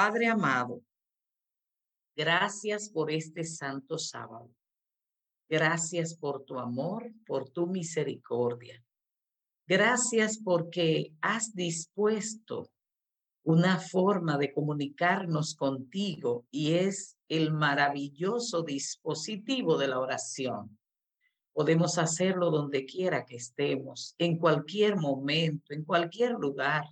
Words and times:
Padre 0.00 0.28
amado, 0.28 0.80
gracias 2.14 2.88
por 2.88 3.10
este 3.10 3.42
santo 3.42 3.98
sábado. 3.98 4.48
Gracias 5.48 6.14
por 6.14 6.44
tu 6.44 6.60
amor, 6.60 7.12
por 7.26 7.50
tu 7.50 7.66
misericordia. 7.66 8.80
Gracias 9.66 10.38
porque 10.38 11.14
has 11.20 11.52
dispuesto 11.52 12.70
una 13.42 13.80
forma 13.80 14.38
de 14.38 14.52
comunicarnos 14.52 15.56
contigo 15.56 16.46
y 16.52 16.74
es 16.74 17.18
el 17.28 17.52
maravilloso 17.52 18.62
dispositivo 18.62 19.78
de 19.78 19.88
la 19.88 19.98
oración. 19.98 20.78
Podemos 21.52 21.98
hacerlo 21.98 22.52
donde 22.52 22.86
quiera 22.86 23.26
que 23.26 23.34
estemos, 23.34 24.14
en 24.18 24.38
cualquier 24.38 24.94
momento, 24.94 25.74
en 25.74 25.82
cualquier 25.84 26.34
lugar. 26.34 26.84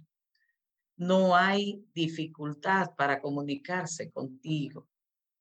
No 0.97 1.37
hay 1.37 1.85
dificultad 1.95 2.95
para 2.97 3.21
comunicarse 3.21 4.11
contigo. 4.11 4.89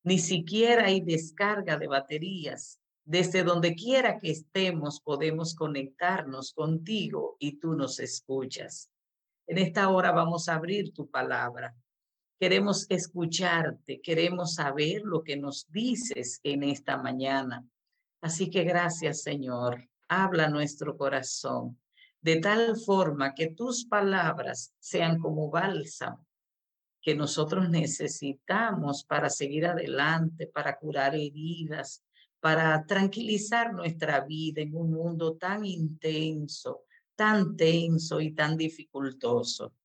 Ni 0.03 0.19
siquiera 0.19 0.85
hay 0.85 0.99
descarga 0.99 1.77
de 1.77 1.87
baterías. 1.87 2.79
Desde 3.05 3.43
donde 3.43 3.75
quiera 3.75 4.19
que 4.19 4.31
estemos 4.31 4.99
podemos 4.99 5.55
conectarnos 5.55 6.51
contigo 6.53 7.37
y 7.39 7.59
tú 7.59 7.73
nos 7.73 7.99
escuchas. 7.99 8.89
En 9.47 9.59
esta 9.59 9.89
hora 9.89 10.11
vamos 10.11 10.49
a 10.49 10.55
abrir 10.55 10.91
tu 10.91 11.09
palabra. 11.09 11.75
Queremos 12.39 12.85
escucharte, 12.89 14.01
queremos 14.01 14.55
saber 14.55 15.03
lo 15.03 15.23
que 15.23 15.37
nos 15.37 15.71
dices 15.71 16.41
en 16.43 16.63
esta 16.63 16.97
mañana. 16.97 17.65
Así 18.21 18.49
que 18.49 18.63
gracias, 18.63 19.21
Señor. 19.21 19.87
Habla 20.09 20.49
nuestro 20.49 20.97
corazón 20.97 21.79
de 22.25 22.37
tal 22.37 22.75
forma 22.75 23.35
que 23.35 23.51
tus 23.51 23.85
palabras 23.85 24.73
sean 24.79 25.19
como 25.19 25.51
bálsamo 25.51 26.25
que 26.99 27.13
nosotros 27.13 27.69
necesitamos 27.69 29.03
para 29.03 29.29
seguir 29.29 29.67
adelante, 29.67 30.47
para 30.47 30.75
curar 30.75 31.13
heridas, 31.13 32.03
para 32.39 32.83
tranquilizar 32.87 33.75
nuestra 33.75 34.21
vida 34.21 34.63
en 34.63 34.75
un 34.75 34.89
mundo 34.91 35.35
tan 35.35 35.65
intenso, 35.65 36.85
tan 37.15 37.55
tenso 37.55 38.19
y 38.19 38.31
tan 38.31 38.57
dificultoso. 38.57 39.75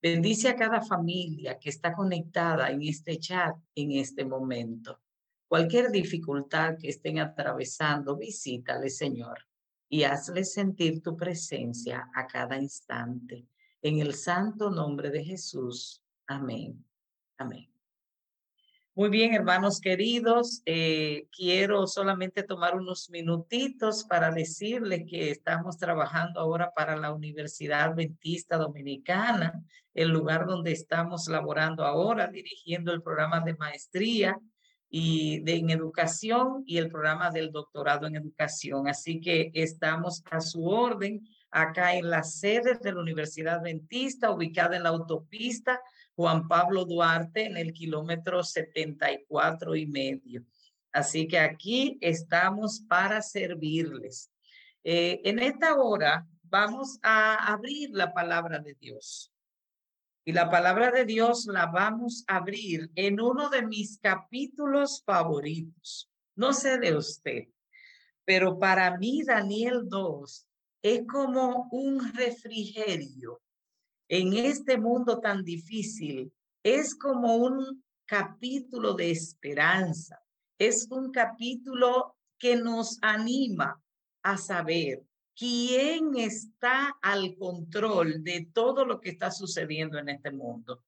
Bendice 0.00 0.50
a 0.50 0.54
cada 0.54 0.80
familia 0.80 1.58
que 1.58 1.70
está 1.70 1.92
conectada 1.92 2.70
en 2.70 2.80
este 2.82 3.18
chat 3.18 3.56
en 3.74 3.90
este 3.90 4.24
momento. 4.24 5.00
Cualquier 5.48 5.90
dificultad 5.90 6.76
que 6.78 6.90
estén 6.90 7.18
atravesando, 7.18 8.16
visítale, 8.16 8.88
Señor, 8.88 9.47
y 9.88 10.04
hazle 10.04 10.44
sentir 10.44 11.02
tu 11.02 11.16
presencia 11.16 12.10
a 12.14 12.26
cada 12.26 12.56
instante. 12.56 13.46
En 13.80 14.00
el 14.00 14.14
santo 14.14 14.70
nombre 14.70 15.10
de 15.10 15.24
Jesús. 15.24 16.02
Amén. 16.26 16.84
Amén. 17.38 17.68
Muy 18.98 19.10
bien, 19.10 19.32
hermanos 19.32 19.80
queridos, 19.80 20.60
eh, 20.66 21.28
quiero 21.30 21.86
solamente 21.86 22.42
tomar 22.42 22.74
unos 22.74 23.08
minutitos 23.10 24.02
para 24.02 24.32
decirles 24.32 25.04
que 25.08 25.30
estamos 25.30 25.78
trabajando 25.78 26.40
ahora 26.40 26.72
para 26.74 26.96
la 26.96 27.12
Universidad 27.12 27.92
Adventista 27.92 28.56
Dominicana, 28.56 29.62
el 29.94 30.08
lugar 30.08 30.46
donde 30.46 30.72
estamos 30.72 31.28
laborando 31.28 31.84
ahora, 31.84 32.26
dirigiendo 32.26 32.92
el 32.92 33.00
programa 33.00 33.38
de 33.38 33.54
maestría 33.54 34.36
y 34.90 35.40
de, 35.40 35.56
en 35.56 35.70
educación 35.70 36.62
y 36.66 36.78
el 36.78 36.88
programa 36.88 37.30
del 37.30 37.52
doctorado 37.52 38.06
en 38.06 38.16
educación. 38.16 38.88
Así 38.88 39.20
que 39.20 39.50
estamos 39.54 40.22
a 40.30 40.40
su 40.40 40.66
orden 40.66 41.28
acá 41.50 41.94
en 41.94 42.10
la 42.10 42.22
sede 42.22 42.78
de 42.80 42.92
la 42.92 43.00
Universidad 43.00 43.56
Adventista, 43.56 44.30
ubicada 44.30 44.76
en 44.76 44.82
la 44.82 44.90
autopista 44.90 45.80
Juan 46.14 46.48
Pablo 46.48 46.84
Duarte 46.84 47.44
en 47.46 47.56
el 47.56 47.72
kilómetro 47.72 48.42
74 48.42 49.76
y 49.76 49.86
medio. 49.86 50.44
Así 50.92 51.28
que 51.28 51.38
aquí 51.38 51.98
estamos 52.00 52.80
para 52.88 53.22
servirles. 53.22 54.30
Eh, 54.84 55.20
en 55.24 55.38
esta 55.38 55.76
hora 55.76 56.26
vamos 56.42 56.98
a 57.02 57.52
abrir 57.52 57.90
la 57.92 58.12
palabra 58.12 58.58
de 58.58 58.74
Dios. 58.74 59.32
Y 60.28 60.32
la 60.32 60.50
palabra 60.50 60.90
de 60.90 61.06
Dios 61.06 61.46
la 61.46 61.68
vamos 61.68 62.22
a 62.26 62.36
abrir 62.36 62.90
en 62.96 63.18
uno 63.18 63.48
de 63.48 63.66
mis 63.66 63.98
capítulos 63.98 65.02
favoritos. 65.02 66.10
No 66.36 66.52
sé 66.52 66.76
de 66.78 66.94
usted, 66.94 67.48
pero 68.26 68.58
para 68.58 68.98
mí 68.98 69.22
Daniel 69.24 69.88
2 69.88 70.46
es 70.82 71.06
como 71.06 71.70
un 71.70 72.12
refrigerio 72.12 73.40
en 74.06 74.34
este 74.34 74.76
mundo 74.76 75.18
tan 75.18 75.44
difícil 75.44 76.30
es 76.62 76.94
como 76.94 77.36
un 77.36 77.82
capítulo 78.04 78.92
de 78.92 79.10
esperanza, 79.10 80.22
es 80.58 80.88
un 80.90 81.10
capítulo 81.10 82.18
que 82.38 82.54
nos 82.54 82.98
anima 83.00 83.82
a 84.22 84.36
saber 84.36 85.07
quién 85.38 86.16
está 86.16 86.96
al 87.00 87.36
control 87.36 88.24
de 88.24 88.48
todo 88.52 88.84
lo 88.84 89.00
que 89.00 89.10
está 89.10 89.30
sucediendo 89.30 89.98
en 89.98 90.08
este 90.08 90.32
mundo. 90.32 90.82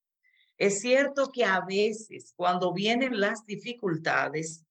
Es 0.58 0.80
cierto 0.80 1.30
que 1.32 1.44
a 1.44 1.60
veces 1.60 2.34
cuando 2.36 2.72
vienen 2.72 3.20
las 3.20 3.46
dificultades, 3.46 4.64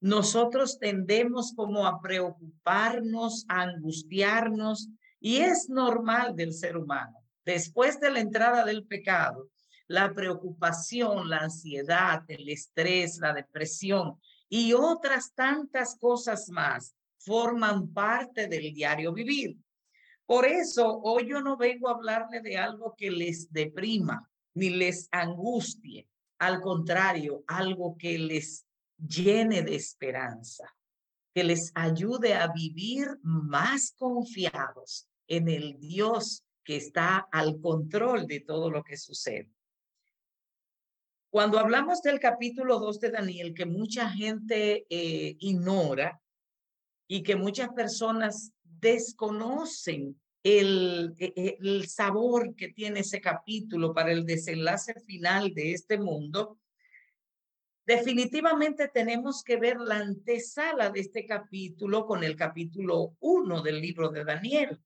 nosotros 0.00 0.78
tendemos 0.78 1.52
como 1.54 1.86
a 1.86 2.00
preocuparnos, 2.02 3.44
a 3.48 3.62
angustiarnos, 3.62 4.88
y 5.20 5.38
es 5.38 5.68
normal 5.68 6.34
del 6.34 6.52
ser 6.52 6.76
humano 6.76 7.20
después 7.44 8.00
de 8.00 8.10
la 8.10 8.20
entrada 8.20 8.64
del 8.64 8.86
pecado, 8.86 9.48
la 9.86 10.12
preocupación, 10.14 11.28
la 11.28 11.38
ansiedad, 11.38 12.22
el 12.28 12.48
estrés, 12.48 13.18
la 13.18 13.32
depresión 13.32 14.20
y 14.48 14.72
otras 14.72 15.34
tantas 15.34 15.96
cosas 15.98 16.48
más 16.50 16.94
forman 17.20 17.92
parte 17.92 18.48
del 18.48 18.72
diario 18.72 19.12
vivir. 19.12 19.56
Por 20.26 20.46
eso 20.46 21.00
hoy 21.02 21.28
yo 21.28 21.40
no 21.40 21.56
vengo 21.56 21.88
a 21.88 21.92
hablarle 21.92 22.40
de 22.40 22.56
algo 22.56 22.94
que 22.96 23.10
les 23.10 23.52
deprima 23.52 24.28
ni 24.54 24.70
les 24.70 25.08
angustie, 25.10 26.08
al 26.38 26.60
contrario, 26.60 27.44
algo 27.46 27.96
que 27.98 28.18
les 28.18 28.66
llene 28.96 29.62
de 29.62 29.74
esperanza, 29.74 30.64
que 31.34 31.44
les 31.44 31.72
ayude 31.74 32.34
a 32.34 32.48
vivir 32.48 33.08
más 33.22 33.92
confiados 33.98 35.08
en 35.26 35.48
el 35.48 35.78
Dios 35.78 36.44
que 36.64 36.76
está 36.76 37.28
al 37.32 37.60
control 37.60 38.26
de 38.26 38.40
todo 38.40 38.70
lo 38.70 38.82
que 38.82 38.96
sucede. 38.96 39.50
Cuando 41.30 41.58
hablamos 41.58 42.02
del 42.02 42.18
capítulo 42.18 42.80
2 42.80 43.00
de 43.00 43.10
Daniel, 43.10 43.54
que 43.54 43.66
mucha 43.66 44.10
gente 44.10 44.86
eh, 44.88 45.36
ignora 45.38 46.20
y 47.12 47.24
que 47.24 47.34
muchas 47.34 47.70
personas 47.70 48.52
desconocen 48.62 50.16
el, 50.44 51.12
e, 51.18 51.32
e, 51.34 51.58
el 51.60 51.88
sabor 51.88 52.54
que 52.54 52.68
tiene 52.68 53.00
ese 53.00 53.20
capítulo 53.20 53.92
para 53.92 54.12
el 54.12 54.24
desenlace 54.24 54.94
final 55.00 55.52
de 55.52 55.72
este 55.72 55.98
mundo, 55.98 56.60
definitivamente 57.84 58.86
tenemos 58.94 59.42
que 59.42 59.56
ver 59.56 59.80
la 59.80 59.96
antesala 59.96 60.90
de 60.90 61.00
este 61.00 61.26
capítulo 61.26 62.06
con 62.06 62.22
el 62.22 62.36
capítulo 62.36 63.16
1 63.18 63.60
del 63.60 63.80
libro 63.80 64.10
de 64.10 64.24
Daniel. 64.24 64.80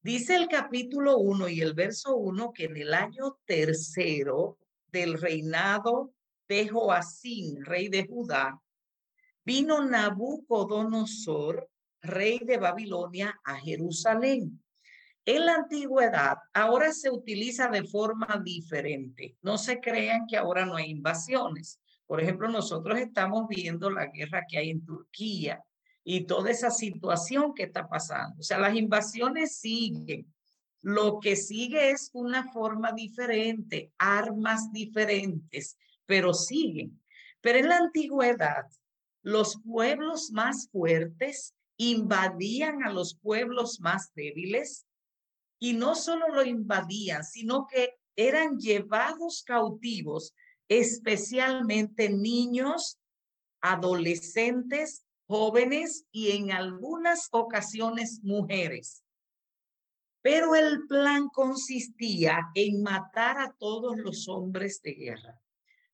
Dice 0.00 0.34
el 0.34 0.48
capítulo 0.48 1.18
1 1.18 1.50
y 1.50 1.60
el 1.60 1.74
verso 1.74 2.16
1 2.16 2.54
que 2.54 2.64
en 2.64 2.76
el 2.78 2.94
año 2.94 3.38
tercero 3.44 4.56
del 4.90 5.20
reinado 5.20 6.14
de 6.48 6.68
Joacín, 6.68 7.66
rey 7.66 7.88
de 7.90 8.06
Judá, 8.06 8.58
vino 9.48 9.82
Nabucodonosor, 9.82 11.70
rey 12.02 12.38
de 12.40 12.58
Babilonia, 12.58 13.40
a 13.42 13.56
Jerusalén. 13.56 14.62
En 15.24 15.46
la 15.46 15.54
antigüedad, 15.54 16.36
ahora 16.52 16.92
se 16.92 17.08
utiliza 17.08 17.68
de 17.68 17.82
forma 17.84 18.42
diferente. 18.44 19.38
No 19.40 19.56
se 19.56 19.80
crean 19.80 20.26
que 20.26 20.36
ahora 20.36 20.66
no 20.66 20.76
hay 20.76 20.90
invasiones. 20.90 21.80
Por 22.06 22.20
ejemplo, 22.20 22.46
nosotros 22.50 22.98
estamos 22.98 23.48
viendo 23.48 23.88
la 23.88 24.08
guerra 24.08 24.44
que 24.46 24.58
hay 24.58 24.68
en 24.68 24.84
Turquía, 24.84 25.64
y 26.04 26.26
toda 26.26 26.50
esa 26.50 26.70
situación 26.70 27.54
que 27.54 27.62
está 27.62 27.88
pasando. 27.88 28.40
O 28.40 28.42
sea, 28.42 28.58
las 28.58 28.76
invasiones 28.76 29.56
siguen. 29.56 30.26
Lo 30.82 31.20
que 31.20 31.36
sigue 31.36 31.90
es 31.90 32.10
una 32.12 32.52
forma 32.52 32.92
diferente, 32.92 33.92
armas 33.96 34.70
diferentes, 34.72 35.78
pero 36.04 36.34
siguen. 36.34 37.00
Pero 37.40 37.58
en 37.58 37.68
la 37.68 37.78
antigüedad, 37.78 38.66
los 39.28 39.60
pueblos 39.62 40.30
más 40.30 40.70
fuertes 40.70 41.54
invadían 41.76 42.82
a 42.82 42.90
los 42.90 43.14
pueblos 43.14 43.78
más 43.78 44.10
débiles 44.14 44.86
y 45.58 45.74
no 45.74 45.94
solo 45.96 46.28
lo 46.28 46.42
invadían, 46.44 47.22
sino 47.24 47.66
que 47.66 47.98
eran 48.16 48.56
llevados 48.58 49.42
cautivos, 49.42 50.34
especialmente 50.66 52.08
niños, 52.08 52.98
adolescentes 53.60 55.04
jóvenes 55.26 56.06
y 56.10 56.30
en 56.30 56.50
algunas 56.50 57.28
ocasiones 57.30 58.20
mujeres. 58.22 59.04
Pero 60.22 60.54
el 60.54 60.86
plan 60.86 61.28
consistía 61.28 62.48
en 62.54 62.82
matar 62.82 63.38
a 63.38 63.54
todos 63.58 63.94
los 63.98 64.26
hombres 64.26 64.80
de 64.82 64.94
guerra. 64.94 65.38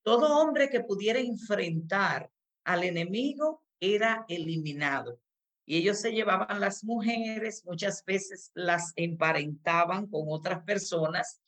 Todo 0.04 0.38
hombre 0.38 0.70
que 0.70 0.84
pudiera 0.84 1.18
enfrentar 1.18 2.30
al 2.64 2.84
enemigo 2.84 3.62
era 3.80 4.24
eliminado. 4.28 5.20
Y 5.66 5.78
ellos 5.78 6.00
se 6.00 6.12
llevaban 6.12 6.60
las 6.60 6.84
mujeres, 6.84 7.64
muchas 7.64 8.04
veces 8.04 8.50
las 8.54 8.92
emparentaban 8.96 10.06
con 10.06 10.24
otras 10.28 10.62
personas 10.64 11.40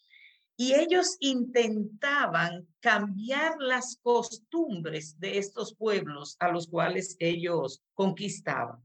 y 0.57 0.73
ellos 0.73 1.17
intentaban 1.21 2.67
cambiar 2.81 3.57
las 3.59 3.99
costumbres 4.03 5.21
de 5.21 5.37
estos 5.37 5.75
pueblos 5.75 6.37
a 6.39 6.49
los 6.49 6.67
cuales 6.67 7.17
ellos 7.19 7.83
conquistaban. 7.93 8.83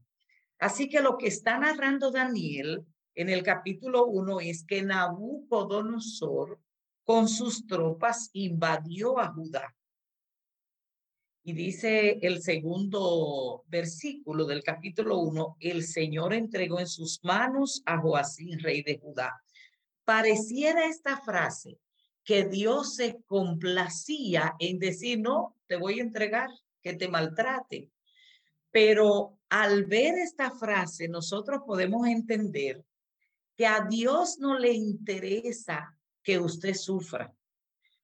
Así 0.58 0.88
que 0.90 1.00
lo 1.00 1.16
que 1.16 1.28
está 1.28 1.58
narrando 1.58 2.10
Daniel 2.10 2.84
en 3.14 3.30
el 3.30 3.42
capítulo 3.42 4.06
1 4.06 4.40
es 4.40 4.64
que 4.64 4.82
Nabucodonosor 4.82 6.60
con 7.04 7.28
sus 7.28 7.66
tropas 7.66 8.28
invadió 8.34 9.18
a 9.18 9.32
Judá. 9.32 9.74
Y 11.44 11.54
dice 11.54 12.18
el 12.22 12.40
segundo 12.40 13.64
versículo 13.66 14.44
del 14.44 14.62
capítulo 14.62 15.18
1, 15.18 15.56
el 15.58 15.82
Señor 15.82 16.34
entregó 16.34 16.78
en 16.78 16.86
sus 16.86 17.18
manos 17.24 17.82
a 17.84 17.98
Joacín, 17.98 18.60
rey 18.60 18.82
de 18.82 18.98
Judá. 18.98 19.42
Pareciera 20.04 20.86
esta 20.86 21.20
frase 21.20 21.80
que 22.24 22.44
Dios 22.44 22.94
se 22.94 23.20
complacía 23.26 24.54
en 24.60 24.78
decir, 24.78 25.18
no, 25.18 25.56
te 25.66 25.74
voy 25.74 25.98
a 25.98 26.02
entregar, 26.02 26.48
que 26.80 26.94
te 26.94 27.08
maltrate. 27.08 27.90
Pero 28.70 29.40
al 29.48 29.84
ver 29.84 30.14
esta 30.18 30.52
frase, 30.52 31.08
nosotros 31.08 31.62
podemos 31.66 32.06
entender 32.06 32.84
que 33.56 33.66
a 33.66 33.84
Dios 33.90 34.38
no 34.38 34.58
le 34.58 34.72
interesa 34.72 35.98
que 36.22 36.38
usted 36.38 36.74
sufra. 36.74 37.34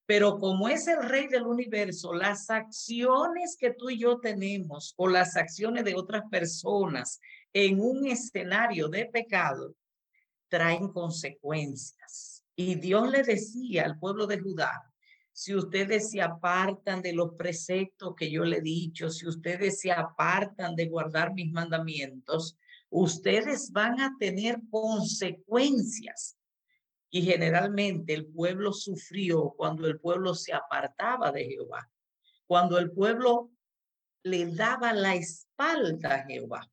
Pero 0.08 0.38
como 0.38 0.70
es 0.70 0.88
el 0.88 1.02
rey 1.02 1.26
del 1.26 1.42
universo, 1.42 2.14
las 2.14 2.48
acciones 2.48 3.58
que 3.60 3.74
tú 3.74 3.90
y 3.90 3.98
yo 3.98 4.18
tenemos 4.20 4.94
o 4.96 5.06
las 5.06 5.36
acciones 5.36 5.84
de 5.84 5.94
otras 5.94 6.22
personas 6.30 7.20
en 7.52 7.78
un 7.78 8.06
escenario 8.06 8.88
de 8.88 9.04
pecado 9.04 9.74
traen 10.48 10.88
consecuencias. 10.88 12.42
Y 12.56 12.76
Dios 12.76 13.10
le 13.10 13.22
decía 13.22 13.84
al 13.84 13.98
pueblo 13.98 14.26
de 14.26 14.40
Judá, 14.40 14.82
si 15.30 15.54
ustedes 15.54 16.10
se 16.10 16.22
apartan 16.22 17.02
de 17.02 17.12
los 17.12 17.34
preceptos 17.34 18.14
que 18.16 18.30
yo 18.30 18.44
le 18.44 18.56
he 18.56 18.62
dicho, 18.62 19.10
si 19.10 19.28
ustedes 19.28 19.78
se 19.78 19.92
apartan 19.92 20.74
de 20.74 20.88
guardar 20.88 21.34
mis 21.34 21.52
mandamientos, 21.52 22.56
ustedes 22.88 23.70
van 23.72 24.00
a 24.00 24.16
tener 24.18 24.58
consecuencias. 24.70 26.37
Y 27.10 27.22
generalmente 27.22 28.12
el 28.14 28.26
pueblo 28.26 28.72
sufrió 28.72 29.54
cuando 29.56 29.86
el 29.86 29.98
pueblo 29.98 30.34
se 30.34 30.52
apartaba 30.52 31.32
de 31.32 31.44
Jehová, 31.44 31.90
cuando 32.46 32.78
el 32.78 32.90
pueblo 32.90 33.50
le 34.22 34.46
daba 34.46 34.92
la 34.92 35.14
espalda 35.14 36.16
a 36.16 36.24
Jehová. 36.26 36.70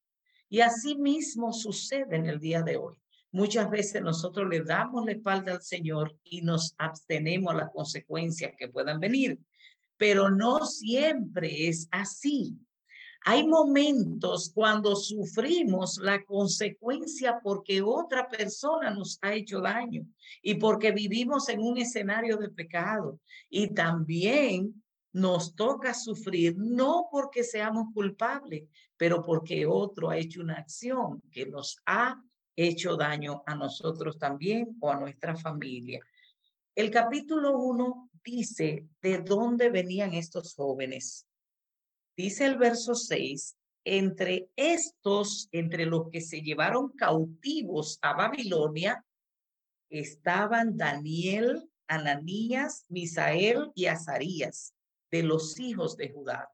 Y 0.50 0.60
así 0.62 0.96
mismo 0.96 1.54
sucede 1.54 2.16
en 2.16 2.28
el 2.28 2.40
día 2.40 2.62
de 2.62 2.78
hoy. 2.78 2.96
Muchas 3.32 3.70
veces 3.70 4.02
nosotros 4.02 4.48
le 4.50 4.62
damos 4.62 5.06
la 5.06 5.12
espalda 5.12 5.54
al 5.54 5.62
Señor 5.62 6.18
y 6.24 6.42
nos 6.42 6.74
abstenemos 6.78 7.54
a 7.54 7.58
las 7.58 7.72
consecuencias 7.72 8.54
que 8.58 8.70
puedan 8.70 9.00
venir, 9.00 9.40
pero 9.98 10.30
no 10.30 10.66
siempre 10.66 11.68
es 11.68 11.88
así. 11.92 12.58
Hay 13.28 13.48
momentos 13.48 14.52
cuando 14.54 14.96
sufrimos 14.96 15.98
la 15.98 16.24
consecuencia 16.24 17.40
porque 17.42 17.82
otra 17.82 18.30
persona 18.30 18.92
nos 18.92 19.18
ha 19.24 19.34
hecho 19.34 19.62
daño 19.62 20.06
y 20.44 20.54
porque 20.56 20.92
vivimos 20.92 21.50
en 21.50 21.60
un 21.60 21.80
escenario 21.80 22.38
de 22.38 22.50
pecado. 22.50 23.20
Y 23.50 23.74
también 23.74 24.84
nos 25.12 25.56
toca 25.56 25.96
sufrir 25.96 26.56
no 26.56 27.08
porque 27.12 27.44
seamos 27.44 27.88
culpables, 27.96 28.70
pero 28.96 29.24
porque 29.24 29.66
otro 29.66 30.12
ha 30.12 30.18
hecho 30.18 30.42
una 30.42 30.58
acción 30.58 31.20
que 31.32 31.48
nos 31.48 31.80
ha 31.88 32.22
hecho 32.56 32.96
daño 32.96 33.42
a 33.48 33.56
nosotros 33.56 34.20
también 34.20 34.78
o 34.80 34.92
a 34.92 35.00
nuestra 35.00 35.36
familia. 35.36 36.00
El 36.76 36.92
capítulo 36.92 37.58
1 37.58 38.12
dice 38.24 38.86
de 39.02 39.18
dónde 39.18 39.72
venían 39.72 40.14
estos 40.14 40.54
jóvenes. 40.54 41.25
Dice 42.18 42.46
el 42.46 42.58
verso 42.58 42.96
6, 42.96 43.58
entre 43.84 44.50
estos, 44.56 45.50
entre 45.52 45.86
los 45.86 46.10
que 46.10 46.22
se 46.22 46.42
llevaron 46.42 46.90
cautivos 46.90 48.00
a 48.02 48.14
Babilonia, 48.14 49.06
estaban 49.90 50.78
Daniel, 50.78 51.70
Ananías, 51.88 52.86
Misael 52.90 53.72
y 53.76 53.86
Azarías, 53.88 54.74
de 55.12 55.24
los 55.24 55.60
hijos 55.60 55.98
de 55.98 56.12
Judá. 56.12 56.50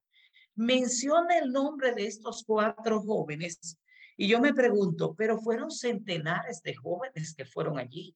Menciona 0.56 1.38
el 1.38 1.52
nombre 1.52 1.94
de 1.94 2.08
estos 2.08 2.44
cuatro 2.44 3.02
jóvenes 3.02 3.78
y 4.18 4.28
yo 4.28 4.40
me 4.40 4.54
pregunto, 4.54 5.16
pero 5.16 5.40
fueron 5.40 5.72
centenares 5.72 6.62
de 6.62 6.75
jóvenes 6.75 7.34
que 7.36 7.46
fueron 7.46 7.80
allí. 7.80 8.16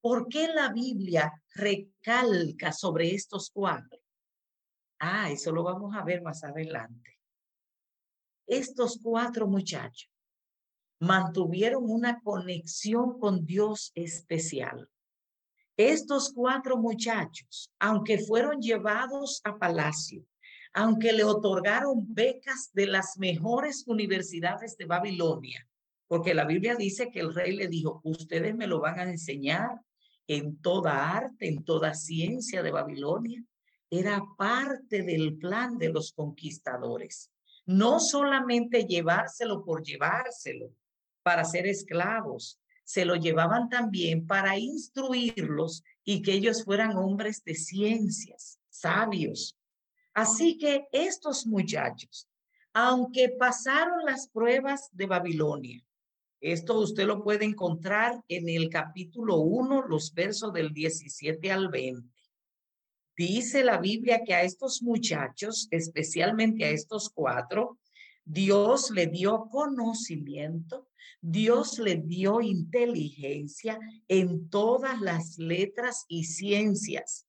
¿Por 0.00 0.28
qué 0.28 0.48
la 0.48 0.72
Biblia 0.72 1.32
recalca 1.54 2.72
sobre 2.72 3.14
estos 3.14 3.50
cuatro? 3.50 4.00
Ah, 4.98 5.30
eso 5.30 5.52
lo 5.52 5.62
vamos 5.62 5.94
a 5.94 6.02
ver 6.04 6.22
más 6.22 6.42
adelante. 6.44 7.18
Estos 8.46 8.98
cuatro 9.02 9.46
muchachos 9.46 10.10
mantuvieron 11.00 11.84
una 11.90 12.20
conexión 12.20 13.18
con 13.18 13.44
Dios 13.44 13.92
especial. 13.94 14.88
Estos 15.76 16.32
cuatro 16.32 16.78
muchachos, 16.78 17.70
aunque 17.78 18.18
fueron 18.18 18.60
llevados 18.60 19.42
a 19.44 19.58
palacio, 19.58 20.24
aunque 20.72 21.12
le 21.12 21.24
otorgaron 21.24 22.14
becas 22.14 22.70
de 22.72 22.86
las 22.86 23.18
mejores 23.18 23.84
universidades 23.86 24.78
de 24.78 24.86
Babilonia, 24.86 25.68
porque 26.06 26.34
la 26.34 26.46
Biblia 26.46 26.76
dice 26.76 27.10
que 27.10 27.20
el 27.20 27.34
rey 27.34 27.54
le 27.54 27.68
dijo, 27.68 28.00
ustedes 28.04 28.54
me 28.54 28.66
lo 28.66 28.80
van 28.80 28.98
a 29.00 29.10
enseñar 29.10 29.68
en 30.26 30.56
toda 30.62 31.14
arte, 31.14 31.48
en 31.48 31.62
toda 31.64 31.92
ciencia 31.92 32.62
de 32.62 32.70
Babilonia 32.70 33.44
era 33.90 34.22
parte 34.36 35.02
del 35.02 35.36
plan 35.36 35.78
de 35.78 35.90
los 35.90 36.12
conquistadores. 36.12 37.30
No 37.64 38.00
solamente 38.00 38.84
llevárselo 38.84 39.64
por 39.64 39.82
llevárselo 39.82 40.72
para 41.22 41.44
ser 41.44 41.66
esclavos, 41.66 42.60
se 42.84 43.04
lo 43.04 43.16
llevaban 43.16 43.68
también 43.68 44.26
para 44.26 44.56
instruirlos 44.56 45.82
y 46.04 46.22
que 46.22 46.32
ellos 46.32 46.64
fueran 46.64 46.96
hombres 46.96 47.42
de 47.44 47.56
ciencias, 47.56 48.60
sabios. 48.68 49.58
Así 50.14 50.56
que 50.56 50.86
estos 50.92 51.46
muchachos, 51.46 52.28
aunque 52.72 53.30
pasaron 53.30 54.04
las 54.04 54.28
pruebas 54.28 54.88
de 54.92 55.06
Babilonia, 55.06 55.84
esto 56.40 56.78
usted 56.78 57.06
lo 57.06 57.24
puede 57.24 57.44
encontrar 57.44 58.22
en 58.28 58.48
el 58.48 58.68
capítulo 58.68 59.38
1, 59.38 59.88
los 59.88 60.14
versos 60.14 60.52
del 60.52 60.72
17 60.72 61.50
al 61.50 61.68
20. 61.68 62.15
Dice 63.16 63.64
la 63.64 63.78
Biblia 63.78 64.22
que 64.24 64.34
a 64.34 64.42
estos 64.42 64.82
muchachos, 64.82 65.68
especialmente 65.70 66.64
a 66.64 66.70
estos 66.70 67.08
cuatro, 67.08 67.78
Dios 68.24 68.90
le 68.90 69.06
dio 69.06 69.48
conocimiento, 69.50 70.88
Dios 71.22 71.78
le 71.78 71.96
dio 71.96 72.42
inteligencia 72.42 73.78
en 74.08 74.50
todas 74.50 75.00
las 75.00 75.38
letras 75.38 76.04
y 76.08 76.24
ciencias. 76.24 77.26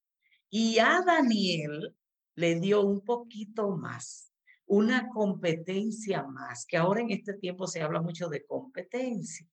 Y 0.49 0.79
a 0.79 1.03
Daniel 1.05 1.95
le 2.35 2.59
dio 2.59 2.81
un 2.81 3.01
poquito 3.01 3.77
más, 3.77 4.33
una 4.65 5.07
competencia 5.07 6.23
más, 6.23 6.65
que 6.65 6.75
ahora 6.75 7.01
en 7.01 7.11
este 7.11 7.33
tiempo 7.33 7.65
se 7.65 7.81
habla 7.81 8.01
mucho 8.01 8.27
de 8.27 8.45
competencia, 8.45 9.47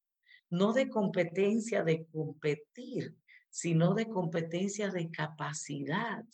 no 0.51 0.73
de 0.73 0.89
competencia 0.89 1.85
de 1.85 2.07
competir, 2.07 3.15
sino 3.55 3.95
de 3.95 4.09
competencia 4.09 4.91
de 4.91 5.13
capacidad. 5.13 6.25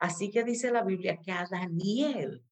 Así 0.00 0.32
que 0.32 0.42
dice 0.42 0.72
la 0.72 0.82
Biblia 0.82 1.20
que 1.24 1.30
a 1.30 1.46
Daniel 1.48 2.42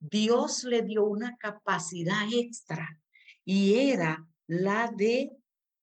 Dios 0.00 0.64
le 0.64 0.82
dio 0.82 1.04
una 1.04 1.36
capacidad 1.36 2.26
extra 2.32 3.00
y 3.44 3.74
era 3.74 4.26
la 4.48 4.92
de 4.92 5.30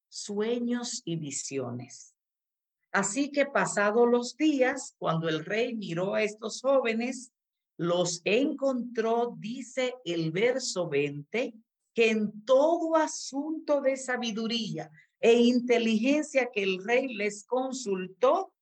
sueños 0.09 1.03
y 1.05 1.15
visiones. 1.15 2.13
Así 2.91 3.31
que 3.31 3.45
pasados 3.45 4.09
los 4.09 4.35
días, 4.35 4.93
cuando 4.97 5.29
el 5.29 5.45
rey 5.45 5.73
miró 5.73 6.15
a 6.15 6.23
estos 6.23 6.59
jóvenes, 6.59 7.31
los 7.77 8.19
encontró, 8.25 9.37
dice 9.39 9.95
el 10.03 10.31
verso 10.33 10.89
20, 10.89 11.53
que 11.93 12.09
en 12.09 12.43
todo 12.43 12.97
asunto 12.97 13.79
de 13.79 13.95
sabiduría 13.95 14.91
e 15.25 15.33
inteligencia 15.33 16.51
que 16.53 16.61
el 16.61 16.83
rey 16.83 17.15
les 17.15 17.45
consultó, 17.45 18.53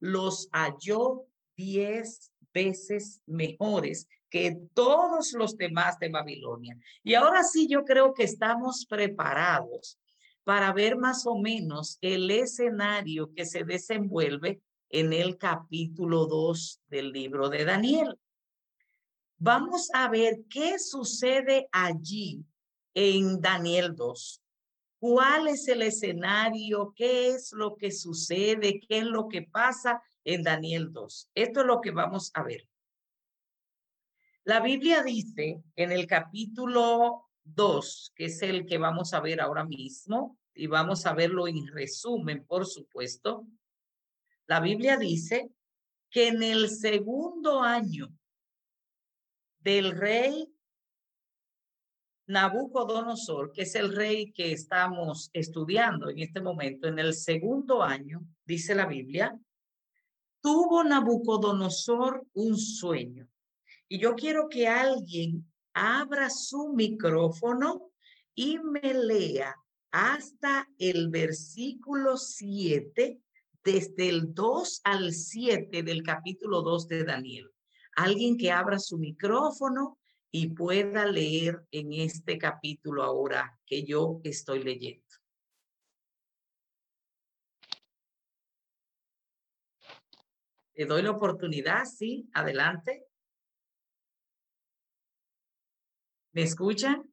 los 0.00 0.48
halló 0.50 1.26
diez 1.58 2.32
veces 2.54 3.20
mejores 3.26 4.08
que 4.30 4.56
todos 4.72 5.34
los 5.34 5.58
demás 5.58 5.98
de 5.98 6.08
Babilonia. 6.08 6.74
Y 7.02 7.12
ahora 7.12 7.42
sí 7.42 7.68
yo 7.68 7.84
creo 7.84 8.14
que 8.14 8.22
estamos 8.22 8.86
preparados 8.86 9.98
para 10.42 10.72
ver 10.72 10.96
más 10.96 11.26
o 11.26 11.36
menos 11.36 11.98
el 12.00 12.30
escenario 12.30 13.34
que 13.34 13.44
se 13.44 13.64
desenvuelve 13.64 14.62
en 14.88 15.12
el 15.12 15.36
capítulo 15.36 16.24
2 16.24 16.80
del 16.88 17.12
libro 17.12 17.50
de 17.50 17.66
Daniel. 17.66 18.18
Vamos 19.36 19.90
a 19.92 20.08
ver 20.08 20.44
qué 20.48 20.78
sucede 20.78 21.68
allí 21.72 22.42
en 22.94 23.38
Daniel 23.38 23.94
2. 23.94 24.40
¿Cuál 24.98 25.48
es 25.48 25.68
el 25.68 25.82
escenario? 25.82 26.92
¿Qué 26.96 27.28
es 27.28 27.52
lo 27.52 27.76
que 27.76 27.92
sucede? 27.92 28.80
¿Qué 28.80 28.98
es 28.98 29.04
lo 29.04 29.28
que 29.28 29.42
pasa 29.42 30.02
en 30.24 30.42
Daniel 30.42 30.92
2? 30.92 31.30
Esto 31.34 31.60
es 31.60 31.66
lo 31.66 31.80
que 31.80 31.90
vamos 31.90 32.30
a 32.34 32.42
ver. 32.42 32.68
La 34.44 34.60
Biblia 34.60 35.02
dice 35.02 35.62
en 35.74 35.92
el 35.92 36.06
capítulo 36.06 37.28
2, 37.44 38.12
que 38.14 38.26
es 38.26 38.42
el 38.42 38.64
que 38.64 38.78
vamos 38.78 39.12
a 39.12 39.20
ver 39.20 39.40
ahora 39.40 39.64
mismo, 39.64 40.38
y 40.54 40.66
vamos 40.66 41.04
a 41.04 41.12
verlo 41.12 41.46
en 41.46 41.66
resumen, 41.66 42.46
por 42.46 42.64
supuesto. 42.64 43.46
La 44.46 44.60
Biblia 44.60 44.96
dice 44.96 45.50
que 46.10 46.28
en 46.28 46.42
el 46.42 46.70
segundo 46.70 47.60
año 47.60 48.08
del 49.58 49.90
rey 49.90 50.48
Nabucodonosor, 52.26 53.52
que 53.52 53.62
es 53.62 53.74
el 53.76 53.94
rey 53.94 54.32
que 54.32 54.52
estamos 54.52 55.30
estudiando 55.32 56.10
en 56.10 56.18
este 56.18 56.40
momento, 56.40 56.88
en 56.88 56.98
el 56.98 57.14
segundo 57.14 57.82
año, 57.82 58.20
dice 58.44 58.74
la 58.74 58.86
Biblia, 58.86 59.38
tuvo 60.40 60.82
Nabucodonosor 60.82 62.26
un 62.34 62.56
sueño. 62.56 63.28
Y 63.88 63.98
yo 63.98 64.14
quiero 64.14 64.48
que 64.48 64.66
alguien 64.66 65.46
abra 65.72 66.30
su 66.30 66.72
micrófono 66.74 67.90
y 68.34 68.58
me 68.58 68.92
lea 68.92 69.54
hasta 69.92 70.68
el 70.78 71.08
versículo 71.08 72.16
7, 72.16 73.20
desde 73.62 74.08
el 74.08 74.34
2 74.34 74.80
al 74.84 75.12
7 75.12 75.82
del 75.82 76.02
capítulo 76.02 76.62
2 76.62 76.88
de 76.88 77.04
Daniel. 77.04 77.50
Alguien 77.96 78.36
que 78.36 78.52
abra 78.52 78.78
su 78.78 78.98
micrófono 78.98 79.98
y 80.30 80.48
pueda 80.48 81.06
leer 81.06 81.64
en 81.70 81.92
este 81.92 82.38
capítulo 82.38 83.02
ahora 83.02 83.58
que 83.66 83.84
yo 83.84 84.20
estoy 84.24 84.62
leyendo. 84.62 85.04
Le 90.74 90.84
doy 90.84 91.02
la 91.02 91.12
oportunidad, 91.12 91.84
sí, 91.86 92.28
adelante. 92.34 93.06
¿Me 96.32 96.42
escuchan? 96.42 97.10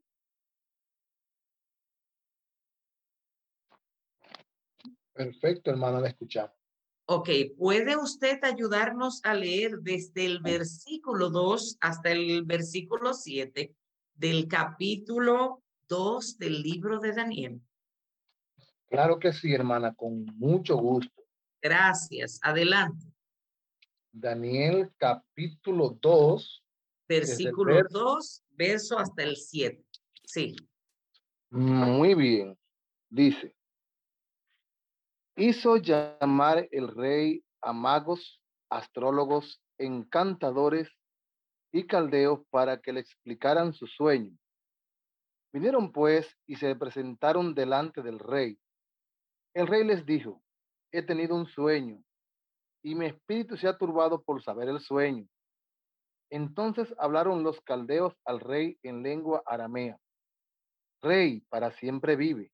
Perfecto, 5.13 5.71
hermano, 5.71 6.01
le 6.01 6.09
escuchamos. 6.09 6.62
Ok, 7.15 7.29
¿puede 7.59 7.95
usted 7.95 8.43
ayudarnos 8.43 9.23
a 9.23 9.35
leer 9.35 9.77
desde 9.81 10.25
el 10.25 10.39
versículo 10.39 11.29
2 11.29 11.77
hasta 11.79 12.09
el 12.09 12.43
versículo 12.43 13.13
7 13.13 13.71
del 14.15 14.47
capítulo 14.47 15.61
2 15.89 16.39
del 16.39 16.63
libro 16.63 16.99
de 16.99 17.13
Daniel? 17.13 17.61
Claro 18.89 19.19
que 19.19 19.31
sí, 19.31 19.53
hermana, 19.53 19.93
con 19.93 20.25
mucho 20.37 20.75
gusto. 20.77 21.23
Gracias, 21.61 22.39
adelante. 22.41 23.05
Daniel 24.11 24.91
capítulo 24.97 25.95
2. 26.01 26.63
Versículo 27.07 27.83
2, 27.91 28.43
verso 28.53 28.97
hasta 28.97 29.21
el 29.21 29.35
7. 29.35 29.85
Sí. 30.25 30.55
Muy 31.51 32.15
bien. 32.15 32.57
Dice, 33.07 33.55
hizo 35.35 35.77
llamar 35.77 36.67
el 36.71 36.87
rey 36.89 37.43
a 37.61 37.73
magos, 37.73 38.41
astrólogos, 38.69 39.61
encantadores 39.77 40.89
y 41.71 41.87
caldeos 41.87 42.41
para 42.49 42.79
que 42.81 42.93
le 42.93 42.99
explicaran 42.99 43.73
su 43.73 43.87
sueño. 43.87 44.37
Vinieron 45.51 45.91
pues 45.91 46.35
y 46.47 46.55
se 46.55 46.75
presentaron 46.75 47.53
delante 47.53 48.01
del 48.01 48.19
rey. 48.19 48.57
El 49.53 49.67
rey 49.67 49.83
les 49.83 50.05
dijo, 50.05 50.41
he 50.91 51.01
tenido 51.01 51.35
un 51.35 51.47
sueño 51.47 52.03
y 52.83 52.95
mi 52.95 53.05
espíritu 53.05 53.57
se 53.57 53.67
ha 53.67 53.77
turbado 53.77 54.21
por 54.21 54.43
saber 54.43 54.69
el 54.69 54.79
sueño. 54.79 55.27
Entonces 56.29 56.93
hablaron 56.97 57.43
los 57.43 57.61
caldeos 57.61 58.15
al 58.25 58.39
rey 58.39 58.77
en 58.83 59.03
lengua 59.03 59.43
aramea. 59.45 59.97
Rey, 61.01 61.41
para 61.49 61.71
siempre 61.71 62.15
vive. 62.15 62.51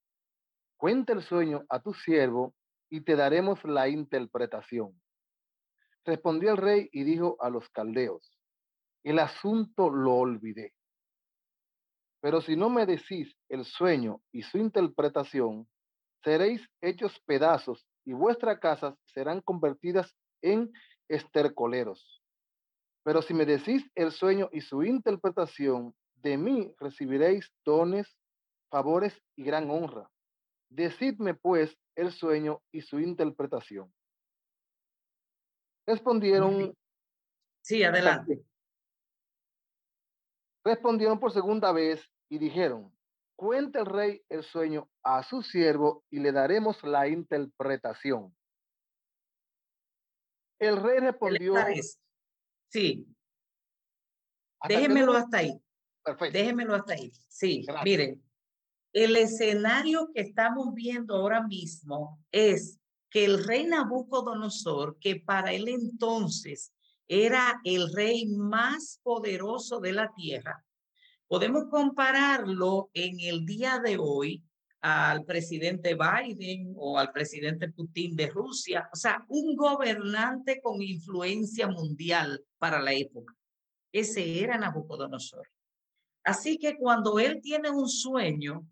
Cuenta 0.78 1.14
el 1.14 1.24
sueño 1.24 1.66
a 1.70 1.82
tu 1.82 1.94
siervo 1.94 2.54
y 2.90 3.02
te 3.02 3.16
daremos 3.16 3.64
la 3.64 3.88
interpretación. 3.88 5.00
Respondió 6.06 6.52
el 6.52 6.58
rey 6.58 6.90
y 6.92 7.04
dijo 7.04 7.38
a 7.40 7.50
los 7.50 7.70
caldeos, 7.70 8.38
el 9.04 9.20
asunto 9.20 9.90
lo 9.90 10.16
olvidé. 10.16 10.74
Pero 12.22 12.42
si 12.42 12.56
no 12.56 12.70
me 12.70 12.86
decís 12.86 13.34
el 13.48 13.64
sueño 13.64 14.22
y 14.32 14.42
su 14.42 14.58
interpretación, 14.58 15.68
seréis 16.24 16.68
hechos 16.82 17.20
pedazos 17.26 17.86
y 18.06 18.14
vuestras 18.14 18.60
casas 18.60 18.96
serán 19.06 19.42
convertidas 19.42 20.14
en 20.42 20.72
estercoleros. 21.08 22.22
Pero 23.04 23.22
si 23.22 23.34
me 23.34 23.46
decís 23.46 23.90
el 23.96 24.12
sueño 24.12 24.50
y 24.52 24.62
su 24.62 24.84
interpretación, 24.84 25.96
de 26.16 26.38
mí 26.38 26.74
recibiréis 26.80 27.50
dones, 27.64 28.08
favores 28.70 29.18
y 29.36 29.44
gran 29.44 29.70
honra. 29.70 30.10
Decidme 30.70 31.34
pues 31.34 31.76
el 32.00 32.12
sueño 32.12 32.62
y 32.72 32.82
su 32.82 33.00
interpretación. 33.00 33.94
Respondieron. 35.86 36.76
Sí, 37.62 37.84
adelante. 37.84 38.44
Respondieron 40.64 41.20
por 41.20 41.32
segunda 41.32 41.72
vez 41.72 42.02
y 42.30 42.38
dijeron, 42.38 42.96
cuenta 43.36 43.80
el 43.80 43.86
rey 43.86 44.24
el 44.30 44.44
sueño 44.44 44.90
a 45.04 45.24
su 45.24 45.42
siervo 45.42 46.04
y 46.10 46.20
le 46.20 46.32
daremos 46.32 46.84
la 46.84 47.08
interpretación. 47.08 48.36
El 50.60 50.82
rey 50.82 51.00
respondió. 51.00 51.56
Sí. 52.68 53.08
Déjemelo 54.68 55.14
hasta 55.14 55.38
ahí. 55.38 55.62
Perfecto. 56.04 56.38
Déjemelo 56.38 56.76
hasta 56.76 56.94
ahí. 56.94 57.12
Sí, 57.28 57.66
miren, 57.84 58.24
el 58.94 59.16
escenario 59.16 60.10
que 60.14 60.22
estamos 60.22 60.74
viendo 60.74 61.16
ahora 61.16 61.46
mismo 61.46 62.20
es 62.32 62.80
que 63.10 63.26
el 63.26 63.44
rey 63.44 63.66
Nabucodonosor, 63.66 64.98
que 65.00 65.18
para 65.18 65.52
él 65.54 65.68
entonces 65.68 66.72
era 67.08 67.60
el 67.64 67.92
rey 67.94 68.28
más 68.28 69.00
poderoso 69.04 69.80
de 69.80 69.94
la 69.94 70.12
tierra, 70.16 70.64
podemos 71.28 71.66
compararlo 71.70 72.90
en 72.94 73.20
el 73.20 73.46
día 73.46 73.80
de 73.80 73.98
hoy 74.00 74.44
al 74.82 75.26
presidente 75.26 75.96
Biden 75.96 76.74
o 76.78 76.98
al 76.98 77.12
presidente 77.12 77.70
Putin 77.72 78.16
de 78.16 78.28
Rusia, 78.28 78.90
o 78.94 78.96
sea, 78.96 79.26
un 79.28 79.56
gobernante 79.56 80.62
con 80.62 80.82
influencia 80.82 81.68
mundial 81.68 82.44
para 82.58 82.82
la 82.82 82.94
época. 82.94 83.36
Ese 83.92 84.42
era 84.42 84.58
Nabucodonosor. 84.58 85.48
Así 86.24 86.58
que 86.58 86.78
cuando 86.78 87.20
él 87.20 87.42
tiene 87.42 87.70
un 87.70 87.90
sueño, 87.90 88.66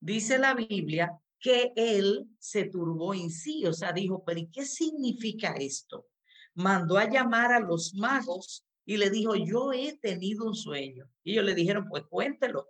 dice 0.00 0.38
la 0.38 0.54
Biblia 0.54 1.18
que 1.40 1.72
él 1.76 2.28
se 2.38 2.64
turbó 2.64 3.14
en 3.14 3.30
sí, 3.30 3.64
o 3.66 3.72
sea, 3.72 3.92
dijo, 3.92 4.24
pero 4.24 4.40
¿y 4.40 4.48
qué 4.48 4.64
significa 4.64 5.52
esto? 5.52 6.06
Mandó 6.54 6.98
a 6.98 7.08
llamar 7.08 7.52
a 7.52 7.60
los 7.60 7.94
magos 7.94 8.66
y 8.84 8.96
le 8.96 9.10
dijo, 9.10 9.36
yo 9.36 9.72
he 9.72 9.96
tenido 9.98 10.46
un 10.46 10.54
sueño. 10.54 11.08
Y 11.22 11.32
ellos 11.32 11.44
le 11.44 11.54
dijeron, 11.54 11.86
pues 11.88 12.04
cuéntelo. 12.08 12.68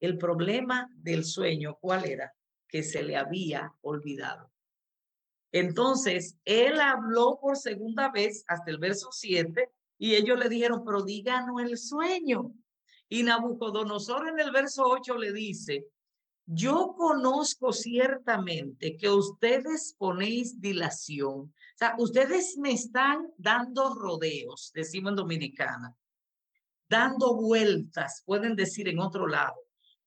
El 0.00 0.16
problema 0.16 0.88
del 0.96 1.24
sueño, 1.24 1.78
¿cuál 1.80 2.06
era? 2.06 2.34
Que 2.68 2.82
se 2.82 3.02
le 3.02 3.16
había 3.16 3.74
olvidado. 3.82 4.50
Entonces, 5.52 6.38
él 6.44 6.80
habló 6.80 7.38
por 7.40 7.56
segunda 7.56 8.10
vez 8.10 8.44
hasta 8.48 8.70
el 8.70 8.78
verso 8.78 9.10
7 9.12 9.70
y 9.98 10.14
ellos 10.14 10.38
le 10.38 10.48
dijeron, 10.48 10.82
pero 10.84 11.02
díganos 11.02 11.60
el 11.60 11.76
sueño. 11.76 12.54
Y 13.08 13.22
Nabucodonosor 13.22 14.28
en 14.28 14.40
el 14.40 14.50
verso 14.50 14.84
8 14.84 15.18
le 15.18 15.32
dice, 15.32 15.86
yo 16.46 16.94
conozco 16.96 17.72
ciertamente 17.72 18.96
que 18.96 19.08
ustedes 19.08 19.94
ponéis 19.98 20.60
dilación. 20.60 21.40
O 21.40 21.76
sea, 21.76 21.94
ustedes 21.98 22.56
me 22.58 22.72
están 22.72 23.28
dando 23.36 23.94
rodeos, 23.94 24.72
decimos 24.74 25.10
en 25.10 25.16
dominicana, 25.16 25.96
dando 26.88 27.36
vueltas, 27.36 28.22
pueden 28.26 28.56
decir 28.56 28.88
en 28.88 28.98
otro 28.98 29.26
lado, 29.26 29.56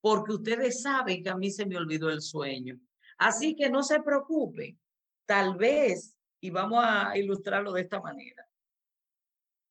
porque 0.02 0.34
ustedes 0.34 0.82
saben 0.82 1.24
que 1.24 1.30
a 1.30 1.38
mí 1.38 1.50
se 1.50 1.66
me 1.66 1.78
olvidó 1.78 2.10
el 2.10 2.22
sueño. 2.22 2.80
Así 3.18 3.56
que 3.56 3.70
no 3.70 3.82
se 3.82 4.02
preocupen, 4.02 4.80
tal 5.26 5.56
vez, 5.56 6.16
y 6.40 6.50
vamos 6.50 6.84
a 6.86 7.18
ilustrarlo 7.18 7.72
de 7.72 7.82
esta 7.82 8.02
manera. 8.02 8.46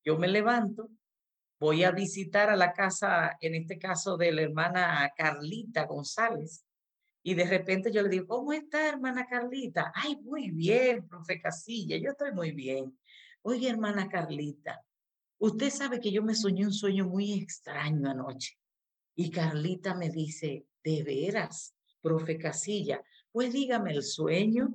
Yo 0.03 0.17
me 0.17 0.27
levanto, 0.27 0.89
voy 1.59 1.83
a 1.83 1.91
visitar 1.91 2.49
a 2.49 2.55
la 2.55 2.73
casa, 2.73 3.37
en 3.41 3.55
este 3.55 3.77
caso 3.77 4.17
de 4.17 4.31
la 4.31 4.41
hermana 4.41 5.11
Carlita 5.15 5.85
González, 5.85 6.65
Y 7.27 7.33
de 7.33 7.45
repente 7.45 7.91
yo 7.91 8.03
le 8.03 8.09
digo, 8.09 8.27
¿cómo 8.27 8.53
está, 8.53 8.87
hermana 8.87 9.25
Carlita? 9.25 9.91
Ay, 9.95 10.15
muy 10.21 10.51
bien, 10.51 11.07
profe 11.07 11.41
Casilla, 11.41 11.97
yo 11.97 12.11
estoy 12.11 12.31
muy 12.33 12.51
bien. 12.51 12.95
Oye, 13.41 13.67
hermana 13.67 14.07
Carlita, 14.07 14.85
usted 15.39 15.71
sabe 15.71 15.99
que 15.99 16.11
yo 16.11 16.21
me 16.21 16.35
soñé 16.35 16.65
un 16.67 16.71
sueño 16.73 17.07
muy 17.07 17.33
extraño 17.33 18.11
anoche. 18.11 18.59
Y 19.15 19.31
Carlita 19.31 19.95
me 19.95 20.11
dice, 20.11 20.67
¿de 20.83 21.01
veras, 21.01 21.73
profe 21.99 22.37
Casilla? 22.37 23.01
Pues 23.31 23.51
dígame 23.53 23.93
el 23.93 24.03
sueño 24.03 24.71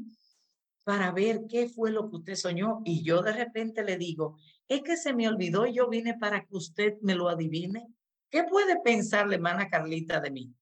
para 0.82 1.12
ver 1.12 1.42
qué 1.48 1.68
fue 1.68 1.92
lo 1.92 2.10
que 2.10 2.16
usted 2.16 2.34
soñó. 2.34 2.80
Y 2.84 3.04
yo 3.04 3.22
de 3.22 3.32
repente 3.32 3.84
le 3.84 3.96
digo, 3.96 4.38
es 4.70 4.82
que 4.82 4.96
se 4.96 5.12
me 5.12 5.26
olvidó 5.26 5.66
y 5.66 5.74
yo 5.74 5.88
vine 5.88 6.16
para 6.16 6.44
que 6.44 6.56
usted 6.56 6.94
me 7.02 7.16
lo 7.16 7.28
adivine. 7.28 7.88
¿Qué 8.30 8.44
puede 8.44 8.80
pensar 8.80 9.30
hermana 9.32 9.68
Carlita 9.68 10.20
de 10.20 10.30
mí? 10.30 10.54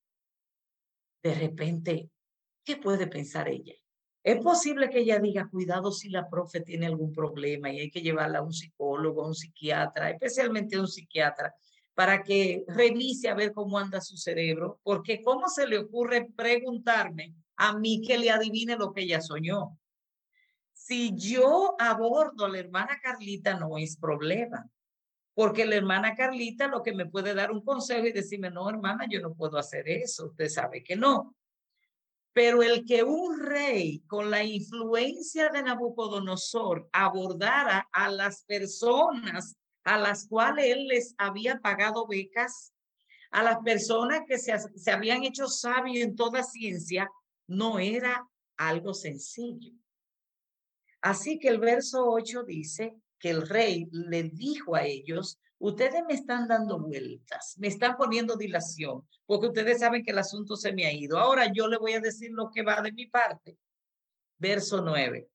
De 1.22 1.34
repente, 1.34 2.08
¿qué 2.64 2.78
puede 2.78 3.06
pensar 3.06 3.48
ella? 3.48 3.74
Es 4.24 4.38
posible 4.38 4.88
que 4.88 5.00
ella 5.00 5.18
diga, 5.18 5.50
cuidado 5.50 5.92
si 5.92 6.08
la 6.08 6.26
profe 6.26 6.62
tiene 6.62 6.86
algún 6.86 7.12
problema 7.12 7.70
y 7.70 7.80
hay 7.80 7.90
que 7.90 8.00
llevarla 8.00 8.38
a 8.38 8.42
un 8.42 8.54
psicólogo, 8.54 9.22
a 9.22 9.28
un 9.28 9.34
psiquiatra, 9.34 10.10
especialmente 10.10 10.76
a 10.76 10.80
un 10.80 10.88
psiquiatra, 10.88 11.54
para 11.94 12.22
que 12.22 12.64
revise 12.66 13.28
a 13.28 13.34
ver 13.34 13.52
cómo 13.52 13.78
anda 13.78 14.00
su 14.00 14.16
cerebro, 14.16 14.80
porque 14.84 15.20
¿cómo 15.20 15.48
se 15.48 15.66
le 15.66 15.76
ocurre 15.76 16.30
preguntarme 16.34 17.34
a 17.56 17.76
mí 17.76 18.00
que 18.00 18.16
le 18.16 18.30
adivine 18.30 18.76
lo 18.76 18.90
que 18.90 19.02
ella 19.02 19.20
soñó? 19.20 19.78
Si 20.88 21.14
yo 21.14 21.76
abordo 21.78 22.46
a 22.46 22.48
la 22.48 22.60
hermana 22.60 22.98
Carlita, 23.02 23.52
no 23.58 23.76
es 23.76 23.98
problema, 23.98 24.70
porque 25.34 25.66
la 25.66 25.76
hermana 25.76 26.14
Carlita 26.14 26.66
lo 26.66 26.82
que 26.82 26.94
me 26.94 27.04
puede 27.04 27.34
dar 27.34 27.52
un 27.52 27.62
consejo 27.62 28.06
y 28.06 28.12
decirme, 28.12 28.50
no, 28.50 28.70
hermana, 28.70 29.04
yo 29.06 29.20
no 29.20 29.34
puedo 29.34 29.58
hacer 29.58 29.86
eso, 29.86 30.28
usted 30.28 30.48
sabe 30.48 30.82
que 30.82 30.96
no. 30.96 31.36
Pero 32.32 32.62
el 32.62 32.86
que 32.86 33.02
un 33.02 33.38
rey 33.38 34.00
con 34.06 34.30
la 34.30 34.42
influencia 34.42 35.50
de 35.50 35.62
Nabucodonosor 35.62 36.88
abordara 36.90 37.86
a 37.92 38.08
las 38.08 38.44
personas 38.44 39.58
a 39.84 39.98
las 39.98 40.26
cuales 40.26 40.74
él 40.74 40.86
les 40.86 41.14
había 41.18 41.60
pagado 41.60 42.06
becas, 42.06 42.72
a 43.30 43.42
las 43.42 43.58
personas 43.58 44.22
que 44.26 44.38
se, 44.38 44.58
se 44.58 44.90
habían 44.90 45.22
hecho 45.22 45.48
sabios 45.48 46.02
en 46.02 46.16
toda 46.16 46.42
ciencia, 46.42 47.10
no 47.46 47.78
era 47.78 48.26
algo 48.56 48.94
sencillo. 48.94 49.74
Así 51.00 51.38
que 51.38 51.48
el 51.48 51.58
verso 51.58 52.08
8 52.10 52.42
dice 52.44 52.96
que 53.18 53.30
el 53.30 53.48
rey 53.48 53.88
le 53.92 54.24
dijo 54.24 54.74
a 54.74 54.84
ellos, 54.84 55.38
ustedes 55.58 56.02
me 56.06 56.14
están 56.14 56.48
dando 56.48 56.78
vueltas, 56.78 57.56
me 57.58 57.68
están 57.68 57.96
poniendo 57.96 58.36
dilación, 58.36 59.06
porque 59.26 59.48
ustedes 59.48 59.80
saben 59.80 60.04
que 60.04 60.12
el 60.12 60.18
asunto 60.18 60.56
se 60.56 60.72
me 60.72 60.86
ha 60.86 60.92
ido. 60.92 61.18
Ahora 61.18 61.52
yo 61.52 61.68
le 61.68 61.78
voy 61.78 61.94
a 61.94 62.00
decir 62.00 62.30
lo 62.32 62.50
que 62.50 62.62
va 62.62 62.80
de 62.80 62.92
mi 62.92 63.06
parte. 63.06 63.58
Verso 64.38 64.82
9. 64.82 65.28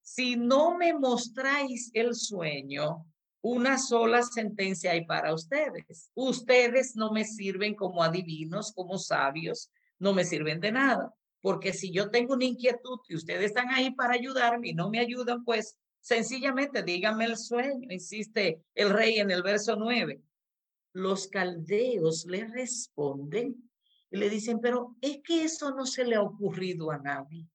Si 0.00 0.36
no 0.36 0.76
me 0.76 0.94
mostráis 0.94 1.90
el 1.92 2.14
sueño, 2.14 3.06
una 3.42 3.78
sola 3.78 4.22
sentencia 4.22 4.92
hay 4.92 5.04
para 5.04 5.34
ustedes. 5.34 6.10
Ustedes 6.14 6.96
no 6.96 7.12
me 7.12 7.24
sirven 7.24 7.74
como 7.74 8.02
adivinos, 8.02 8.72
como 8.72 8.98
sabios, 8.98 9.70
no 9.98 10.14
me 10.14 10.24
sirven 10.24 10.60
de 10.60 10.72
nada. 10.72 11.14
Porque 11.40 11.72
si 11.72 11.90
yo 11.92 12.10
tengo 12.10 12.34
una 12.34 12.44
inquietud 12.44 12.98
y 13.08 13.14
ustedes 13.14 13.46
están 13.46 13.68
ahí 13.70 13.90
para 13.92 14.14
ayudarme 14.14 14.68
y 14.68 14.74
no 14.74 14.90
me 14.90 14.98
ayudan, 15.00 15.44
pues 15.44 15.78
Sencillamente 16.00 16.82
díganme 16.82 17.26
el 17.26 17.36
sueño, 17.36 17.88
insiste 17.90 18.62
el 18.74 18.90
rey 18.90 19.18
en 19.18 19.30
el 19.30 19.42
verso 19.42 19.76
9. 19.76 20.22
Los 20.94 21.28
caldeos 21.28 22.24
le 22.26 22.46
responden 22.46 23.70
y 24.10 24.16
le 24.16 24.30
dicen, 24.30 24.58
pero 24.60 24.96
es 25.00 25.20
que 25.22 25.44
eso 25.44 25.70
no 25.72 25.84
se 25.84 26.04
le 26.04 26.16
ha 26.16 26.22
ocurrido 26.22 26.90
a 26.90 26.98
nadie. 26.98 27.46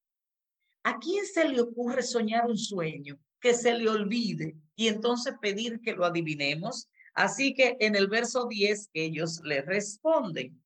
¿A 0.84 1.00
quién 1.00 1.26
se 1.26 1.48
le 1.50 1.62
ocurre 1.62 2.04
soñar 2.04 2.46
un 2.46 2.58
sueño 2.58 3.18
que 3.40 3.54
se 3.54 3.74
le 3.74 3.90
olvide 3.90 4.56
y 4.76 4.88
entonces 4.88 5.34
pedir 5.42 5.82
que 5.82 5.94
lo 5.94 6.06
adivinemos? 6.06 6.90
Así 7.16 7.54
que 7.56 7.78
en 7.80 7.96
el 7.96 8.08
verso 8.08 8.48
10 8.48 8.90
ellos 8.94 9.42
le 9.44 9.62
responden. 9.62 10.62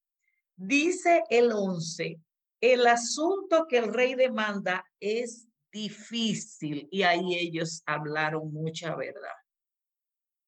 Dice 0.55 1.23
el 1.29 1.51
11, 1.51 2.19
el 2.61 2.87
asunto 2.87 3.65
que 3.67 3.77
el 3.77 3.93
rey 3.93 4.15
demanda 4.15 4.85
es 4.99 5.47
difícil 5.71 6.87
y 6.91 7.03
ahí 7.03 7.35
ellos 7.35 7.83
hablaron 7.85 8.51
mucha 8.51 8.95
verdad. 8.95 9.35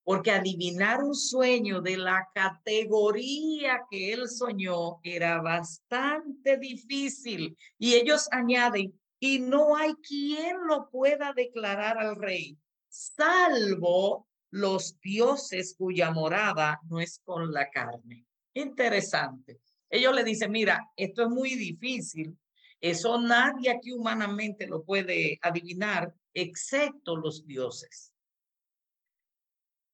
Porque 0.04 0.32
adivinar 0.32 1.04
un 1.04 1.14
sueño 1.14 1.82
de 1.82 1.98
la 1.98 2.28
categoría 2.34 3.86
que 3.92 4.14
él 4.14 4.28
soñó 4.28 5.00
era 5.04 5.40
bastante 5.40 6.58
difícil. 6.58 7.56
Y 7.78 7.94
ellos 7.94 8.28
añaden, 8.32 9.00
y 9.20 9.40
no 9.40 9.76
hay 9.76 9.94
quien 9.96 10.58
lo 10.66 10.90
pueda 10.90 11.34
declarar 11.34 12.00
al 12.00 12.16
rey, 12.16 12.58
salvo 12.88 14.28
los 14.50 15.00
dioses 15.00 15.76
cuya 15.78 16.10
morada 16.10 16.80
no 16.90 17.00
es 17.00 17.22
con 17.24 17.52
la 17.52 17.70
carne. 17.70 18.26
Interesante. 18.54 19.60
Ellos 19.90 20.14
le 20.16 20.24
dicen, 20.24 20.52
mira, 20.52 20.92
esto 20.96 21.24
es 21.24 21.30
muy 21.30 21.56
difícil 21.56 22.38
eso 22.82 23.20
nadie 23.20 23.72
aquí 23.72 23.92
humanamente 23.92 24.66
lo 24.66 24.84
puede 24.84 25.38
adivinar, 25.42 26.16
excepto 26.34 27.18
los 27.18 27.46
dioses. 27.46 28.14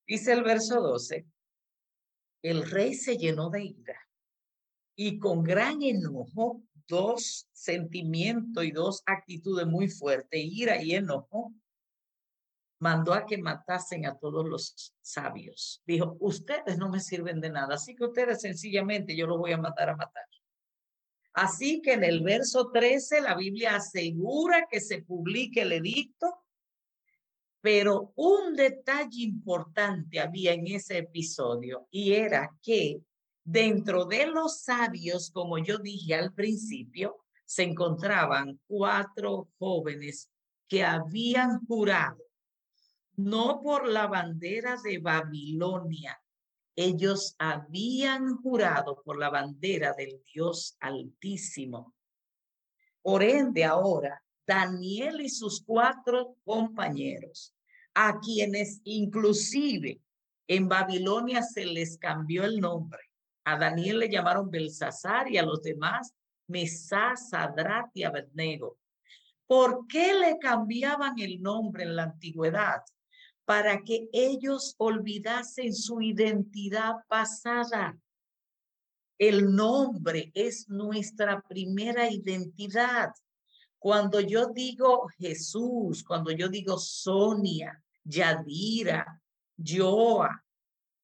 Dice 0.07 0.33
el 0.33 0.43
verso 0.43 0.81
12, 0.81 1.25
el 2.43 2.69
rey 2.69 2.93
se 2.93 3.17
llenó 3.17 3.49
de 3.49 3.63
ira 3.63 3.99
y 4.95 5.17
con 5.17 5.43
gran 5.43 5.81
enojo, 5.81 6.61
dos 6.87 7.49
sentimientos 7.51 8.63
y 8.63 8.71
dos 8.71 9.01
actitudes 9.07 9.65
muy 9.65 9.87
fuertes, 9.89 10.39
ira 10.43 10.81
y 10.81 10.93
enojo, 10.93 11.55
mandó 12.79 13.13
a 13.13 13.25
que 13.25 13.37
matasen 13.37 14.05
a 14.05 14.17
todos 14.17 14.45
los 14.45 14.93
sabios. 15.01 15.81
Dijo, 15.85 16.17
ustedes 16.19 16.77
no 16.77 16.89
me 16.89 16.99
sirven 16.99 17.39
de 17.41 17.49
nada, 17.49 17.75
así 17.75 17.95
que 17.95 18.05
ustedes 18.05 18.41
sencillamente 18.41 19.15
yo 19.15 19.27
los 19.27 19.37
voy 19.37 19.53
a 19.53 19.57
matar 19.57 19.89
a 19.89 19.95
matar. 19.95 20.25
Así 21.33 21.81
que 21.81 21.93
en 21.93 22.03
el 22.03 22.21
verso 22.21 22.71
13 22.71 23.21
la 23.21 23.35
Biblia 23.35 23.75
asegura 23.75 24.67
que 24.69 24.79
se 24.79 25.01
publique 25.01 25.63
el 25.63 25.73
edicto, 25.73 26.43
pero 27.59 28.13
un 28.15 28.55
detalle 28.55 29.23
importante 29.23 30.19
había 30.19 30.53
en 30.53 30.67
ese 30.67 30.99
episodio 30.99 31.87
y 31.91 32.13
era 32.13 32.55
que 32.61 33.01
dentro 33.43 34.05
de 34.05 34.27
los 34.27 34.61
sabios, 34.61 35.29
como 35.29 35.57
yo 35.57 35.77
dije 35.77 36.15
al 36.15 36.33
principio, 36.33 37.25
se 37.45 37.63
encontraban 37.63 38.59
cuatro 38.67 39.49
jóvenes 39.59 40.29
que 40.67 40.83
habían 40.83 41.65
jurado, 41.65 42.24
no 43.17 43.61
por 43.61 43.87
la 43.87 44.07
bandera 44.07 44.77
de 44.83 44.99
Babilonia, 44.99 46.19
ellos 46.75 47.35
habían 47.39 48.35
jurado 48.37 49.01
por 49.03 49.17
la 49.17 49.29
bandera 49.29 49.93
del 49.93 50.21
Dios 50.33 50.75
Altísimo. 50.79 51.95
Por 53.01 53.23
ende, 53.23 53.63
ahora, 53.63 54.21
Daniel 54.45 55.21
y 55.21 55.29
sus 55.29 55.63
cuatro 55.63 56.35
compañeros, 56.43 57.53
a 57.93 58.19
quienes 58.19 58.81
inclusive 58.83 60.01
en 60.47 60.67
Babilonia 60.67 61.41
se 61.41 61.65
les 61.65 61.97
cambió 61.97 62.43
el 62.43 62.59
nombre. 62.59 62.99
A 63.45 63.57
Daniel 63.57 63.99
le 63.99 64.09
llamaron 64.09 64.51
Belsasar 64.51 65.31
y 65.31 65.37
a 65.37 65.43
los 65.43 65.61
demás 65.61 66.13
Mesá, 66.47 67.15
Sadrat 67.15 67.89
y 67.93 68.03
Abednego. 68.03 68.77
¿Por 69.47 69.87
qué 69.87 70.13
le 70.13 70.37
cambiaban 70.39 71.19
el 71.19 71.41
nombre 71.41 71.83
en 71.83 71.95
la 71.95 72.03
antigüedad? 72.03 72.81
Para 73.45 73.83
que 73.83 74.09
ellos 74.11 74.75
olvidasen 74.77 75.73
su 75.73 76.01
identidad 76.01 76.95
pasada. 77.07 77.97
El 79.17 79.55
nombre 79.55 80.31
es 80.33 80.67
nuestra 80.67 81.41
primera 81.41 82.09
identidad. 82.11 83.11
Cuando 83.77 84.19
yo 84.19 84.47
digo 84.47 85.07
Jesús, 85.17 86.03
cuando 86.03 86.31
yo 86.31 86.49
digo 86.49 86.77
Sonia, 86.77 87.81
Yadira, 88.03 89.21
Joa, 89.57 90.43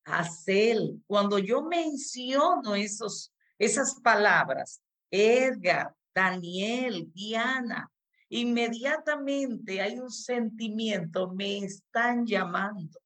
Acel, 0.04 1.02
cuando 1.06 1.38
yo 1.38 1.62
menciono 1.62 2.74
esos, 2.76 3.32
esas 3.60 3.96
palabras, 4.02 4.82
Edgar, 5.12 5.96
Daniel, 6.14 7.12
Diana, 7.14 7.91
Inmediatamente 8.34 9.82
hay 9.82 10.00
un 10.00 10.10
sentimiento, 10.10 11.34
me 11.34 11.58
están 11.58 12.26
llamando. 12.26 12.98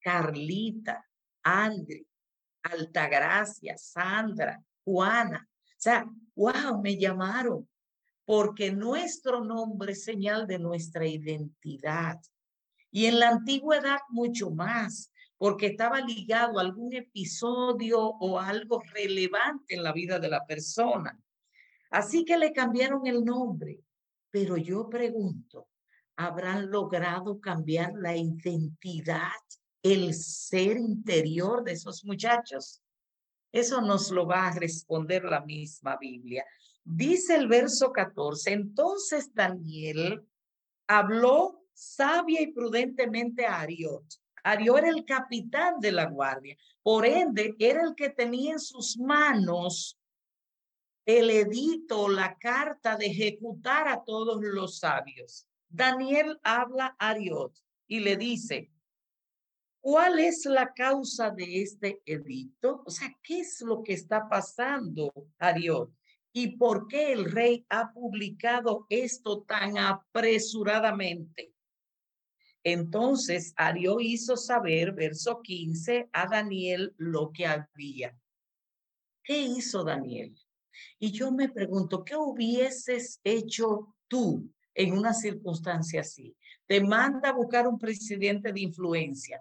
Carlita, 0.00 1.04
Andri, 1.42 2.06
Altagracia, 2.62 3.76
Sandra, 3.76 4.62
Juana. 4.84 5.48
O 5.50 5.74
sea, 5.78 6.06
wow, 6.36 6.80
me 6.80 6.96
llamaron 6.96 7.68
porque 8.24 8.70
nuestro 8.70 9.42
nombre 9.42 9.92
es 9.92 10.04
señal 10.04 10.46
de 10.46 10.60
nuestra 10.60 11.08
identidad. 11.08 12.20
Y 12.92 13.06
en 13.06 13.18
la 13.18 13.30
antigüedad 13.30 13.98
mucho 14.10 14.50
más, 14.50 15.12
porque 15.38 15.66
estaba 15.66 16.00
ligado 16.00 16.60
a 16.60 16.62
algún 16.62 16.92
episodio 16.92 17.98
o 18.00 18.38
algo 18.38 18.80
relevante 18.94 19.74
en 19.74 19.82
la 19.82 19.92
vida 19.92 20.20
de 20.20 20.28
la 20.28 20.46
persona. 20.46 21.18
Así 21.90 22.24
que 22.24 22.38
le 22.38 22.52
cambiaron 22.52 23.04
el 23.08 23.24
nombre. 23.24 23.80
Pero 24.32 24.56
yo 24.56 24.88
pregunto, 24.88 25.68
¿habrán 26.16 26.70
logrado 26.70 27.38
cambiar 27.38 27.92
la 27.94 28.16
identidad, 28.16 29.30
el 29.82 30.14
ser 30.14 30.78
interior 30.78 31.62
de 31.62 31.72
esos 31.72 32.02
muchachos? 32.04 32.82
Eso 33.52 33.82
nos 33.82 34.10
lo 34.10 34.26
va 34.26 34.48
a 34.48 34.58
responder 34.58 35.24
la 35.24 35.42
misma 35.42 35.98
Biblia. 35.98 36.46
Dice 36.82 37.36
el 37.36 37.46
verso 37.46 37.92
14, 37.92 38.52
entonces 38.52 39.34
Daniel 39.34 40.26
habló 40.86 41.62
sabia 41.74 42.40
y 42.40 42.52
prudentemente 42.52 43.44
a 43.44 43.60
Ariot. 43.60 44.04
Ariot 44.44 44.78
era 44.78 44.88
el 44.88 45.04
capitán 45.04 45.78
de 45.78 45.92
la 45.92 46.06
guardia, 46.06 46.56
por 46.82 47.04
ende 47.04 47.54
era 47.58 47.82
el 47.82 47.94
que 47.94 48.08
tenía 48.08 48.52
en 48.52 48.60
sus 48.60 48.96
manos 48.96 49.98
el 51.04 51.30
edito, 51.30 52.08
la 52.08 52.36
carta 52.38 52.96
de 52.96 53.06
ejecutar 53.06 53.88
a 53.88 54.04
todos 54.04 54.40
los 54.42 54.78
sabios. 54.78 55.46
Daniel 55.68 56.38
habla 56.42 56.94
a 56.98 57.10
Ariot 57.10 57.54
y 57.86 58.00
le 58.00 58.16
dice, 58.16 58.70
¿cuál 59.80 60.18
es 60.20 60.44
la 60.44 60.72
causa 60.72 61.30
de 61.30 61.62
este 61.62 62.02
edicto? 62.04 62.82
O 62.86 62.90
sea, 62.90 63.12
¿qué 63.22 63.40
es 63.40 63.60
lo 63.62 63.82
que 63.82 63.94
está 63.94 64.28
pasando, 64.28 65.12
Ariot? 65.38 65.90
¿Y 66.32 66.56
por 66.56 66.86
qué 66.88 67.12
el 67.12 67.30
rey 67.30 67.66
ha 67.68 67.92
publicado 67.92 68.86
esto 68.88 69.42
tan 69.42 69.78
apresuradamente? 69.78 71.52
Entonces 72.64 73.52
Ariot 73.56 74.00
hizo 74.00 74.36
saber, 74.36 74.92
verso 74.92 75.40
15, 75.42 76.08
a 76.12 76.26
Daniel 76.28 76.94
lo 76.96 77.32
que 77.32 77.46
había. 77.46 78.16
¿Qué 79.24 79.42
hizo 79.42 79.84
Daniel? 79.84 80.34
Y 80.98 81.10
yo 81.12 81.32
me 81.32 81.48
pregunto, 81.48 82.04
¿qué 82.04 82.16
hubieses 82.16 83.20
hecho 83.24 83.94
tú 84.08 84.50
en 84.74 84.92
una 84.96 85.14
circunstancia 85.14 86.00
así? 86.00 86.36
Te 86.66 86.80
manda 86.80 87.30
a 87.30 87.34
buscar 87.34 87.66
un 87.68 87.78
presidente 87.78 88.52
de 88.52 88.60
influencia, 88.60 89.40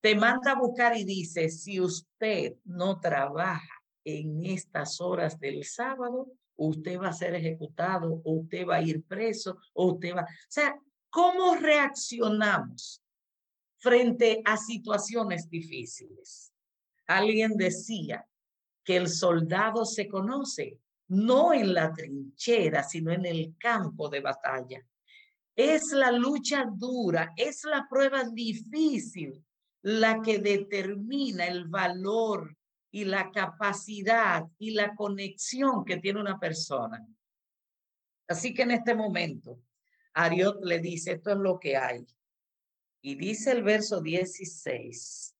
te 0.00 0.14
manda 0.14 0.52
a 0.52 0.58
buscar 0.58 0.96
y 0.96 1.04
dice, 1.04 1.48
si 1.50 1.80
usted 1.80 2.56
no 2.64 3.00
trabaja 3.00 3.82
en 4.04 4.44
estas 4.44 5.00
horas 5.00 5.38
del 5.38 5.64
sábado, 5.64 6.32
usted 6.56 6.98
va 6.98 7.08
a 7.08 7.12
ser 7.12 7.34
ejecutado, 7.34 8.20
o 8.24 8.32
usted 8.34 8.66
va 8.66 8.76
a 8.76 8.82
ir 8.82 9.02
preso, 9.04 9.58
o 9.72 9.92
usted 9.92 10.14
va... 10.14 10.22
O 10.22 10.26
sea, 10.48 10.78
¿cómo 11.08 11.56
reaccionamos 11.56 13.02
frente 13.78 14.42
a 14.44 14.56
situaciones 14.56 15.48
difíciles? 15.48 16.52
Alguien 17.06 17.56
decía, 17.56 18.26
que 18.84 18.96
el 18.96 19.08
soldado 19.08 19.84
se 19.84 20.08
conoce 20.08 20.78
no 21.08 21.52
en 21.52 21.74
la 21.74 21.92
trinchera, 21.92 22.84
sino 22.84 23.12
en 23.12 23.26
el 23.26 23.56
campo 23.58 24.08
de 24.08 24.20
batalla. 24.20 24.86
Es 25.56 25.90
la 25.92 26.12
lucha 26.12 26.64
dura, 26.72 27.32
es 27.36 27.64
la 27.64 27.86
prueba 27.90 28.24
difícil 28.24 29.44
la 29.82 30.22
que 30.22 30.38
determina 30.38 31.46
el 31.46 31.66
valor 31.66 32.56
y 32.92 33.04
la 33.04 33.30
capacidad 33.30 34.44
y 34.58 34.70
la 34.70 34.94
conexión 34.94 35.84
que 35.84 35.96
tiene 35.96 36.20
una 36.20 36.38
persona. 36.38 37.04
Así 38.28 38.54
que 38.54 38.62
en 38.62 38.72
este 38.72 38.94
momento, 38.94 39.60
Ariot 40.14 40.64
le 40.64 40.78
dice, 40.78 41.12
esto 41.12 41.30
es 41.30 41.38
lo 41.38 41.58
que 41.58 41.76
hay. 41.76 42.06
Y 43.02 43.16
dice 43.16 43.52
el 43.52 43.62
verso 43.62 44.00
16, 44.00 45.34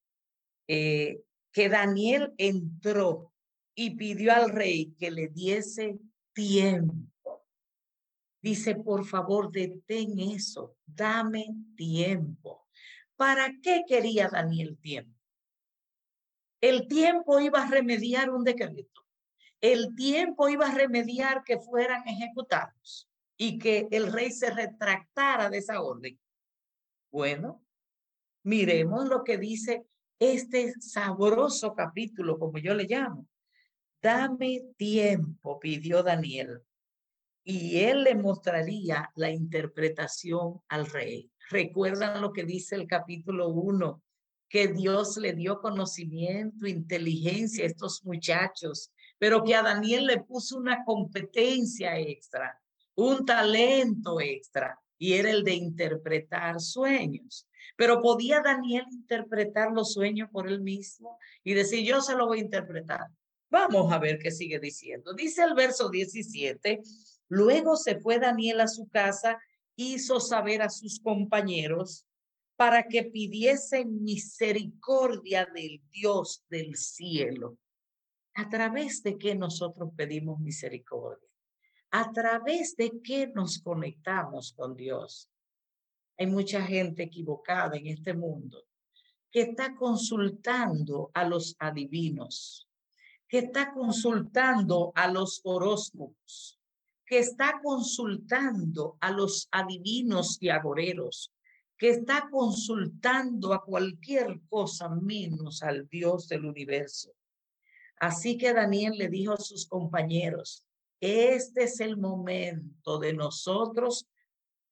eh, 0.66 1.22
que 1.52 1.68
Daniel 1.68 2.34
entró 2.38 3.32
y 3.74 3.96
pidió 3.96 4.32
al 4.32 4.50
rey 4.50 4.94
que 4.98 5.10
le 5.10 5.28
diese 5.28 5.98
tiempo. 6.32 7.46
Dice, 8.42 8.74
por 8.74 9.04
favor, 9.04 9.50
detén 9.52 10.18
eso, 10.18 10.76
dame 10.86 11.46
tiempo. 11.76 12.66
¿Para 13.16 13.52
qué 13.62 13.84
quería 13.86 14.28
Daniel 14.28 14.78
tiempo? 14.78 15.18
El 16.60 16.88
tiempo 16.88 17.40
iba 17.40 17.62
a 17.62 17.70
remediar 17.70 18.30
un 18.30 18.44
decreto. 18.44 19.06
El 19.60 19.94
tiempo 19.94 20.48
iba 20.48 20.68
a 20.68 20.74
remediar 20.74 21.42
que 21.44 21.58
fueran 21.58 22.06
ejecutados 22.08 23.10
y 23.36 23.58
que 23.58 23.88
el 23.90 24.10
rey 24.12 24.30
se 24.30 24.50
retractara 24.50 25.50
de 25.50 25.58
esa 25.58 25.82
orden. 25.82 26.18
Bueno, 27.10 27.62
miremos 28.42 29.06
lo 29.06 29.22
que 29.24 29.36
dice 29.36 29.86
este 30.20 30.74
sabroso 30.80 31.74
capítulo, 31.74 32.38
como 32.38 32.59
yo 32.59 32.74
le 32.74 32.85
llamo. 32.85 33.26
Dame 34.02 34.62
tiempo, 34.76 35.59
pidió 35.59 36.02
Daniel, 36.02 36.62
y 37.42 37.80
él 37.80 38.04
le 38.04 38.14
mostraría 38.14 39.11
la 39.16 39.30
interpretación 39.30 40.61
al 40.68 40.87
rey. 40.87 41.30
¿Recuerdan 41.48 42.20
lo 42.20 42.33
que 42.33 42.44
dice 42.44 42.76
el 42.76 42.87
capítulo 42.87 43.48
1? 43.48 44.02
Que 44.48 44.68
Dios 44.68 45.16
le 45.16 45.33
dio 45.33 45.61
conocimiento, 45.61 46.66
inteligencia 46.66 47.64
a 47.64 47.68
estos 47.68 48.04
muchachos, 48.04 48.92
pero 49.18 49.42
que 49.42 49.54
a 49.54 49.62
Daniel 49.62 50.06
le 50.06 50.20
puso 50.20 50.59
una 50.59 50.85
competencia 50.85 51.98
extra, 51.98 52.61
un 52.94 53.24
talento 53.24 54.20
extra, 54.20 54.78
y 54.98 55.14
era 55.14 55.30
el 55.30 55.44
de 55.44 55.54
interpretar 55.54 56.61
sueños. 56.61 57.46
Pero 57.76 58.00
podía 58.00 58.40
Daniel 58.40 58.85
interpretar 58.90 59.72
los 59.72 59.92
sueños 59.92 60.28
por 60.30 60.48
él 60.48 60.61
mismo 60.61 61.18
y 61.44 61.54
decir, 61.54 61.85
yo 61.85 62.00
se 62.00 62.14
lo 62.14 62.26
voy 62.26 62.38
a 62.38 62.44
interpretar. 62.44 63.06
Vamos 63.50 63.92
a 63.92 63.98
ver 63.98 64.18
qué 64.18 64.30
sigue 64.30 64.61
diciendo. 64.61 65.12
Dice 65.14 65.42
el 65.42 65.54
verso 65.54 65.88
17, 65.88 66.80
luego 67.28 67.76
se 67.76 67.98
fue 67.98 68.18
Daniel 68.18 68.61
a 68.61 68.68
su 68.68 68.88
casa, 68.88 69.38
hizo 69.76 70.20
saber 70.20 70.62
a 70.62 70.68
sus 70.68 71.00
compañeros 71.00 72.06
para 72.61 72.83
que 72.83 73.04
pidiesen 73.04 74.04
misericordia 74.04 75.46
del 75.46 75.80
Dios 75.90 76.44
del 76.50 76.76
cielo. 76.76 77.56
¿A 78.35 78.50
través 78.50 79.02
de 79.02 79.16
qué 79.16 79.35
nosotros 79.35 79.92
pedimos 79.96 80.38
misericordia? 80.40 81.26
¿A 81.90 82.12
través 82.12 82.76
de 82.76 83.00
qué 83.02 83.28
nos 83.28 83.61
conectamos 83.61 84.52
con 84.52 84.76
Dios? 84.76 85.29
Hay 86.20 86.26
mucha 86.26 86.61
gente 86.61 87.04
equivocada 87.04 87.78
en 87.78 87.87
este 87.87 88.12
mundo 88.12 88.62
que 89.30 89.40
está 89.40 89.74
consultando 89.74 91.11
a 91.14 91.24
los 91.24 91.56
adivinos, 91.59 92.68
que 93.26 93.38
está 93.38 93.72
consultando 93.72 94.92
a 94.94 95.11
los 95.11 95.40
horóscopos, 95.44 96.61
que 97.06 97.20
está 97.20 97.59
consultando 97.62 98.98
a 99.00 99.12
los 99.12 99.48
adivinos 99.50 100.37
y 100.42 100.50
agoreros, 100.50 101.33
que 101.78 101.88
está 101.88 102.28
consultando 102.30 103.54
a 103.54 103.64
cualquier 103.64 104.42
cosa 104.50 104.90
menos 104.90 105.62
al 105.62 105.88
Dios 105.88 106.28
del 106.28 106.44
universo. 106.44 107.14
Así 107.96 108.37
que 108.37 108.52
Daniel 108.52 108.92
le 108.98 109.09
dijo 109.09 109.33
a 109.33 109.38
sus 109.38 109.66
compañeros, 109.66 110.66
este 111.00 111.64
es 111.64 111.80
el 111.80 111.96
momento 111.96 112.98
de 112.98 113.14
nosotros 113.14 114.06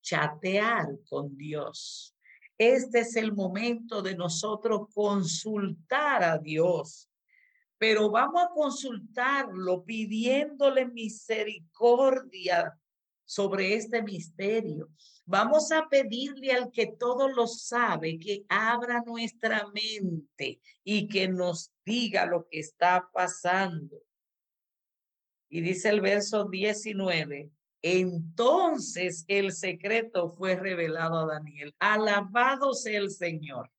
chatear 0.08 0.86
con 1.08 1.36
Dios. 1.36 2.14
Este 2.56 3.00
es 3.00 3.14
el 3.16 3.32
momento 3.34 4.00
de 4.02 4.16
nosotros 4.16 4.88
consultar 4.92 6.24
a 6.24 6.38
Dios, 6.38 7.10
pero 7.76 8.10
vamos 8.10 8.42
a 8.42 8.48
consultarlo 8.54 9.84
pidiéndole 9.84 10.86
misericordia 10.86 12.76
sobre 13.24 13.74
este 13.74 14.02
misterio. 14.02 14.88
Vamos 15.26 15.70
a 15.72 15.86
pedirle 15.88 16.52
al 16.52 16.70
que 16.72 16.86
todo 16.86 17.28
lo 17.28 17.46
sabe 17.46 18.18
que 18.18 18.44
abra 18.48 19.02
nuestra 19.06 19.68
mente 19.74 20.60
y 20.82 21.06
que 21.06 21.28
nos 21.28 21.70
diga 21.84 22.24
lo 22.24 22.48
que 22.48 22.60
está 22.60 23.08
pasando. 23.12 24.02
Y 25.50 25.60
dice 25.60 25.90
el 25.90 26.00
verso 26.00 26.48
19, 26.48 27.50
entonces 27.82 29.24
el 29.28 29.52
secreto 29.52 30.30
fue 30.30 30.56
revelado 30.56 31.18
a 31.18 31.26
Daniel. 31.26 31.74
Alabado 31.78 32.74
sea 32.74 32.98
el 32.98 33.10
Señor. 33.10 33.70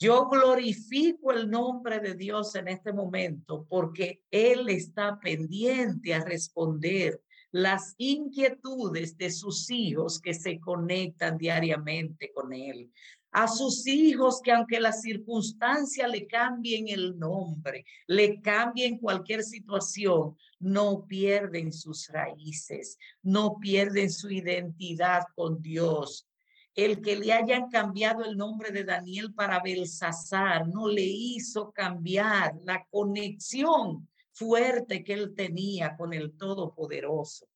Yo 0.00 0.28
glorifico 0.28 1.32
el 1.32 1.50
nombre 1.50 1.98
de 1.98 2.14
Dios 2.14 2.54
en 2.54 2.68
este 2.68 2.92
momento 2.92 3.66
porque 3.68 4.22
Él 4.30 4.68
está 4.68 5.18
pendiente 5.18 6.14
a 6.14 6.24
responder 6.24 7.20
las 7.50 7.94
inquietudes 7.98 9.16
de 9.16 9.30
sus 9.30 9.70
hijos 9.70 10.20
que 10.20 10.34
se 10.34 10.60
conectan 10.60 11.38
diariamente 11.38 12.30
con 12.32 12.52
Él 12.52 12.92
a 13.40 13.46
sus 13.46 13.86
hijos 13.86 14.40
que 14.42 14.50
aunque 14.50 14.80
la 14.80 14.90
circunstancia 14.90 16.08
le 16.08 16.26
cambien 16.26 16.88
el 16.88 17.16
nombre, 17.16 17.84
le 18.08 18.40
cambien 18.40 18.98
cualquier 18.98 19.44
situación, 19.44 20.36
no 20.58 21.06
pierden 21.06 21.72
sus 21.72 22.08
raíces, 22.08 22.98
no 23.22 23.58
pierden 23.60 24.10
su 24.10 24.28
identidad 24.28 25.22
con 25.36 25.62
Dios. 25.62 26.26
El 26.74 27.00
que 27.00 27.14
le 27.14 27.32
hayan 27.32 27.68
cambiado 27.70 28.24
el 28.24 28.36
nombre 28.36 28.72
de 28.72 28.82
Daniel 28.82 29.32
para 29.32 29.62
Belsasar 29.62 30.66
no 30.66 30.88
le 30.88 31.04
hizo 31.04 31.70
cambiar 31.70 32.56
la 32.64 32.84
conexión 32.90 34.08
fuerte 34.32 35.04
que 35.04 35.12
él 35.12 35.32
tenía 35.36 35.96
con 35.96 36.12
el 36.12 36.36
Todopoderoso. 36.36 37.46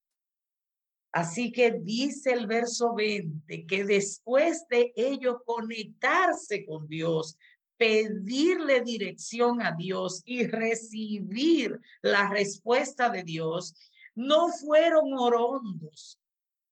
Así 1.13 1.53
que 1.53 1.73
dice 1.73 2.33
el 2.33 2.47
verso 2.47 2.95
20 2.95 3.67
que 3.67 3.85
después 3.85 4.67
de 4.69 4.95
ello 4.97 5.43
conectarse 5.45 6.65
con 6.65 6.89
Dios, 6.89 7.37
pedirle 7.77 8.81
dirección 8.81 9.61
a 9.61 9.73
Dios 9.73 10.23
y 10.25 10.47
recibir 10.47 11.79
la 12.01 12.31
respuesta 12.31 13.11
de 13.11 13.25
Dios, 13.25 13.75
no 14.15 14.49
fueron 14.49 15.13
orondos, 15.13 16.19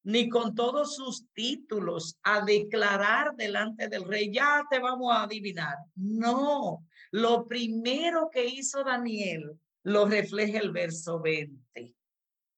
ni 0.05 0.31
con 0.31 0.55
todos 0.55 0.97
sus 0.97 1.27
títulos 1.35 2.17
a 2.23 2.43
declarar 2.43 3.37
delante 3.37 3.89
del 3.89 4.05
rey, 4.05 4.33
ya 4.33 4.65
te 4.71 4.79
vamos 4.79 5.13
a 5.13 5.25
adivinar. 5.25 5.77
No, 5.95 6.87
lo 7.11 7.47
primero 7.47 8.31
que 8.33 8.47
hizo 8.47 8.85
Daniel 8.85 9.59
lo 9.83 10.07
refleja 10.07 10.59
el 10.59 10.71
verso 10.71 11.21
20. 11.21 11.95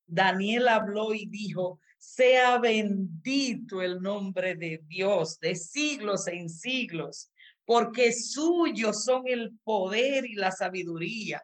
Daniel 0.07 0.69
habló 0.69 1.15
y 1.15 1.27
dijo, 1.27 1.81
sea 1.99 2.59
bendito 2.59 3.81
el 3.81 4.01
nombre 4.03 4.57
de 4.57 4.83
Dios 4.87 5.39
de 5.39 5.55
siglos 5.55 6.27
en 6.27 6.49
siglos, 6.49 7.31
porque 7.65 8.13
suyos 8.13 9.05
son 9.05 9.23
el 9.27 9.57
poder 9.63 10.27
y 10.27 10.35
la 10.35 10.51
sabiduría. 10.51 11.43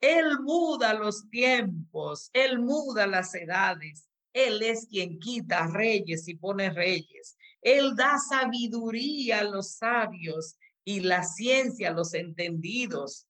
Él 0.00 0.40
muda 0.40 0.94
los 0.94 1.28
tiempos, 1.30 2.30
él 2.32 2.58
muda 2.58 3.06
las 3.06 3.34
edades. 3.34 4.08
Él 4.32 4.62
es 4.62 4.86
quien 4.86 5.18
quita 5.18 5.66
reyes 5.66 6.26
y 6.26 6.34
pone 6.36 6.70
reyes. 6.70 7.36
Él 7.60 7.94
da 7.94 8.16
sabiduría 8.18 9.40
a 9.40 9.44
los 9.44 9.74
sabios 9.74 10.56
y 10.84 11.00
la 11.00 11.22
ciencia 11.22 11.90
a 11.90 11.92
los 11.92 12.14
entendidos. 12.14 13.26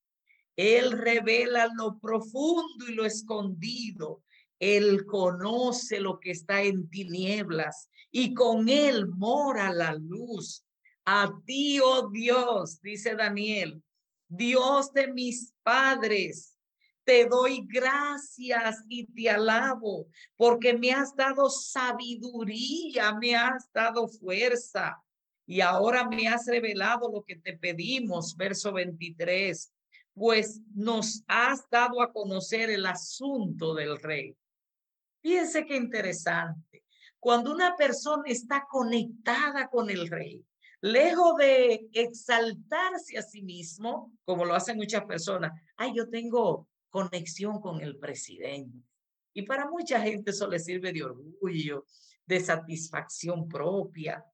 Él 0.56 0.92
revela 0.92 1.68
lo 1.74 1.98
profundo 1.98 2.88
y 2.88 2.94
lo 2.94 3.04
escondido. 3.04 4.22
Él 4.62 5.06
conoce 5.06 5.98
lo 5.98 6.20
que 6.20 6.30
está 6.30 6.62
en 6.62 6.88
tinieblas 6.88 7.90
y 8.12 8.32
con 8.32 8.68
él 8.68 9.08
mora 9.08 9.72
la 9.72 9.92
luz. 9.94 10.64
A 11.04 11.32
ti, 11.44 11.80
oh 11.82 12.08
Dios, 12.10 12.80
dice 12.80 13.16
Daniel, 13.16 13.82
Dios 14.28 14.92
de 14.92 15.12
mis 15.12 15.52
padres, 15.64 16.56
te 17.02 17.26
doy 17.26 17.66
gracias 17.66 18.84
y 18.88 19.06
te 19.06 19.30
alabo 19.30 20.06
porque 20.36 20.78
me 20.78 20.92
has 20.92 21.16
dado 21.16 21.50
sabiduría, 21.50 23.16
me 23.20 23.34
has 23.34 23.68
dado 23.72 24.06
fuerza 24.06 24.96
y 25.44 25.60
ahora 25.60 26.08
me 26.08 26.28
has 26.28 26.46
revelado 26.46 27.10
lo 27.12 27.24
que 27.24 27.34
te 27.34 27.58
pedimos, 27.58 28.36
verso 28.36 28.72
23, 28.72 29.72
pues 30.14 30.60
nos 30.72 31.24
has 31.26 31.68
dado 31.68 32.00
a 32.00 32.12
conocer 32.12 32.70
el 32.70 32.86
asunto 32.86 33.74
del 33.74 33.98
rey. 33.98 34.36
Fíjense 35.22 35.64
qué 35.64 35.76
interesante. 35.76 36.84
Cuando 37.20 37.52
una 37.52 37.76
persona 37.76 38.24
está 38.26 38.66
conectada 38.68 39.68
con 39.68 39.88
el 39.88 40.08
rey, 40.08 40.44
lejos 40.80 41.36
de 41.36 41.88
exaltarse 41.92 43.16
a 43.16 43.22
sí 43.22 43.42
mismo, 43.42 44.12
como 44.24 44.44
lo 44.44 44.54
hacen 44.54 44.76
muchas 44.76 45.04
personas, 45.04 45.52
ay, 45.76 45.92
yo 45.94 46.10
tengo 46.10 46.68
conexión 46.90 47.60
con 47.60 47.80
el 47.80 47.96
presidente. 47.98 48.76
Y 49.32 49.42
para 49.42 49.70
mucha 49.70 50.00
gente 50.00 50.32
eso 50.32 50.48
le 50.48 50.58
sirve 50.58 50.92
de 50.92 51.04
orgullo, 51.04 51.86
de 52.26 52.40
satisfacción 52.40 53.48
propia. 53.48 54.24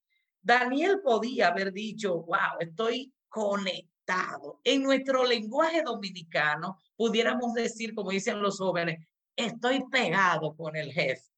Daniel 0.40 1.00
podía 1.04 1.48
haber 1.48 1.72
dicho, 1.72 2.22
wow, 2.22 2.58
estoy 2.58 3.12
conectado. 3.28 4.60
En 4.64 4.82
nuestro 4.82 5.24
lenguaje 5.24 5.82
dominicano, 5.82 6.78
pudiéramos 6.96 7.52
decir, 7.52 7.94
como 7.94 8.10
dicen 8.10 8.40
los 8.40 8.58
jóvenes, 8.58 9.06
estoy 9.38 9.84
pegado 9.90 10.54
con 10.56 10.76
el 10.76 10.92
jefe. 10.92 11.30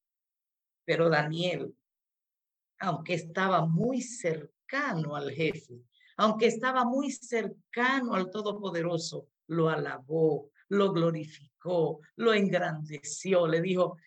Pero 0.83 1.09
Daniel, 1.09 1.73
aunque 2.79 3.13
estaba 3.13 3.65
muy 3.65 4.01
cercano 4.01 5.15
al 5.15 5.31
jefe, 5.31 5.81
aunque 6.17 6.47
estaba 6.47 6.83
muy 6.83 7.11
cercano 7.11 8.15
al 8.15 8.29
Todopoderoso, 8.29 9.27
lo 9.47 9.69
alabó, 9.69 10.49
lo 10.69 10.91
glorificó, 10.91 11.99
lo 12.15 12.33
engrandeció, 12.33 13.47
le 13.47 13.61
dijo, 13.61 13.97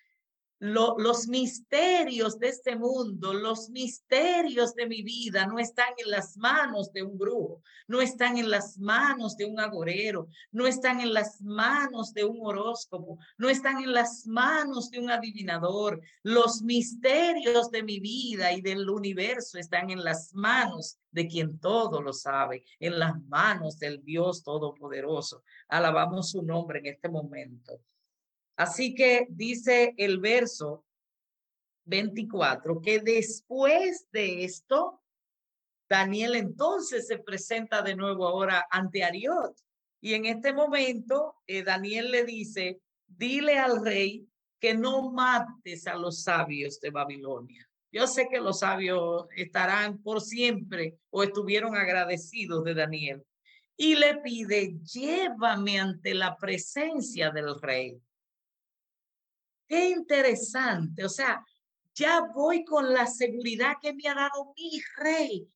los 0.61 1.27
misterios 1.29 2.39
de 2.39 2.49
este 2.49 2.77
mundo, 2.77 3.35
los 3.35 3.69
misterios 3.71 4.75
de 4.75 4.87
mi 4.87 5.03
vida 5.03 5.47
no 5.47 5.59
están 5.59 5.89
en 5.99 6.11
las 6.11 6.37
manos 6.37 6.93
de 6.93 7.03
un 7.03 7.19
brujo, 7.19 7.63
no 7.87 8.01
están 8.01 8.39
en 8.39 8.51
las 8.51 8.79
manos 8.79 9.37
de 9.37 9.45
un 9.45 9.61
agorero, 9.61 10.29
no 10.53 10.67
están 10.67 11.01
en 11.01 11.13
las 11.13 11.41
manos 11.43 12.15
de 12.15 12.25
un 12.25 12.39
horóscopo, 12.41 13.19
no 13.37 13.49
están 13.49 13.83
en 13.83 13.93
las 13.93 14.27
manos 14.27 14.91
de 14.91 15.01
un 15.01 15.11
adivinador. 15.11 16.01
Los 16.23 16.63
misterios 16.63 17.71
de 17.71 17.83
mi 17.83 18.01
vida 18.01 18.53
y 18.53 18.61
del 18.61 18.89
universo 18.89 19.59
están 19.59 19.91
en 19.91 20.03
las 20.03 20.33
manos 20.35 20.99
de 21.11 21.27
quien 21.29 21.59
todo 21.59 22.01
lo 22.01 22.13
sabe, 22.13 22.65
en 22.81 22.99
las 22.99 23.21
manos 23.27 23.79
del 23.79 24.03
Dios 24.05 24.43
Todopoderoso. 24.43 25.43
Alabamos 25.69 26.31
su 26.31 26.43
nombre 26.43 26.79
en 26.79 26.87
este 26.87 27.09
momento. 27.09 27.81
Así 28.57 28.95
que 28.95 29.27
dice 29.31 29.95
el 29.97 30.19
verso 30.21 30.85
24 31.87 32.81
que 32.81 33.01
después 33.01 34.07
de 34.13 34.45
esto, 34.45 35.03
Daniel 35.89 36.35
entonces 36.37 37.07
se 37.07 37.19
presenta 37.19 37.83
de 37.83 37.97
nuevo 37.97 38.27
ahora 38.27 38.67
ante 38.71 39.05
Ariot. 39.05 39.55
Y 40.01 40.15
en 40.15 40.27
este 40.27 40.53
momento, 40.53 41.37
eh, 41.47 41.63
Daniel 41.63 42.11
le 42.11 42.25
dice, 42.25 42.81
dile 43.07 43.59
al 43.59 43.85
rey 43.85 44.29
que 44.61 44.75
no 44.75 45.11
mates 45.11 45.87
a 45.87 45.95
los 45.95 46.23
sabios 46.23 46.81
de 46.81 46.91
Babilonia. 46.91 47.69
Yo 47.93 48.07
sé 48.07 48.29
que 48.29 48.41
los 48.41 48.61
sabios 48.61 49.27
estarán 49.37 50.03
por 50.03 50.21
siempre 50.21 50.99
o 51.11 51.23
estuvieron 51.23 51.77
agradecidos 51.77 52.65
de 52.65 52.75
Daniel. 52.75 53.25
Y 53.77 53.95
le 53.95 54.17
pide, 54.17 54.79
llévame 54.81 55.79
ante 55.79 56.15
la 56.15 56.37
presencia 56.37 57.31
del 57.31 57.61
rey. 57.61 58.01
Qué 59.67 59.91
interesante. 59.91 61.05
O 61.05 61.09
sea, 61.09 61.45
ya 61.95 62.23
voy 62.35 62.65
con 62.65 62.93
la 62.93 63.07
seguridad 63.07 63.75
que 63.81 63.95
me 63.95 64.09
ha 64.09 64.15
dado 64.15 64.53
mi 64.57 64.81
rey. 64.97 65.49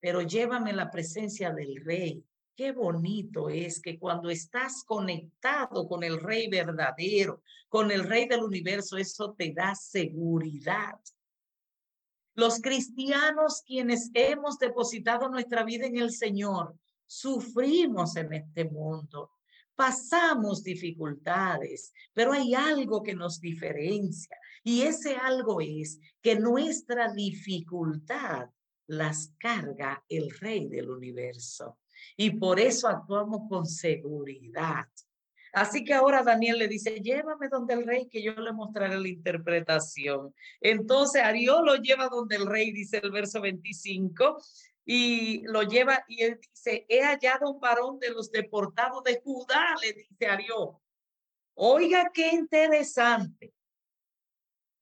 Pero 0.00 0.22
llévame 0.22 0.72
la 0.72 0.90
presencia 0.90 1.52
del 1.52 1.84
rey. 1.84 2.24
Qué 2.54 2.72
bonito 2.72 3.48
es 3.48 3.80
que 3.80 3.98
cuando 3.98 4.28
estás 4.28 4.84
conectado 4.84 5.88
con 5.88 6.04
el 6.04 6.20
rey 6.20 6.48
verdadero, 6.48 7.42
con 7.68 7.90
el 7.90 8.04
rey 8.04 8.28
del 8.28 8.42
universo, 8.42 8.98
eso 8.98 9.32
te 9.32 9.52
da 9.54 9.74
seguridad. 9.74 11.00
Los 12.34 12.60
cristianos 12.60 13.62
quienes 13.66 14.10
hemos 14.14 14.58
depositado 14.58 15.28
nuestra 15.28 15.64
vida 15.64 15.86
en 15.86 15.96
el 15.98 16.12
Señor, 16.12 16.76
sufrimos 17.06 18.16
en 18.16 18.32
este 18.32 18.64
mundo, 18.64 19.30
pasamos 19.80 20.62
dificultades, 20.62 21.94
pero 22.12 22.34
hay 22.34 22.54
algo 22.54 23.02
que 23.02 23.14
nos 23.14 23.40
diferencia 23.40 24.36
y 24.62 24.82
ese 24.82 25.16
algo 25.16 25.62
es 25.62 25.98
que 26.20 26.38
nuestra 26.38 27.14
dificultad 27.14 28.50
las 28.88 29.32
carga 29.38 30.04
el 30.10 30.30
rey 30.38 30.68
del 30.68 30.90
universo 30.90 31.78
y 32.14 32.32
por 32.32 32.60
eso 32.60 32.88
actuamos 32.88 33.48
con 33.48 33.64
seguridad. 33.64 34.84
Así 35.54 35.82
que 35.82 35.94
ahora 35.94 36.22
Daniel 36.22 36.58
le 36.58 36.68
dice, 36.68 37.00
llévame 37.00 37.48
donde 37.48 37.72
el 37.72 37.86
rey 37.86 38.06
que 38.06 38.22
yo 38.22 38.34
le 38.34 38.52
mostraré 38.52 39.00
la 39.00 39.08
interpretación. 39.08 40.34
Entonces 40.60 41.22
Arió 41.22 41.62
lo 41.62 41.76
lleva 41.76 42.08
donde 42.08 42.36
el 42.36 42.46
rey, 42.46 42.70
dice 42.70 43.00
el 43.02 43.10
verso 43.10 43.40
25, 43.40 44.42
y 44.84 45.42
lo 45.42 45.62
lleva 45.62 46.04
y 46.08 46.22
él 46.22 46.40
dice, 46.40 46.86
he 46.88 47.02
hallado 47.02 47.50
un 47.50 47.60
varón 47.60 47.98
de 47.98 48.10
los 48.10 48.30
deportados 48.30 49.02
de 49.04 49.20
Judá, 49.22 49.74
le 49.82 49.92
dice 49.92 50.26
Arió. 50.26 50.80
Oiga, 51.54 52.10
qué 52.12 52.28
interesante. 52.28 53.52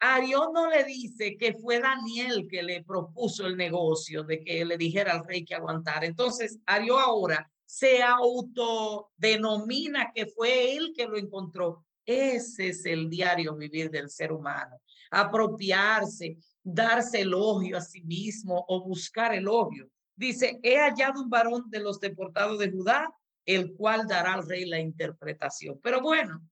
Arió 0.00 0.52
no 0.52 0.70
le 0.70 0.84
dice 0.84 1.36
que 1.36 1.54
fue 1.54 1.80
Daniel 1.80 2.46
que 2.48 2.62
le 2.62 2.84
propuso 2.84 3.46
el 3.46 3.56
negocio 3.56 4.22
de 4.22 4.44
que 4.44 4.64
le 4.64 4.78
dijera 4.78 5.12
al 5.12 5.26
rey 5.26 5.44
que 5.44 5.56
aguantara. 5.56 6.06
Entonces, 6.06 6.60
Arió 6.66 6.98
ahora 6.98 7.50
se 7.68 8.02
autodenomina 8.02 10.10
que 10.14 10.26
fue 10.26 10.74
él 10.74 10.94
que 10.96 11.06
lo 11.06 11.18
encontró. 11.18 11.84
Ese 12.06 12.68
es 12.68 12.86
el 12.86 13.10
diario 13.10 13.54
vivir 13.56 13.90
del 13.90 14.08
ser 14.08 14.32
humano. 14.32 14.80
Apropiarse, 15.10 16.38
darse 16.72 17.22
elogio 17.22 17.78
a 17.78 17.80
sí 17.80 18.02
mismo 18.02 18.64
o 18.68 18.84
buscar 18.84 19.34
elogio. 19.34 19.88
Dice, 20.14 20.58
he 20.62 20.76
hallado 20.76 21.22
un 21.22 21.30
varón 21.30 21.70
de 21.70 21.80
los 21.80 22.00
deportados 22.00 22.58
de 22.58 22.70
Judá, 22.70 23.08
el 23.46 23.72
cual 23.74 24.06
dará 24.06 24.34
al 24.34 24.46
rey 24.46 24.66
la 24.66 24.78
interpretación. 24.78 25.80
Pero 25.82 26.00
bueno, 26.02 26.42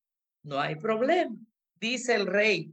no 0.43 0.59
hay 0.59 0.77
problema. 0.77 1.37
Dice 1.79 2.15
el 2.15 2.27
rey 2.27 2.73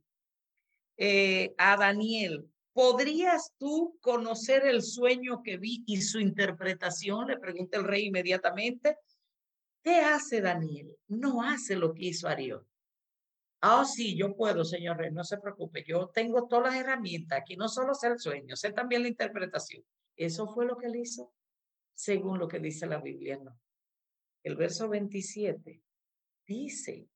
eh, 0.98 1.54
a 1.58 1.76
Daniel, 1.76 2.48
¿podrías 2.72 3.52
tú 3.58 3.98
conocer 4.00 4.66
el 4.66 4.82
sueño 4.82 5.42
que 5.44 5.58
vi 5.58 5.84
y 5.86 6.02
su 6.02 6.20
interpretación? 6.20 7.28
Le 7.28 7.38
pregunta 7.38 7.78
el 7.78 7.84
rey 7.84 8.06
inmediatamente. 8.06 8.98
¿Qué 9.84 10.00
hace 10.00 10.40
Daniel? 10.40 10.96
No 11.08 11.44
hace 11.44 11.76
lo 11.76 11.94
que 11.94 12.06
hizo 12.06 12.30
Arión. 12.30 12.66
Ah, 13.66 13.86
sí, 13.86 14.18
yo 14.18 14.36
puedo, 14.36 14.66
señor 14.66 14.98
rey, 14.98 15.10
no 15.10 15.24
se 15.24 15.38
preocupe. 15.38 15.86
Yo 15.88 16.10
tengo 16.10 16.50
todas 16.50 16.74
las 16.74 16.84
herramientas. 16.84 17.40
Aquí 17.40 17.56
no 17.56 17.70
solo 17.70 17.96
sé 17.96 18.08
el 18.08 18.20
sueño, 18.20 18.58
sé 18.58 18.74
también 18.74 19.04
la 19.04 19.08
interpretación. 19.08 19.86
Eso 20.18 20.54
fue 20.54 20.66
lo 20.66 20.76
que 20.76 20.88
él 20.88 20.98
hizo, 20.98 21.32
según 21.94 22.40
lo 22.40 22.50
que 22.50 22.60
dice 22.60 22.86
la 22.88 23.00
Biblia, 23.00 23.40
no. 23.42 23.58
El 24.44 24.58
verso 24.58 24.90
27 24.90 25.82
dice 26.46 27.08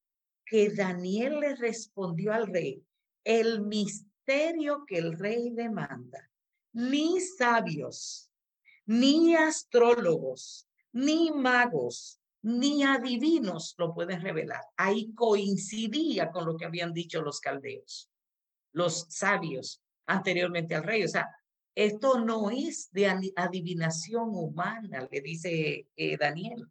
que 0.46 0.70
Daniel 0.70 1.42
le 1.42 1.54
respondió 1.58 2.32
al 2.32 2.48
rey 2.48 2.82
el 3.26 3.64
misterio 3.64 4.86
que 4.88 5.00
el 5.00 5.20
rey 5.20 5.50
demanda. 5.50 6.32
Ni 6.72 7.20
sabios, 7.20 8.32
ni 8.86 9.36
astrólogos, 9.36 10.66
ni 10.94 11.30
magos, 11.30 12.22
ni 12.48 12.82
adivinos 12.82 13.76
lo 13.78 13.94
pueden 13.94 14.22
revelar. 14.22 14.62
Ahí 14.78 15.14
coincidía 15.14 16.32
con 16.32 16.46
lo 16.46 16.56
que 16.56 16.64
habían 16.64 16.94
dicho 16.94 17.22
los 17.22 17.42
caldeos, 17.42 18.10
los 18.72 19.06
sabios 19.10 19.84
anteriormente 20.06 20.74
al 20.74 20.84
rey. 20.84 21.04
O 21.04 21.10
sea, 21.10 21.30
esto 21.76 22.20
no 22.22 22.50
es 22.50 22.90
de 22.94 23.34
adivinación 23.36 24.30
humana, 24.30 25.06
le 25.12 25.20
dice 25.20 25.88
eh, 25.94 26.18
Daniel. 26.18 26.66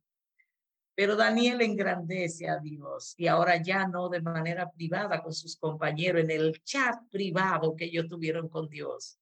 Pero 0.94 1.14
Daniel 1.14 1.60
engrandece 1.60 2.48
a 2.48 2.56
Dios 2.58 3.14
y 3.18 3.26
ahora 3.26 3.62
ya 3.62 3.86
no 3.86 4.08
de 4.08 4.22
manera 4.22 4.70
privada 4.70 5.22
con 5.22 5.34
sus 5.34 5.58
compañeros 5.58 6.22
en 6.22 6.30
el 6.30 6.62
chat 6.64 7.06
privado 7.10 7.76
que 7.76 7.84
ellos 7.84 8.08
tuvieron 8.08 8.48
con 8.48 8.66
Dios. 8.70 9.18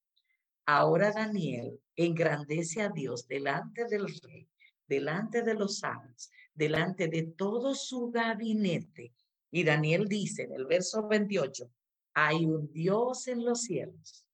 Ahora 0.66 1.10
Daniel 1.10 1.80
engrandece 1.96 2.80
a 2.82 2.90
Dios 2.90 3.26
delante 3.26 3.86
del 3.86 4.06
rey, 4.20 4.48
delante 4.86 5.42
de 5.42 5.54
los 5.54 5.78
santos, 5.78 6.30
delante 6.54 7.08
de 7.08 7.22
todo 7.22 7.74
su 7.74 8.10
gabinete. 8.10 9.12
Y 9.50 9.64
Daniel 9.64 10.08
dice 10.08 10.42
en 10.42 10.52
el 10.52 10.66
verso 10.66 11.06
28, 11.06 11.70
hay 12.14 12.44
un 12.44 12.70
Dios 12.72 13.28
en 13.28 13.44
los 13.44 13.62
cielos, 13.62 14.24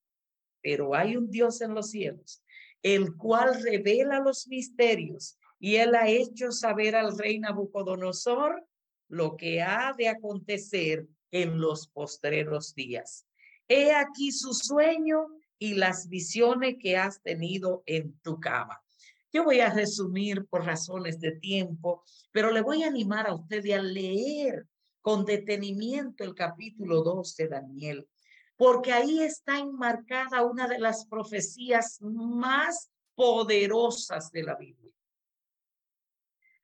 pero 0.62 0.94
hay 0.94 1.16
un 1.16 1.30
Dios 1.30 1.60
en 1.60 1.74
los 1.74 1.90
cielos, 1.90 2.42
el 2.82 3.16
cual 3.16 3.62
revela 3.62 4.20
los 4.20 4.46
misterios 4.48 5.38
y 5.58 5.76
él 5.76 5.94
ha 5.94 6.08
hecho 6.08 6.52
saber 6.52 6.96
al 6.96 7.16
rey 7.18 7.38
Nabucodonosor 7.38 8.66
lo 9.08 9.36
que 9.36 9.60
ha 9.60 9.92
de 9.96 10.08
acontecer 10.08 11.06
en 11.30 11.60
los 11.60 11.88
postreros 11.88 12.74
días. 12.74 13.26
He 13.68 13.92
aquí 13.92 14.32
su 14.32 14.54
sueño 14.54 15.26
y 15.58 15.74
las 15.74 16.08
visiones 16.08 16.76
que 16.80 16.96
has 16.96 17.22
tenido 17.22 17.82
en 17.86 18.18
tu 18.20 18.40
cama. 18.40 18.82
Yo 19.32 19.44
voy 19.44 19.60
a 19.60 19.70
resumir 19.70 20.46
por 20.46 20.64
razones 20.64 21.20
de 21.20 21.32
tiempo, 21.32 22.02
pero 22.32 22.50
le 22.50 22.62
voy 22.62 22.82
a 22.82 22.88
animar 22.88 23.28
a 23.28 23.34
usted 23.34 23.64
a 23.70 23.80
leer 23.80 24.66
con 25.00 25.24
detenimiento 25.24 26.24
el 26.24 26.34
capítulo 26.34 27.02
2 27.02 27.36
de 27.36 27.48
Daniel, 27.48 28.08
porque 28.56 28.92
ahí 28.92 29.20
está 29.20 29.58
enmarcada 29.58 30.42
una 30.42 30.66
de 30.66 30.78
las 30.78 31.06
profecías 31.06 31.98
más 32.00 32.90
poderosas 33.14 34.30
de 34.32 34.42
la 34.42 34.56
Biblia. 34.56 34.92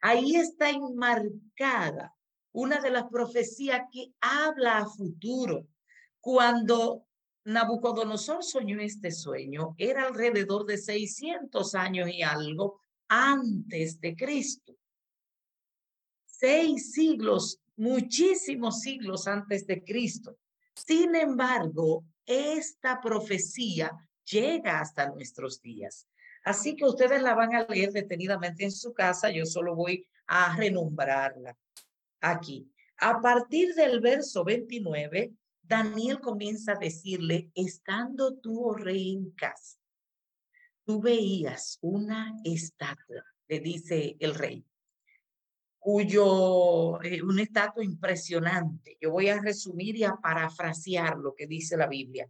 Ahí 0.00 0.37
está 0.37 0.70
enmarcada 0.70 2.14
una 2.52 2.81
de 2.81 2.90
las 2.90 3.05
profecías 3.05 3.83
que 3.92 4.12
habla 4.20 4.79
a 4.79 4.87
futuro. 4.87 5.66
Cuando 6.20 7.07
Nabucodonosor 7.47 8.43
soñó 8.43 8.81
este 8.81 9.13
sueño, 9.13 9.77
era 9.79 10.09
alrededor 10.09 10.67
de 10.67 10.77
600 10.77 11.77
años 11.77 12.09
y 12.11 12.23
algo 12.23 12.81
antes 13.07 14.01
de 14.01 14.17
Cristo. 14.17 14.77
Seis 16.25 16.91
siglos, 16.91 17.61
muchísimos 17.77 18.81
siglos 18.81 19.29
antes 19.29 19.65
de 19.65 19.85
Cristo. 19.85 20.37
Sin 20.75 21.15
embargo, 21.15 22.05
esta 22.27 23.01
profecía 23.01 23.93
llega 24.25 24.81
hasta 24.81 25.09
nuestros 25.09 25.63
días. 25.63 26.09
Así 26.43 26.75
que 26.75 26.85
ustedes 26.85 27.23
la 27.23 27.35
van 27.35 27.55
a 27.55 27.63
leer 27.63 27.93
detenidamente 27.93 28.65
en 28.65 28.73
su 28.73 28.93
casa, 28.93 29.31
yo 29.31 29.47
solo 29.47 29.77
voy 29.77 30.05
a 30.27 30.57
renombrarla 30.57 31.57
aquí. 32.21 32.69
A 32.99 33.21
partir 33.21 33.73
del 33.75 34.01
verso 34.01 34.43
29, 34.43 35.33
Daniel 35.66 36.20
comienza 36.20 36.72
a 36.72 36.79
decirle, 36.79 37.50
estando 37.55 38.37
tú, 38.37 38.68
oh 38.68 38.74
rey, 38.74 39.12
en 39.12 39.31
casa, 39.33 39.79
tú 40.85 41.00
veías 41.00 41.79
una 41.81 42.37
estatua, 42.44 43.24
le 43.48 43.61
dice 43.61 44.16
el 44.20 44.35
rey, 44.35 44.64
cuyo, 45.79 47.00
eh, 47.02 47.22
un 47.22 47.38
estatua 47.38 47.85
impresionante. 47.85 48.96
Yo 49.00 49.11
voy 49.11 49.29
a 49.29 49.40
resumir 49.40 49.96
y 49.96 50.05
a 50.05 50.16
parafrasear 50.16 51.16
lo 51.16 51.35
que 51.35 51.46
dice 51.46 51.76
la 51.76 51.87
Biblia. 51.87 52.29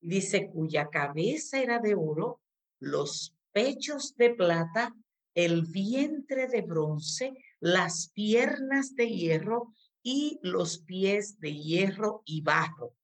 Dice, 0.00 0.48
cuya 0.48 0.88
cabeza 0.88 1.60
era 1.60 1.78
de 1.78 1.94
oro 1.94 2.40
los 2.80 3.34
pechos 3.52 4.16
de 4.16 4.34
plata, 4.34 4.94
el 5.34 5.62
vientre 5.66 6.48
de 6.48 6.62
bronce, 6.62 7.32
las 7.60 8.10
piernas 8.10 8.94
de 8.94 9.08
hierro 9.08 9.72
y 10.04 10.38
los 10.42 10.78
pies 10.78 11.40
de 11.40 11.54
hierro 11.54 12.22
y 12.26 12.42
barro. 12.42 12.94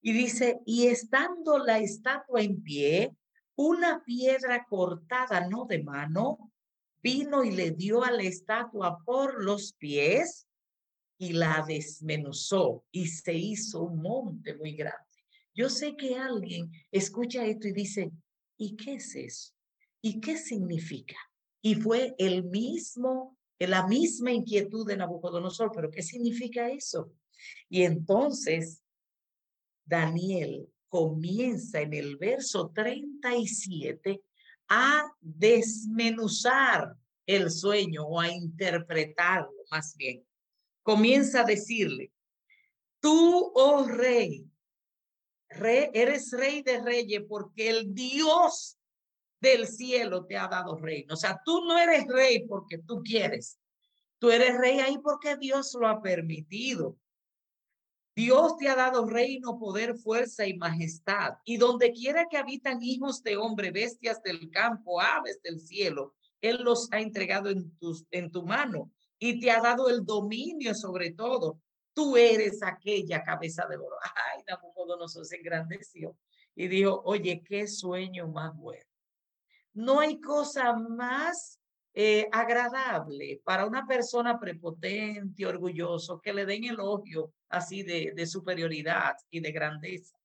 Y 0.00 0.12
dice, 0.12 0.60
y 0.64 0.86
estando 0.86 1.58
la 1.58 1.78
estatua 1.78 2.42
en 2.42 2.62
pie, 2.62 3.16
una 3.56 4.04
piedra 4.04 4.64
cortada, 4.66 5.48
no 5.48 5.64
de 5.64 5.82
mano, 5.82 6.52
vino 7.02 7.42
y 7.42 7.50
le 7.50 7.72
dio 7.72 8.04
a 8.04 8.10
la 8.10 8.22
estatua 8.22 9.02
por 9.04 9.42
los 9.42 9.72
pies 9.72 10.46
y 11.16 11.32
la 11.32 11.64
desmenuzó 11.66 12.84
y 12.92 13.08
se 13.08 13.32
hizo 13.32 13.82
un 13.82 14.02
monte 14.02 14.54
muy 14.54 14.72
grande. 14.72 15.02
Yo 15.54 15.70
sé 15.70 15.96
que 15.96 16.16
alguien 16.16 16.70
escucha 16.92 17.44
esto 17.46 17.68
y 17.68 17.72
dice, 17.72 18.12
¿y 18.58 18.76
qué 18.76 18.94
es 18.94 19.16
eso? 19.16 19.54
¿Y 20.02 20.20
qué 20.20 20.36
significa? 20.36 21.16
Y 21.62 21.74
fue 21.74 22.14
el 22.18 22.44
mismo, 22.44 23.37
la 23.66 23.86
misma 23.86 24.30
inquietud 24.32 24.86
de 24.86 24.96
Nabucodonosor, 24.96 25.72
pero 25.74 25.90
¿qué 25.90 26.02
significa 26.02 26.70
eso? 26.70 27.12
Y 27.68 27.82
entonces 27.82 28.82
Daniel 29.84 30.68
comienza 30.88 31.80
en 31.80 31.94
el 31.94 32.16
verso 32.16 32.70
37 32.74 34.22
a 34.68 35.10
desmenuzar 35.20 36.94
el 37.26 37.50
sueño 37.50 38.04
o 38.04 38.20
a 38.20 38.30
interpretarlo 38.30 39.52
más 39.70 39.94
bien. 39.96 40.24
Comienza 40.82 41.40
a 41.40 41.44
decirle, 41.44 42.12
tú, 43.00 43.52
oh 43.54 43.86
rey, 43.86 44.48
eres 45.50 46.30
rey 46.32 46.62
de 46.62 46.80
reyes 46.80 47.22
porque 47.28 47.70
el 47.70 47.94
Dios 47.94 48.77
del 49.40 49.66
cielo 49.66 50.24
te 50.26 50.36
ha 50.36 50.48
dado 50.48 50.76
reino. 50.76 51.14
O 51.14 51.16
sea, 51.16 51.40
tú 51.44 51.64
no 51.64 51.78
eres 51.78 52.06
rey 52.06 52.46
porque 52.46 52.78
tú 52.78 53.02
quieres. 53.02 53.58
Tú 54.18 54.30
eres 54.30 54.58
rey 54.58 54.80
ahí 54.80 54.98
porque 54.98 55.36
Dios 55.36 55.76
lo 55.78 55.86
ha 55.88 56.02
permitido. 56.02 56.96
Dios 58.16 58.56
te 58.56 58.68
ha 58.68 58.74
dado 58.74 59.06
reino, 59.06 59.58
poder, 59.60 59.96
fuerza 59.96 60.44
y 60.46 60.56
majestad. 60.56 61.34
Y 61.44 61.56
donde 61.56 61.92
quiera 61.92 62.26
que 62.28 62.36
habitan 62.36 62.82
hijos 62.82 63.22
de 63.22 63.36
hombre, 63.36 63.70
bestias 63.70 64.20
del 64.22 64.50
campo, 64.50 65.00
aves 65.00 65.40
del 65.42 65.60
cielo, 65.60 66.14
Él 66.40 66.58
los 66.64 66.88
ha 66.92 67.00
entregado 67.00 67.48
en, 67.48 67.76
tus, 67.78 68.04
en 68.10 68.32
tu 68.32 68.44
mano 68.44 68.90
y 69.20 69.38
te 69.40 69.50
ha 69.50 69.60
dado 69.60 69.88
el 69.88 70.04
dominio 70.04 70.74
sobre 70.74 71.12
todo 71.12 71.60
tú 71.98 72.16
eres 72.16 72.62
aquella 72.62 73.24
cabeza 73.24 73.66
de 73.68 73.76
oro. 73.76 73.96
Ay, 74.14 74.44
Nabucodonosor 74.46 75.26
se 75.26 75.34
engrandeció 75.34 76.16
y 76.54 76.68
dijo, 76.68 77.02
oye, 77.04 77.42
qué 77.44 77.66
sueño 77.66 78.28
más 78.28 78.56
bueno. 78.56 78.87
No 79.74 80.00
hay 80.00 80.20
cosa 80.20 80.72
más 80.74 81.60
eh, 81.94 82.28
agradable 82.32 83.40
para 83.44 83.66
una 83.66 83.86
persona 83.86 84.38
prepotente, 84.38 85.46
orgulloso, 85.46 86.20
que 86.20 86.32
le 86.32 86.46
den 86.46 86.64
elogio 86.64 87.32
así 87.48 87.82
de, 87.82 88.12
de 88.14 88.26
superioridad 88.26 89.16
y 89.30 89.40
de 89.40 89.52
grandeza. 89.52 90.16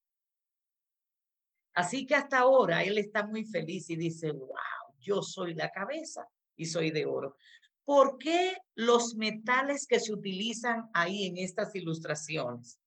Así 1.73 2.05
que 2.05 2.15
hasta 2.15 2.39
ahora 2.39 2.83
él 2.83 2.97
está 2.97 3.25
muy 3.25 3.45
feliz 3.45 3.89
y 3.89 3.95
dice, 3.95 4.31
wow, 4.31 4.95
yo 4.99 5.21
soy 5.21 5.55
la 5.55 5.69
cabeza 5.69 6.27
y 6.55 6.65
soy 6.65 6.91
de 6.91 7.05
oro. 7.05 7.35
¿Por 7.83 8.17
qué 8.17 8.55
los 8.75 9.15
metales 9.15 9.87
que 9.87 9.99
se 9.99 10.13
utilizan 10.13 10.89
ahí 10.93 11.25
en 11.25 11.37
estas 11.37 11.75
ilustraciones? 11.75 12.79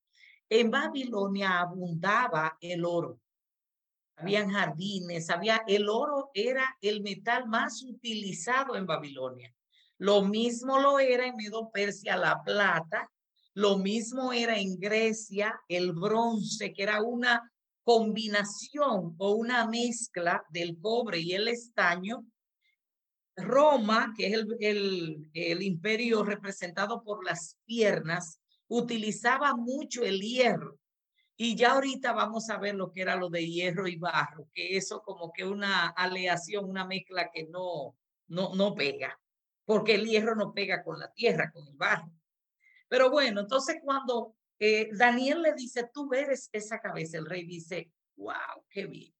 En 0.49 0.70
Babilonia 0.70 1.61
abundaba 1.61 2.57
el 2.61 2.85
oro. 2.85 3.20
Habían 4.17 4.51
jardines, 4.51 5.29
había 5.29 5.62
el 5.67 5.89
oro 5.89 6.31
era 6.33 6.77
el 6.81 7.03
metal 7.03 7.47
más 7.47 7.83
utilizado 7.83 8.75
en 8.75 8.87
Babilonia. 8.87 9.55
Lo 9.99 10.23
mismo 10.23 10.79
lo 10.79 10.99
era 10.99 11.27
en 11.27 11.37
Medo 11.37 11.71
Persia 11.71 12.17
la 12.17 12.43
plata, 12.43 13.11
lo 13.55 13.79
mismo 13.79 14.33
era 14.33 14.59
en 14.59 14.79
Grecia 14.79 15.59
el 15.69 15.93
bronce, 15.93 16.73
que 16.73 16.83
era 16.83 17.03
una 17.03 17.51
combinación 17.85 19.14
o 19.19 19.33
una 19.33 19.67
mezcla 19.69 20.45
del 20.51 20.79
cobre 20.81 21.21
y 21.21 21.33
el 21.33 21.49
estaño 21.49 22.25
Roma, 23.37 24.14
que 24.17 24.27
es 24.27 24.33
el, 24.33 24.57
el, 24.61 25.31
el 25.35 25.62
imperio 25.62 26.25
representado 26.25 27.03
por 27.03 27.25
las 27.25 27.59
piernas, 27.67 28.41
utilizaba 28.69 29.55
mucho 29.55 30.05
el 30.05 30.21
hierro. 30.21 30.79
Y 31.37 31.55
ya 31.55 31.72
ahorita 31.72 32.12
vamos 32.12 32.49
a 32.49 32.59
ver 32.59 32.74
lo 32.74 32.91
que 32.91 33.03
era 33.03 33.16
lo 33.16 33.28
de 33.28 33.47
hierro 33.47 33.87
y 33.87 33.97
barro, 33.97 34.49
que 34.55 34.76
eso 34.76 35.03
como 35.03 35.32
que 35.32 35.45
una 35.45 35.89
aleación, 35.89 36.64
una 36.64 36.87
mezcla 36.87 37.30
que 37.30 37.45
no, 37.47 37.97
no, 38.28 38.55
no 38.55 38.74
pega, 38.74 39.20
porque 39.66 39.97
el 39.97 40.07
hierro 40.07 40.34
no 40.34 40.55
pega 40.55 40.82
con 40.82 40.99
la 40.99 41.12
tierra, 41.12 41.51
con 41.53 41.66
el 41.68 41.76
barro. 41.76 42.11
Pero 42.89 43.11
bueno, 43.11 43.41
entonces 43.41 43.78
cuando 43.82 44.34
eh, 44.59 44.89
Daniel 44.93 45.43
le 45.43 45.53
dice, 45.53 45.91
tú 45.93 46.12
eres 46.14 46.49
esa 46.53 46.80
cabeza, 46.80 47.18
el 47.18 47.26
rey 47.26 47.45
dice, 47.45 47.93
wow, 48.16 48.64
qué 48.70 48.87
bien. 48.87 49.12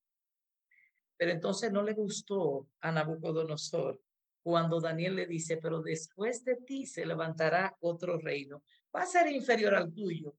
Pero 1.19 1.33
entonces 1.33 1.71
no 1.71 1.83
le 1.83 1.93
gustó 1.93 2.69
a 2.81 2.93
Nabucodonosor 2.93 4.01
cuando 4.43 4.81
Daniel 4.81 5.17
le 5.17 5.27
dice, 5.27 5.59
pero 5.59 5.83
después 5.83 6.45
de 6.45 6.57
ti 6.57 6.87
se 6.87 7.05
levantará 7.05 7.77
otro 7.81 8.19
reino. 8.19 8.63
Va 8.95 9.03
a 9.03 9.07
ser 9.07 9.31
inferior 9.31 9.75
al 9.75 9.93
tuyo, 9.93 10.37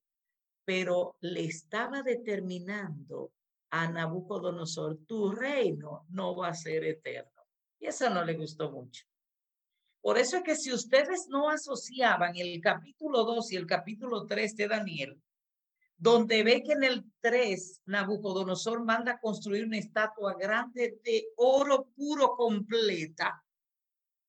pero 0.67 1.15
le 1.21 1.45
estaba 1.45 2.03
determinando 2.03 3.31
a 3.69 3.89
Nabucodonosor, 3.89 4.97
tu 5.05 5.31
reino 5.31 6.05
no 6.09 6.35
va 6.35 6.49
a 6.49 6.53
ser 6.53 6.83
eterno. 6.83 7.41
Y 7.79 7.85
eso 7.85 8.09
no 8.09 8.25
le 8.25 8.33
gustó 8.33 8.69
mucho. 8.69 9.05
Por 10.01 10.17
eso 10.17 10.35
es 10.35 10.43
que 10.43 10.57
si 10.57 10.73
ustedes 10.73 11.27
no 11.29 11.49
asociaban 11.49 12.35
el 12.35 12.59
capítulo 12.59 13.23
2 13.23 13.53
y 13.53 13.55
el 13.55 13.65
capítulo 13.65 14.25
3 14.25 14.57
de 14.57 14.67
Daniel, 14.67 15.21
donde 15.95 16.43
ve 16.43 16.61
que 16.61 16.73
en 16.73 16.83
el 16.83 17.05
3 17.21 17.83
Nabucodonosor 17.85 18.83
manda 18.83 19.21
construir 19.21 19.63
una 19.63 19.77
estatua 19.77 20.33
grande 20.33 20.99
de 21.01 21.29
oro 21.37 21.87
puro 21.95 22.35
completa, 22.35 23.41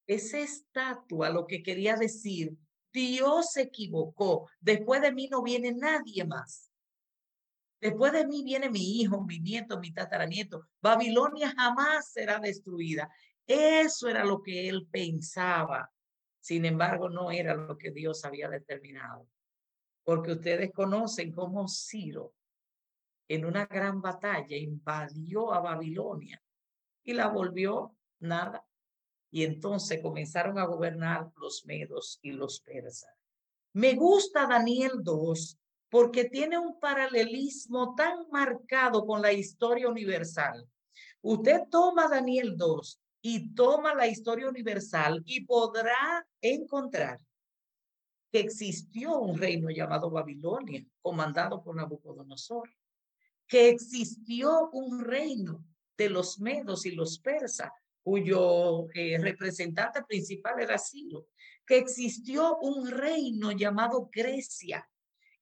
esa 0.06 0.38
estatua 0.38 1.30
lo 1.30 1.48
que 1.48 1.64
quería 1.64 1.96
decir, 1.96 2.56
Dios 2.98 3.52
se 3.52 3.62
equivocó, 3.62 4.50
después 4.60 5.00
de 5.00 5.12
mí 5.12 5.28
no 5.28 5.42
viene 5.42 5.72
nadie 5.72 6.24
más. 6.24 6.70
Después 7.80 8.12
de 8.12 8.26
mí 8.26 8.42
viene 8.42 8.70
mi 8.70 9.00
hijo, 9.00 9.22
mi 9.22 9.38
nieto, 9.38 9.78
mi 9.78 9.92
tataranieto. 9.92 10.66
Babilonia 10.82 11.54
jamás 11.56 12.10
será 12.10 12.40
destruida. 12.40 13.08
Eso 13.46 14.08
era 14.08 14.24
lo 14.24 14.42
que 14.42 14.68
él 14.68 14.88
pensaba. 14.90 15.88
Sin 16.40 16.64
embargo, 16.64 17.08
no 17.08 17.30
era 17.30 17.54
lo 17.54 17.78
que 17.78 17.92
Dios 17.92 18.24
había 18.24 18.48
determinado. 18.48 19.28
Porque 20.02 20.32
ustedes 20.32 20.72
conocen 20.72 21.30
cómo 21.30 21.68
Ciro 21.68 22.34
en 23.28 23.44
una 23.44 23.66
gran 23.66 24.00
batalla 24.00 24.56
invadió 24.56 25.52
a 25.52 25.60
Babilonia 25.60 26.42
y 27.04 27.12
la 27.12 27.28
volvió 27.28 27.94
nada. 28.18 28.66
Y 29.30 29.44
entonces 29.44 30.00
comenzaron 30.02 30.58
a 30.58 30.64
gobernar 30.64 31.30
los 31.36 31.64
medos 31.66 32.18
y 32.22 32.32
los 32.32 32.60
persas. 32.60 33.10
Me 33.74 33.94
gusta 33.94 34.46
Daniel 34.46 34.92
2 35.02 35.58
porque 35.90 36.24
tiene 36.24 36.58
un 36.58 36.78
paralelismo 36.78 37.94
tan 37.94 38.28
marcado 38.30 39.06
con 39.06 39.22
la 39.22 39.32
historia 39.32 39.88
universal. 39.88 40.66
Usted 41.22 41.62
toma 41.70 42.08
Daniel 42.08 42.56
2 42.56 43.00
y 43.22 43.54
toma 43.54 43.94
la 43.94 44.06
historia 44.06 44.48
universal 44.48 45.22
y 45.26 45.44
podrá 45.44 46.26
encontrar 46.40 47.18
que 48.30 48.40
existió 48.40 49.18
un 49.18 49.38
reino 49.38 49.70
llamado 49.70 50.10
Babilonia, 50.10 50.84
comandado 51.00 51.62
por 51.62 51.74
Nabucodonosor, 51.74 52.70
que 53.46 53.70
existió 53.70 54.68
un 54.70 55.02
reino 55.04 55.64
de 55.96 56.10
los 56.10 56.38
medos 56.38 56.84
y 56.84 56.92
los 56.92 57.18
persas, 57.18 57.70
cuyo 58.08 58.88
eh, 58.94 59.18
representante 59.18 60.02
principal 60.02 60.58
era 60.62 60.78
Ciro, 60.78 61.26
que 61.66 61.76
existió 61.76 62.56
un 62.56 62.90
reino 62.90 63.52
llamado 63.52 64.08
Grecia, 64.10 64.88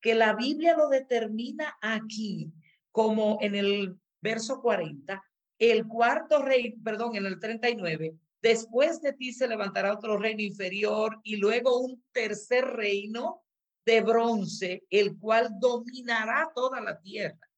que 0.01 0.17
la 0.17 0.35
Biblia 0.35 0.77
lo 0.77 0.89
determina 0.89 1.79
aquí 1.81 2.53
como 2.91 3.39
en 3.41 3.55
el 3.55 3.97
verso 4.21 4.61
40, 4.61 5.23
el 5.61 5.87
cuarto 5.87 6.43
rey, 6.43 6.73
perdón, 6.83 7.15
en 7.15 7.27
el 7.27 7.39
39, 7.39 8.17
después 8.43 9.01
de 9.01 9.13
ti 9.13 9.33
se 9.33 9.47
levantará 9.47 9.93
otro 9.93 10.19
reino 10.19 10.43
inferior 10.43 11.21
y 11.23 11.37
luego 11.37 11.79
un 11.79 12.03
tercer 12.11 12.65
reino 12.65 13.45
de 13.85 14.01
bronce, 14.01 14.83
el 14.91 15.17
cual 15.17 15.51
dominará 15.61 16.51
toda 16.53 16.81
la 16.81 17.01
tierra. 17.01 17.49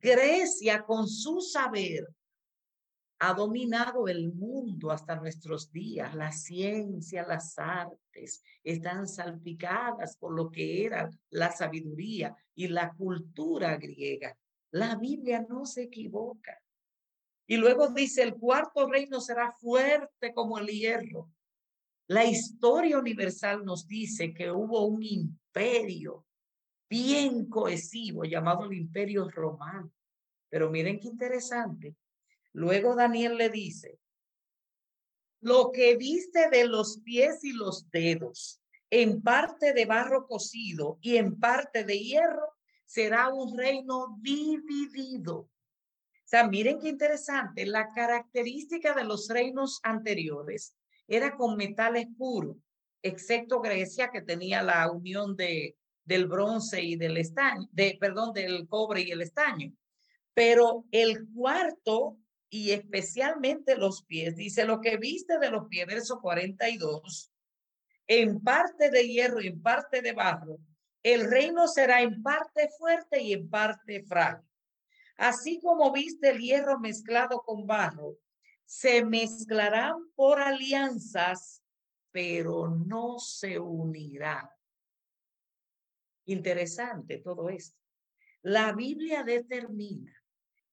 Grecia 0.00 0.84
con 0.84 1.08
su 1.08 1.40
saber 1.40 2.06
ha 3.20 3.34
dominado 3.34 4.06
el 4.08 4.32
mundo 4.32 4.90
hasta 4.90 5.16
nuestros 5.16 5.72
días. 5.72 6.14
La 6.14 6.30
ciencia, 6.30 7.26
las 7.26 7.58
artes 7.58 8.42
están 8.62 9.08
salpicadas 9.08 10.16
por 10.16 10.34
lo 10.34 10.50
que 10.50 10.84
era 10.84 11.10
la 11.30 11.50
sabiduría 11.50 12.36
y 12.54 12.68
la 12.68 12.92
cultura 12.92 13.76
griega. 13.76 14.36
La 14.70 14.96
Biblia 14.96 15.44
no 15.48 15.66
se 15.66 15.84
equivoca. 15.84 16.60
Y 17.46 17.56
luego 17.56 17.88
dice, 17.88 18.22
el 18.22 18.34
cuarto 18.34 18.86
reino 18.88 19.20
será 19.20 19.52
fuerte 19.52 20.32
como 20.34 20.58
el 20.58 20.66
hierro. 20.66 21.30
La 22.06 22.24
historia 22.24 22.98
universal 22.98 23.64
nos 23.64 23.86
dice 23.86 24.32
que 24.32 24.50
hubo 24.50 24.86
un 24.86 25.02
imperio 25.02 26.24
bien 26.88 27.48
cohesivo 27.48 28.24
llamado 28.24 28.64
el 28.64 28.74
imperio 28.74 29.28
romano. 29.28 29.90
Pero 30.50 30.70
miren 30.70 31.00
qué 31.00 31.08
interesante. 31.08 31.94
Luego 32.58 32.94
Daniel 32.94 33.36
le 33.36 33.50
dice, 33.50 33.98
lo 35.40 35.70
que 35.72 35.96
viste 35.96 36.50
de 36.50 36.66
los 36.66 37.00
pies 37.00 37.44
y 37.44 37.52
los 37.52 37.90
dedos, 37.90 38.60
en 38.90 39.22
parte 39.22 39.72
de 39.72 39.84
barro 39.86 40.26
cocido 40.26 40.98
y 41.00 41.16
en 41.16 41.38
parte 41.38 41.84
de 41.84 41.98
hierro, 41.98 42.54
será 42.84 43.28
un 43.28 43.56
reino 43.56 44.18
dividido 44.20 45.48
o 46.28 46.30
sea, 46.30 46.46
miren 46.46 46.78
qué 46.78 46.90
interesante, 46.90 47.64
la 47.64 47.88
característica 47.94 48.92
de 48.92 49.02
los 49.02 49.28
reinos 49.28 49.80
anteriores 49.82 50.76
era 51.06 51.34
con 51.34 51.56
metales 51.56 52.06
puros, 52.18 52.58
excepto 53.00 53.62
Grecia 53.62 54.10
que 54.10 54.20
tenía 54.20 54.62
la 54.62 54.90
unión 54.90 55.36
de, 55.36 55.78
del 56.04 56.26
bronce 56.26 56.82
y 56.82 56.96
del 56.96 57.16
estaño, 57.16 57.66
de, 57.72 57.96
perdón, 57.98 58.34
del 58.34 58.68
cobre 58.68 59.00
y 59.00 59.10
el 59.10 59.22
estaño. 59.22 59.72
Pero 60.34 60.84
el 60.90 61.26
cuarto 61.32 62.18
y 62.50 62.70
especialmente 62.70 63.76
los 63.76 64.04
pies, 64.04 64.36
dice 64.36 64.64
lo 64.64 64.80
que 64.80 64.96
viste 64.96 65.38
de 65.38 65.50
los 65.50 65.68
pies, 65.68 65.86
verso 65.86 66.20
42, 66.20 67.32
en 68.06 68.40
parte 68.40 68.90
de 68.90 69.06
hierro 69.06 69.40
y 69.40 69.48
en 69.48 69.62
parte 69.62 70.00
de 70.00 70.12
barro, 70.12 70.58
el 71.02 71.30
reino 71.30 71.68
será 71.68 72.00
en 72.00 72.22
parte 72.22 72.68
fuerte 72.78 73.20
y 73.20 73.32
en 73.34 73.48
parte 73.48 74.02
frágil. 74.02 74.48
Así 75.16 75.60
como 75.60 75.92
viste 75.92 76.30
el 76.30 76.38
hierro 76.38 76.78
mezclado 76.78 77.42
con 77.42 77.66
barro, 77.66 78.16
se 78.64 79.04
mezclarán 79.04 80.10
por 80.14 80.40
alianzas, 80.40 81.62
pero 82.10 82.68
no 82.68 83.18
se 83.18 83.58
unirán. 83.58 84.48
Interesante 86.26 87.18
todo 87.18 87.48
esto. 87.48 87.78
La 88.42 88.72
Biblia 88.72 89.22
determina 89.24 90.17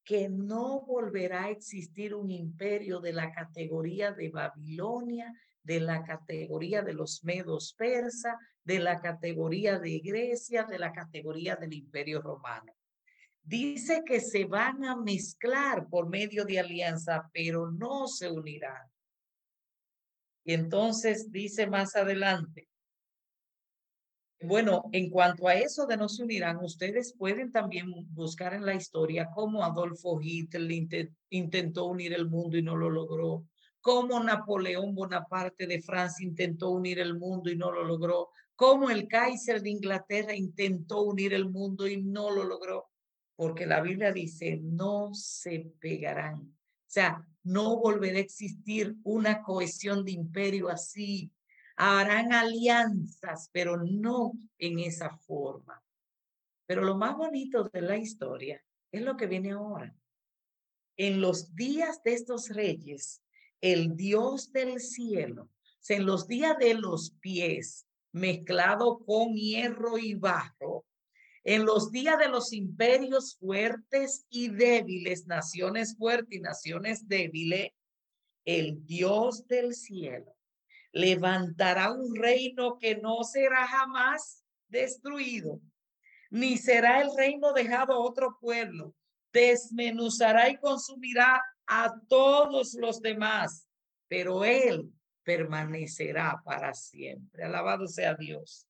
que 0.05 0.29
no 0.29 0.85
volverá 0.85 1.45
a 1.45 1.49
existir 1.49 2.15
un 2.15 2.31
imperio 2.31 3.01
de 3.01 3.11
la 3.11 3.31
categoría 3.31 4.11
de 4.11 4.29
Babilonia, 4.29 5.33
de 5.63 5.81
la 5.81 6.03
categoría 6.03 6.83
de 6.83 6.93
los 6.93 7.23
medos 7.23 7.73
persa, 7.77 8.37
de 8.63 8.79
la 8.79 9.01
categoría 9.01 9.79
de 9.79 9.99
Grecia, 9.99 10.63
de 10.63 10.79
la 10.79 10.93
categoría 10.93 11.57
del 11.57 11.73
imperio 11.73 12.21
romano 12.21 12.71
dice 13.45 14.03
que 14.05 14.19
se 14.19 14.45
van 14.45 14.83
a 14.83 14.95
mezclar 14.95 15.87
por 15.87 16.09
medio 16.09 16.45
de 16.45 16.59
alianza, 16.59 17.29
pero 17.31 17.71
no 17.71 18.07
se 18.07 18.29
unirán. 18.29 18.91
Y 20.43 20.53
entonces 20.53 21.31
dice 21.31 21.67
más 21.67 21.95
adelante, 21.95 22.67
bueno, 24.41 24.83
en 24.91 25.09
cuanto 25.09 25.47
a 25.47 25.55
eso 25.55 25.85
de 25.85 25.97
no 25.97 26.09
se 26.09 26.23
unirán, 26.23 26.57
ustedes 26.57 27.13
pueden 27.17 27.51
también 27.51 27.91
buscar 28.13 28.53
en 28.53 28.65
la 28.65 28.75
historia 28.75 29.29
cómo 29.33 29.63
Adolfo 29.63 30.19
Hitler 30.21 31.09
intentó 31.29 31.85
unir 31.85 32.13
el 32.13 32.27
mundo 32.27 32.57
y 32.57 32.61
no 32.61 32.75
lo 32.75 32.89
logró, 32.89 33.45
cómo 33.81 34.21
Napoleón 34.23 34.93
Bonaparte 34.93 35.67
de 35.67 35.81
Francia 35.81 36.25
intentó 36.25 36.71
unir 36.71 36.99
el 36.99 37.17
mundo 37.17 37.49
y 37.49 37.55
no 37.55 37.71
lo 37.71 37.83
logró, 37.83 38.29
cómo 38.55 38.89
el 38.89 39.07
Kaiser 39.07 39.61
de 39.61 39.69
Inglaterra 39.69 40.35
intentó 40.35 41.01
unir 41.03 41.33
el 41.33 41.49
mundo 41.49 41.87
y 41.87 42.01
no 42.01 42.31
lo 42.31 42.43
logró 42.43 42.89
porque 43.35 43.65
la 43.65 43.81
Biblia 43.81 44.11
dice, 44.11 44.59
no 44.61 45.13
se 45.13 45.71
pegarán. 45.79 46.35
O 46.35 46.95
sea, 46.95 47.25
no 47.43 47.77
volverá 47.77 48.17
a 48.17 48.21
existir 48.21 48.95
una 49.03 49.41
cohesión 49.41 50.05
de 50.05 50.11
imperio 50.11 50.69
así. 50.69 51.31
Harán 51.75 52.33
alianzas, 52.33 53.49
pero 53.51 53.77
no 53.77 54.33
en 54.57 54.79
esa 54.79 55.09
forma. 55.17 55.83
Pero 56.65 56.83
lo 56.83 56.95
más 56.95 57.15
bonito 57.15 57.65
de 57.65 57.81
la 57.81 57.97
historia 57.97 58.63
es 58.91 59.01
lo 59.01 59.17
que 59.17 59.27
viene 59.27 59.51
ahora. 59.51 59.93
En 60.97 61.19
los 61.21 61.53
días 61.53 62.01
de 62.03 62.13
estos 62.13 62.49
reyes 62.49 63.21
el 63.61 63.95
Dios 63.95 64.51
del 64.51 64.79
cielo, 64.79 65.49
en 65.89 66.05
los 66.05 66.27
días 66.27 66.57
de 66.59 66.75
los 66.75 67.11
pies, 67.19 67.87
mezclado 68.11 68.99
con 69.05 69.33
hierro 69.33 69.97
y 69.97 70.13
barro, 70.13 70.85
en 71.43 71.65
los 71.65 71.91
días 71.91 72.17
de 72.17 72.29
los 72.29 72.53
imperios 72.53 73.37
fuertes 73.37 74.25
y 74.29 74.49
débiles, 74.49 75.27
naciones 75.27 75.95
fuertes 75.97 76.37
y 76.37 76.41
naciones 76.41 77.07
débiles, 77.07 77.71
el 78.45 78.85
Dios 78.85 79.47
del 79.47 79.73
cielo 79.73 80.34
levantará 80.95 81.91
un 81.91 82.15
reino 82.15 82.77
que 82.79 82.95
no 82.95 83.21
será 83.25 83.67
jamás 83.67 84.45
destruido, 84.69 85.59
ni 86.29 86.57
será 86.57 87.01
el 87.01 87.09
reino 87.15 87.51
dejado 87.51 87.93
a 87.93 87.99
otro 87.99 88.37
pueblo. 88.39 88.95
Desmenuzará 89.33 90.49
y 90.49 90.57
consumirá 90.57 91.43
a 91.67 91.93
todos 92.07 92.75
los 92.75 93.01
demás, 93.01 93.67
pero 94.07 94.45
él 94.45 94.89
permanecerá 95.23 96.41
para 96.45 96.73
siempre. 96.73 97.43
Alabado 97.43 97.87
sea 97.87 98.15
Dios. 98.15 98.65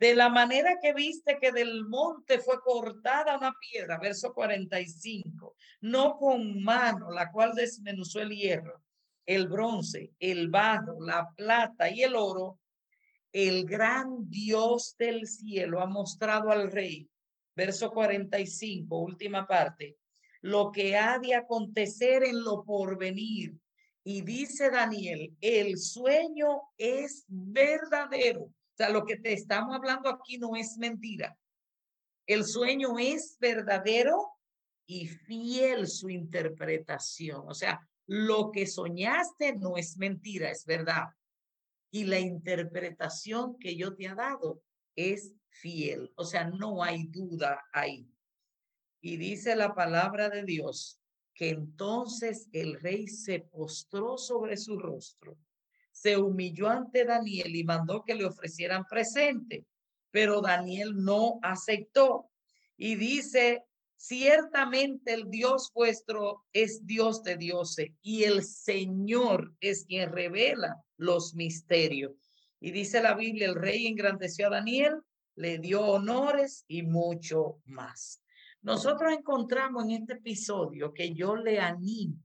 De 0.00 0.16
la 0.16 0.28
manera 0.30 0.78
que 0.82 0.92
viste 0.92 1.38
que 1.40 1.52
del 1.52 1.84
monte 1.86 2.40
fue 2.40 2.60
cortada 2.62 3.38
una 3.38 3.54
piedra, 3.60 3.96
verso 3.98 4.34
45, 4.34 5.54
no 5.82 6.16
con 6.16 6.64
mano, 6.64 7.12
la 7.12 7.30
cual 7.30 7.52
desmenuzó 7.54 8.20
el 8.20 8.30
hierro, 8.30 8.82
el 9.26 9.48
bronce, 9.48 10.12
el 10.18 10.48
barro, 10.48 11.00
la 11.00 11.28
plata 11.36 11.90
y 11.90 12.02
el 12.02 12.14
oro, 12.14 12.60
el 13.32 13.64
gran 13.64 14.30
Dios 14.30 14.94
del 14.98 15.26
cielo 15.26 15.80
ha 15.80 15.86
mostrado 15.86 16.50
al 16.50 16.70
rey, 16.70 17.08
verso 17.56 17.90
45, 17.90 18.96
última 18.98 19.46
parte, 19.46 19.96
lo 20.40 20.70
que 20.70 20.96
ha 20.96 21.18
de 21.18 21.34
acontecer 21.34 22.22
en 22.24 22.42
lo 22.42 22.64
porvenir. 22.64 23.54
Y 24.04 24.20
dice 24.20 24.70
Daniel, 24.70 25.34
el 25.40 25.78
sueño 25.78 26.60
es 26.76 27.24
verdadero. 27.26 28.42
O 28.42 28.76
sea, 28.76 28.90
lo 28.90 29.04
que 29.04 29.16
te 29.16 29.32
estamos 29.32 29.74
hablando 29.74 30.10
aquí 30.10 30.36
no 30.36 30.54
es 30.56 30.76
mentira. 30.78 31.36
El 32.26 32.44
sueño 32.44 32.98
es 32.98 33.36
verdadero 33.40 34.34
y 34.86 35.06
fiel 35.06 35.86
su 35.88 36.10
interpretación. 36.10 37.44
O 37.46 37.54
sea, 37.54 37.80
lo 38.06 38.50
que 38.52 38.66
soñaste 38.66 39.56
no 39.56 39.76
es 39.76 39.96
mentira, 39.96 40.50
es 40.50 40.64
verdad. 40.64 41.04
Y 41.90 42.04
la 42.04 42.18
interpretación 42.18 43.58
que 43.58 43.76
yo 43.76 43.94
te 43.94 44.08
ha 44.08 44.14
dado 44.14 44.62
es 44.96 45.32
fiel. 45.48 46.12
O 46.16 46.24
sea, 46.24 46.44
no 46.44 46.82
hay 46.82 47.06
duda 47.06 47.62
ahí. 47.72 48.08
Y 49.00 49.16
dice 49.16 49.54
la 49.56 49.74
palabra 49.74 50.28
de 50.28 50.44
Dios 50.44 51.00
que 51.34 51.50
entonces 51.50 52.48
el 52.52 52.80
rey 52.80 53.08
se 53.08 53.40
postró 53.40 54.16
sobre 54.16 54.56
su 54.56 54.78
rostro, 54.78 55.36
se 55.90 56.16
humilló 56.16 56.68
ante 56.68 57.04
Daniel 57.04 57.54
y 57.54 57.64
mandó 57.64 58.04
que 58.04 58.14
le 58.14 58.24
ofrecieran 58.24 58.84
presente, 58.84 59.66
pero 60.10 60.40
Daniel 60.40 60.92
no 60.96 61.40
aceptó. 61.42 62.30
Y 62.76 62.94
dice 62.94 63.64
Ciertamente 64.06 65.14
el 65.14 65.30
Dios 65.30 65.72
vuestro 65.74 66.44
es 66.52 66.86
Dios 66.86 67.22
de 67.22 67.38
dioses 67.38 67.88
y 68.02 68.24
el 68.24 68.42
Señor 68.44 69.54
es 69.60 69.86
quien 69.86 70.12
revela 70.12 70.84
los 70.98 71.34
misterios. 71.34 72.12
Y 72.60 72.70
dice 72.70 73.00
la 73.00 73.14
Biblia, 73.14 73.46
el 73.46 73.54
rey 73.54 73.86
engrandeció 73.86 74.48
a 74.48 74.50
Daniel, 74.50 75.00
le 75.36 75.56
dio 75.56 75.80
honores 75.80 76.66
y 76.68 76.82
mucho 76.82 77.62
más. 77.64 78.20
Nosotros 78.60 79.10
encontramos 79.10 79.84
en 79.84 79.92
este 79.92 80.12
episodio 80.12 80.92
que 80.92 81.14
yo 81.14 81.36
le 81.36 81.58
animo 81.58 82.22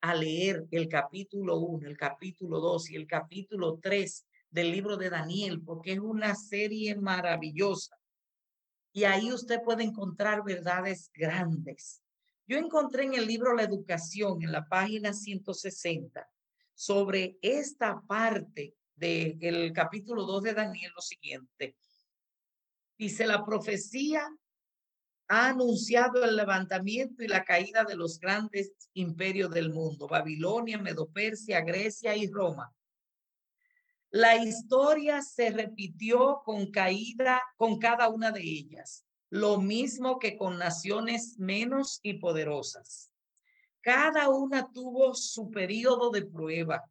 a 0.00 0.14
leer 0.14 0.64
el 0.70 0.88
capítulo 0.88 1.58
1, 1.58 1.86
el 1.86 1.98
capítulo 1.98 2.60
2 2.60 2.92
y 2.92 2.96
el 2.96 3.06
capítulo 3.06 3.78
3 3.82 4.26
del 4.48 4.72
libro 4.72 4.96
de 4.96 5.10
Daniel, 5.10 5.60
porque 5.60 5.92
es 5.92 5.98
una 5.98 6.34
serie 6.34 6.96
maravillosa 6.96 7.99
y 8.92 9.04
ahí 9.04 9.32
usted 9.32 9.60
puede 9.64 9.84
encontrar 9.84 10.42
verdades 10.44 11.10
grandes. 11.14 12.02
Yo 12.46 12.58
encontré 12.58 13.04
en 13.04 13.14
el 13.14 13.26
libro 13.26 13.54
La 13.54 13.62
Educación, 13.62 14.42
en 14.42 14.52
la 14.52 14.66
página 14.66 15.12
160, 15.12 16.28
sobre 16.74 17.38
esta 17.42 18.00
parte 18.00 18.74
del 18.96 19.72
capítulo 19.72 20.24
2 20.24 20.42
de 20.42 20.54
Daniel 20.54 20.92
lo 20.94 21.00
siguiente. 21.00 21.76
Dice, 22.98 23.26
la 23.26 23.44
profecía 23.44 24.28
ha 25.28 25.48
anunciado 25.48 26.24
el 26.24 26.36
levantamiento 26.36 27.22
y 27.22 27.28
la 27.28 27.44
caída 27.44 27.84
de 27.84 27.94
los 27.94 28.18
grandes 28.18 28.72
imperios 28.94 29.50
del 29.50 29.72
mundo, 29.72 30.08
Babilonia, 30.08 30.76
Medopersia, 30.78 31.60
Grecia 31.60 32.16
y 32.16 32.26
Roma 32.26 32.74
la 34.10 34.36
historia 34.36 35.22
se 35.22 35.50
repitió 35.50 36.42
con 36.44 36.70
caída 36.70 37.40
con 37.56 37.78
cada 37.78 38.08
una 38.08 38.32
de 38.32 38.42
ellas, 38.42 39.04
lo 39.30 39.60
mismo 39.60 40.18
que 40.18 40.36
con 40.36 40.58
naciones 40.58 41.38
menos 41.38 42.00
y 42.02 42.14
poderosas. 42.14 43.10
Cada 43.80 44.28
una 44.28 44.70
tuvo 44.72 45.14
su 45.14 45.50
periodo 45.50 46.10
de 46.10 46.26
prueba, 46.26 46.84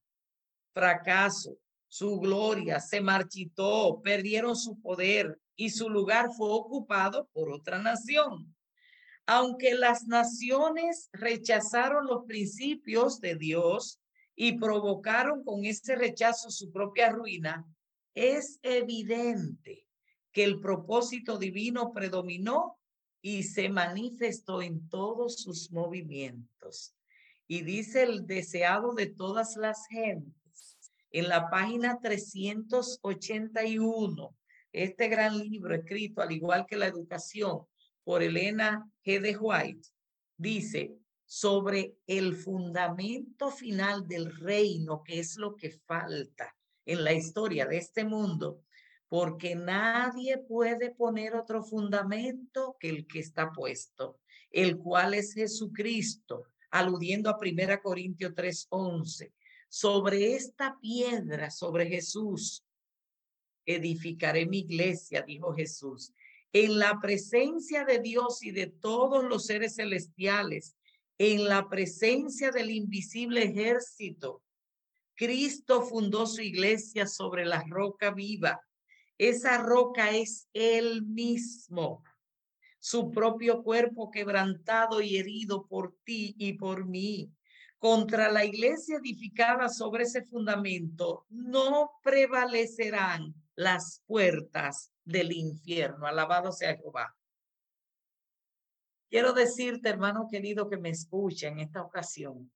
fracaso, 0.73 1.57
su 1.89 2.19
gloria 2.19 2.79
se 2.79 3.01
marchitó, 3.01 3.99
perdieron 4.01 4.55
su 4.55 4.79
poder 4.79 5.39
y 5.55 5.71
su 5.71 5.89
lugar 5.89 6.29
fue 6.37 6.49
ocupado 6.49 7.27
por 7.33 7.51
otra 7.51 7.79
nación. 7.79 8.55
Aunque 9.25 9.75
las 9.75 10.07
naciones 10.07 11.09
rechazaron 11.11 12.07
los 12.07 12.25
principios 12.25 13.19
de 13.19 13.35
Dios, 13.35 13.99
y 14.41 14.57
provocaron 14.57 15.43
con 15.43 15.65
ese 15.65 15.97
rechazo 15.97 16.49
su 16.49 16.71
propia 16.71 17.09
ruina, 17.09 17.67
es 18.15 18.57
evidente 18.63 19.85
que 20.31 20.45
el 20.45 20.61
propósito 20.61 21.37
divino 21.37 21.91
predominó 21.91 22.77
y 23.21 23.43
se 23.43 23.67
manifestó 23.67 24.61
en 24.61 24.87
todos 24.87 25.41
sus 25.41 25.73
movimientos. 25.73 26.95
Y 27.47 27.63
dice 27.63 28.03
el 28.03 28.27
deseado 28.27 28.93
de 28.93 29.07
todas 29.07 29.57
las 29.57 29.85
gentes, 29.87 30.77
en 31.11 31.27
la 31.27 31.49
página 31.49 31.99
381, 31.99 34.37
este 34.71 35.09
gran 35.09 35.37
libro 35.37 35.75
escrito, 35.75 36.21
al 36.21 36.31
igual 36.31 36.65
que 36.65 36.77
la 36.77 36.87
educación, 36.87 37.65
por 38.05 38.23
Elena 38.23 38.89
G. 39.03 39.19
de 39.19 39.35
White, 39.35 39.89
dice, 40.37 40.95
sobre 41.31 41.95
el 42.07 42.35
fundamento 42.35 43.51
final 43.51 44.07
del 44.07 44.35
reino, 44.35 45.03
que 45.03 45.19
es 45.19 45.37
lo 45.37 45.55
que 45.55 45.69
falta 45.69 46.55
en 46.87 47.03
la 47.03 47.13
historia 47.13 47.67
de 47.67 47.77
este 47.77 48.03
mundo, 48.03 48.63
porque 49.07 49.53
nadie 49.55 50.39
puede 50.39 50.89
poner 50.89 51.35
otro 51.35 51.63
fundamento 51.63 52.75
que 52.79 52.89
el 52.89 53.05
que 53.05 53.19
está 53.19 53.51
puesto, 53.51 54.19
el 54.49 54.79
cual 54.79 55.13
es 55.13 55.35
Jesucristo, 55.35 56.45
aludiendo 56.71 57.29
a 57.29 57.37
1 57.37 57.79
Corintios 57.83 58.33
3:11. 58.33 59.31
Sobre 59.69 60.33
esta 60.33 60.79
piedra, 60.81 61.51
sobre 61.51 61.85
Jesús, 61.85 62.65
edificaré 63.67 64.47
mi 64.47 64.61
iglesia, 64.61 65.21
dijo 65.21 65.53
Jesús. 65.53 66.11
En 66.51 66.79
la 66.79 66.99
presencia 66.99 67.85
de 67.85 67.99
Dios 67.99 68.41
y 68.41 68.49
de 68.49 68.65
todos 68.65 69.23
los 69.23 69.45
seres 69.45 69.75
celestiales, 69.75 70.75
en 71.19 71.49
la 71.49 71.67
presencia 71.67 72.49
del 72.49 72.71
invisible 72.71 73.43
ejército. 73.43 74.41
Cristo 75.15 75.81
fundó 75.81 76.25
su 76.25 76.41
iglesia 76.41 77.05
sobre 77.05 77.45
la 77.45 77.63
roca 77.69 78.11
viva. 78.11 78.61
Esa 79.17 79.57
roca 79.57 80.11
es 80.11 80.47
Él 80.53 81.03
mismo, 81.05 82.05
su 82.79 83.11
propio 83.11 83.61
cuerpo 83.63 84.09
quebrantado 84.09 85.01
y 85.01 85.17
herido 85.17 85.67
por 85.67 85.93
ti 86.05 86.35
y 86.37 86.53
por 86.53 86.85
mí. 86.85 87.29
Contra 87.79 88.31
la 88.31 88.45
iglesia 88.45 88.97
edificada 88.97 89.67
sobre 89.67 90.03
ese 90.03 90.23
fundamento 90.23 91.25
no 91.29 91.91
prevalecerán 92.01 93.35
las 93.55 94.01
puertas 94.07 94.93
del 95.03 95.33
infierno. 95.33 96.07
Alabado 96.07 96.53
sea 96.53 96.77
Jehová. 96.77 97.13
Quiero 99.09 99.33
decirte, 99.33 99.89
hermano 99.89 100.27
querido, 100.29 100.69
que 100.69 100.77
me 100.77 100.89
escucha 100.89 101.47
en 101.47 101.59
esta 101.59 101.81
ocasión. 101.81 102.51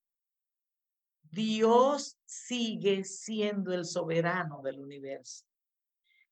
Dios 1.23 2.19
sigue 2.25 3.03
siendo 3.03 3.73
el 3.73 3.85
soberano 3.85 4.61
del 4.61 4.79
universo. 4.79 5.45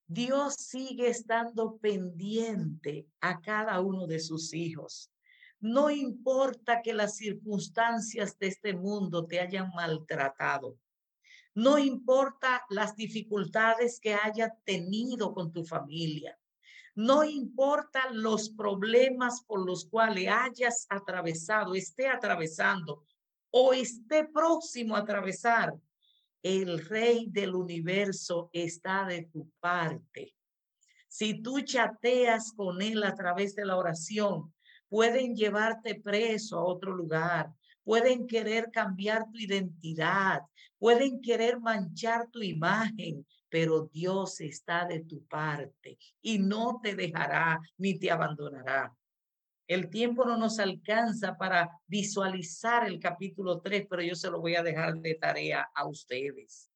Dios 0.06 0.56
sigue 0.56 1.08
estando 1.08 1.78
pendiente 1.78 3.08
a 3.20 3.42
cada 3.42 3.80
uno 3.82 4.06
de 4.06 4.20
sus 4.20 4.54
hijos. 4.54 5.12
No 5.60 5.90
importa 5.90 6.82
que 6.84 6.94
las 6.94 7.16
circunstancias 7.16 8.38
de 8.38 8.48
este 8.48 8.74
mundo 8.74 9.26
te 9.26 9.40
hayan 9.40 9.72
maltratado. 9.74 10.78
No 11.56 11.80
importa 11.80 12.64
las 12.70 12.96
dificultades 12.96 14.00
que 14.00 14.14
hayas 14.14 14.52
tenido 14.66 15.34
con 15.34 15.52
tu 15.52 15.66
familia. 15.66 16.38
No 16.96 17.24
importa 17.24 18.10
los 18.12 18.50
problemas 18.50 19.44
por 19.44 19.66
los 19.66 19.86
cuales 19.86 20.28
hayas 20.30 20.86
atravesado, 20.90 21.76
esté 21.76 22.08
atravesando 22.08 23.06
o 23.50 23.74
esté 23.74 24.26
próximo 24.28 24.96
a 24.96 25.00
atravesar, 25.00 25.74
el 26.44 26.84
rey 26.86 27.28
del 27.30 27.56
universo 27.56 28.50
está 28.52 29.06
de 29.06 29.24
tu 29.24 29.50
parte. 29.60 30.36
Si 31.08 31.42
tú 31.42 31.62
chateas 31.62 32.54
con 32.54 32.82
él 32.82 33.04
a 33.04 33.14
través 33.14 33.56
de 33.56 33.66
la 33.66 33.78
oración, 33.78 34.54
pueden 34.90 35.36
llevarte 35.36 35.96
preso 35.96 36.58
a 36.58 36.66
otro 36.66 36.96
lugar, 36.96 37.54
pueden 37.84 38.28
querer 38.28 38.72
cambiar 38.72 39.30
tu 39.32 39.38
identidad, 39.38 40.42
pueden 40.80 41.22
querer 41.22 41.60
manchar 41.60 42.30
tu 42.32 42.42
imagen, 42.42 43.26
pero 43.52 43.90
Dios 43.92 44.40
está 44.40 44.86
de 44.86 45.02
tu 45.02 45.28
parte 45.28 46.00
y 46.22 46.40
no 46.40 46.80
te 46.82 46.96
dejará 46.96 47.60
ni 47.78 48.00
te 48.00 48.10
abandonará. 48.10 48.96
El 49.68 49.90
tiempo 49.90 50.24
no 50.24 50.38
nos 50.38 50.58
alcanza 50.58 51.38
para 51.38 51.70
visualizar 51.86 52.88
el 52.88 52.98
capítulo 52.98 53.60
3, 53.60 53.88
pero 53.90 54.02
yo 54.02 54.16
se 54.16 54.32
lo 54.32 54.40
voy 54.40 54.56
a 54.56 54.64
dejar 54.64 54.96
de 54.96 55.16
tarea 55.16 55.70
a 55.76 55.86
ustedes. 55.86 56.70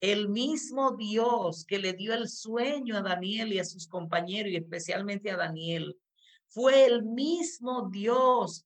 El 0.00 0.28
mismo 0.28 0.96
Dios 0.96 1.64
que 1.66 1.80
le 1.80 1.94
dio 1.94 2.14
el 2.14 2.28
sueño 2.28 2.96
a 2.96 3.02
Daniel 3.02 3.52
y 3.52 3.58
a 3.58 3.64
sus 3.64 3.88
compañeros, 3.88 4.52
y 4.52 4.56
especialmente 4.56 5.32
a 5.32 5.36
Daniel, 5.36 5.98
fue 6.46 6.84
el 6.84 7.02
mismo 7.02 7.88
Dios 7.90 8.64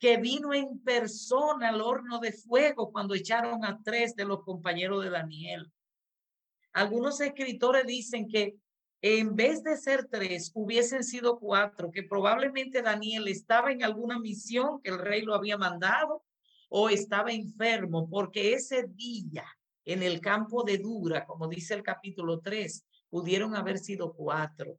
que 0.00 0.16
vino 0.16 0.52
en 0.52 0.80
persona 0.80 1.68
al 1.68 1.80
horno 1.80 2.18
de 2.18 2.32
fuego 2.32 2.90
cuando 2.90 3.14
echaron 3.14 3.64
a 3.64 3.80
tres 3.84 4.16
de 4.16 4.24
los 4.24 4.42
compañeros 4.42 5.04
de 5.04 5.10
Daniel. 5.10 5.72
Algunos 6.76 7.22
escritores 7.22 7.86
dicen 7.86 8.28
que 8.28 8.54
en 9.00 9.34
vez 9.34 9.62
de 9.62 9.78
ser 9.78 10.08
tres, 10.10 10.52
hubiesen 10.54 11.04
sido 11.04 11.38
cuatro, 11.38 11.90
que 11.90 12.02
probablemente 12.02 12.82
Daniel 12.82 13.28
estaba 13.28 13.72
en 13.72 13.82
alguna 13.82 14.18
misión 14.18 14.82
que 14.82 14.90
el 14.90 14.98
rey 14.98 15.22
lo 15.22 15.34
había 15.34 15.56
mandado 15.56 16.22
o 16.68 16.90
estaba 16.90 17.32
enfermo, 17.32 18.10
porque 18.10 18.52
ese 18.52 18.88
día 18.88 19.46
en 19.86 20.02
el 20.02 20.20
campo 20.20 20.64
de 20.64 20.76
Dura, 20.76 21.24
como 21.24 21.48
dice 21.48 21.72
el 21.72 21.82
capítulo 21.82 22.40
3, 22.40 22.84
pudieron 23.08 23.56
haber 23.56 23.78
sido 23.78 24.12
cuatro, 24.12 24.78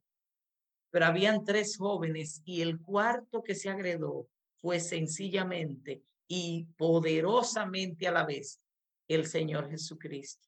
pero 0.91 1.07
habían 1.07 1.43
tres 1.43 1.77
jóvenes 1.77 2.43
y 2.45 2.61
el 2.61 2.79
cuarto 2.79 3.41
que 3.41 3.55
se 3.55 3.71
agredó 3.71 4.27
fue 4.57 4.79
sencillamente 4.79 6.03
y 6.27 6.67
poderosamente 6.77 8.07
a 8.07 8.11
la 8.11 8.23
vez 8.23 8.61
el 9.07 9.25
Señor 9.25 9.67
Jesucristo, 9.71 10.47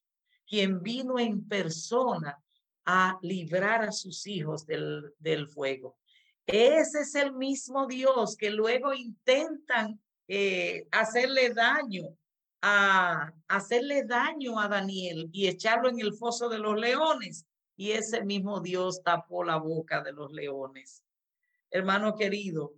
quien 0.50 0.82
vino 0.82 1.20
en 1.20 1.47
persona 1.47 2.41
a 2.84 3.20
librar 3.22 3.84
a 3.84 3.91
sus 3.91 4.26
hijos 4.26 4.66
del, 4.66 5.14
del 5.20 5.47
fuego. 5.47 5.97
Ese 6.47 7.02
es 7.02 7.14
el 7.14 7.34
mismo 7.34 7.86
Dios 7.86 8.36
que 8.36 8.50
luego 8.50 8.91
intentan 8.91 10.02
eh, 10.28 10.88
hacerle 10.91 11.54
daño 11.54 12.18
a 12.62 13.32
hacerle 13.47 14.04
daño 14.04 14.60
a 14.60 14.68
Daniel 14.68 15.30
y 15.32 15.47
echarlo 15.47 15.88
en 15.88 16.00
el 16.00 16.14
foso 16.14 16.50
de 16.50 16.58
los 16.58 16.78
leones. 16.78 17.45
Y 17.78 17.91
ese 17.91 18.26
mismo 18.26 18.60
Dios 18.60 19.02
tapó 19.04 19.43
la 19.43 19.58
boca 19.58 20.02
de 20.02 20.12
los 20.12 20.32
leones. 20.34 21.04
Hermano 21.70 22.16
querido, 22.16 22.74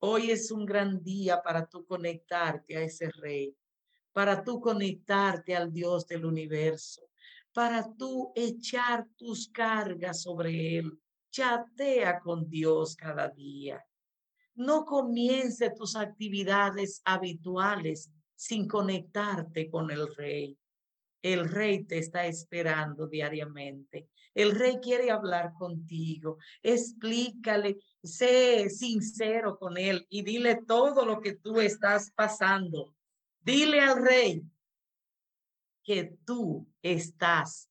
hoy 0.00 0.30
es 0.30 0.50
un 0.52 0.66
gran 0.66 1.02
día 1.02 1.42
para 1.42 1.66
tú 1.66 1.84
conectarte 1.86 2.76
a 2.76 2.82
ese 2.82 3.10
rey, 3.10 3.56
para 4.12 4.44
tú 4.44 4.60
conectarte 4.60 5.56
al 5.56 5.72
Dios 5.72 6.06
del 6.06 6.26
universo 6.26 7.08
para 7.54 7.88
tú 7.96 8.32
echar 8.34 9.06
tus 9.16 9.48
cargas 9.48 10.22
sobre 10.22 10.78
Él. 10.78 11.00
Chatea 11.30 12.20
con 12.20 12.50
Dios 12.50 12.96
cada 12.96 13.28
día. 13.28 13.82
No 14.56 14.84
comience 14.84 15.70
tus 15.70 15.96
actividades 15.96 17.00
habituales 17.04 18.10
sin 18.34 18.68
conectarte 18.68 19.70
con 19.70 19.90
el 19.90 20.14
Rey. 20.14 20.58
El 21.22 21.48
Rey 21.48 21.84
te 21.84 21.98
está 21.98 22.26
esperando 22.26 23.06
diariamente. 23.06 24.08
El 24.34 24.52
Rey 24.52 24.78
quiere 24.82 25.10
hablar 25.10 25.52
contigo. 25.56 26.38
Explícale, 26.62 27.78
sé 28.02 28.68
sincero 28.68 29.56
con 29.58 29.78
Él 29.78 30.06
y 30.10 30.22
dile 30.22 30.60
todo 30.66 31.06
lo 31.06 31.20
que 31.20 31.34
tú 31.36 31.60
estás 31.60 32.10
pasando. 32.10 32.94
Dile 33.40 33.80
al 33.80 34.02
Rey, 34.02 34.42
que 35.84 36.16
tú 36.24 36.66
estás 36.82 37.70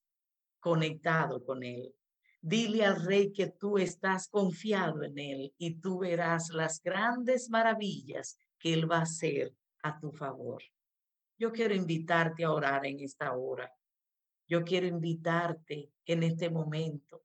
conectado 0.59 1.43
con 1.43 1.63
Él. 1.63 1.93
Dile 2.39 2.85
al 2.85 3.03
rey 3.03 3.33
que 3.33 3.47
tú 3.47 3.77
estás 3.77 4.27
confiado 4.27 5.03
en 5.03 5.17
Él 5.17 5.53
y 5.57 5.79
tú 5.79 5.99
verás 5.99 6.49
las 6.49 6.81
grandes 6.81 7.49
maravillas 7.49 8.37
que 8.59 8.73
Él 8.73 8.89
va 8.89 8.99
a 8.99 9.03
hacer 9.03 9.53
a 9.81 9.99
tu 9.99 10.11
favor. 10.11 10.61
Yo 11.37 11.51
quiero 11.51 11.73
invitarte 11.73 12.43
a 12.43 12.51
orar 12.51 12.85
en 12.85 12.99
esta 12.99 13.35
hora. 13.35 13.71
Yo 14.47 14.63
quiero 14.63 14.87
invitarte 14.87 15.91
en 16.05 16.23
este 16.23 16.49
momento 16.49 17.23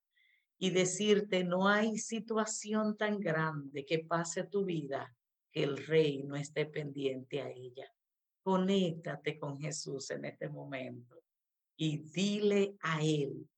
y 0.56 0.70
decirte, 0.70 1.44
no 1.44 1.68
hay 1.68 1.98
situación 1.98 2.96
tan 2.96 3.20
grande 3.20 3.84
que 3.84 4.00
pase 4.00 4.44
tu 4.44 4.64
vida 4.64 5.14
que 5.52 5.62
el 5.62 5.76
rey 5.86 6.22
no 6.24 6.36
esté 6.36 6.66
pendiente 6.66 7.40
a 7.40 7.50
ella. 7.50 7.88
Conéctate 8.42 9.38
con 9.38 9.58
Jesús 9.58 10.10
en 10.10 10.24
este 10.24 10.48
momento 10.48 11.22
y 11.76 11.98
dile 11.98 12.76
a 12.80 13.02
Él 13.02 13.48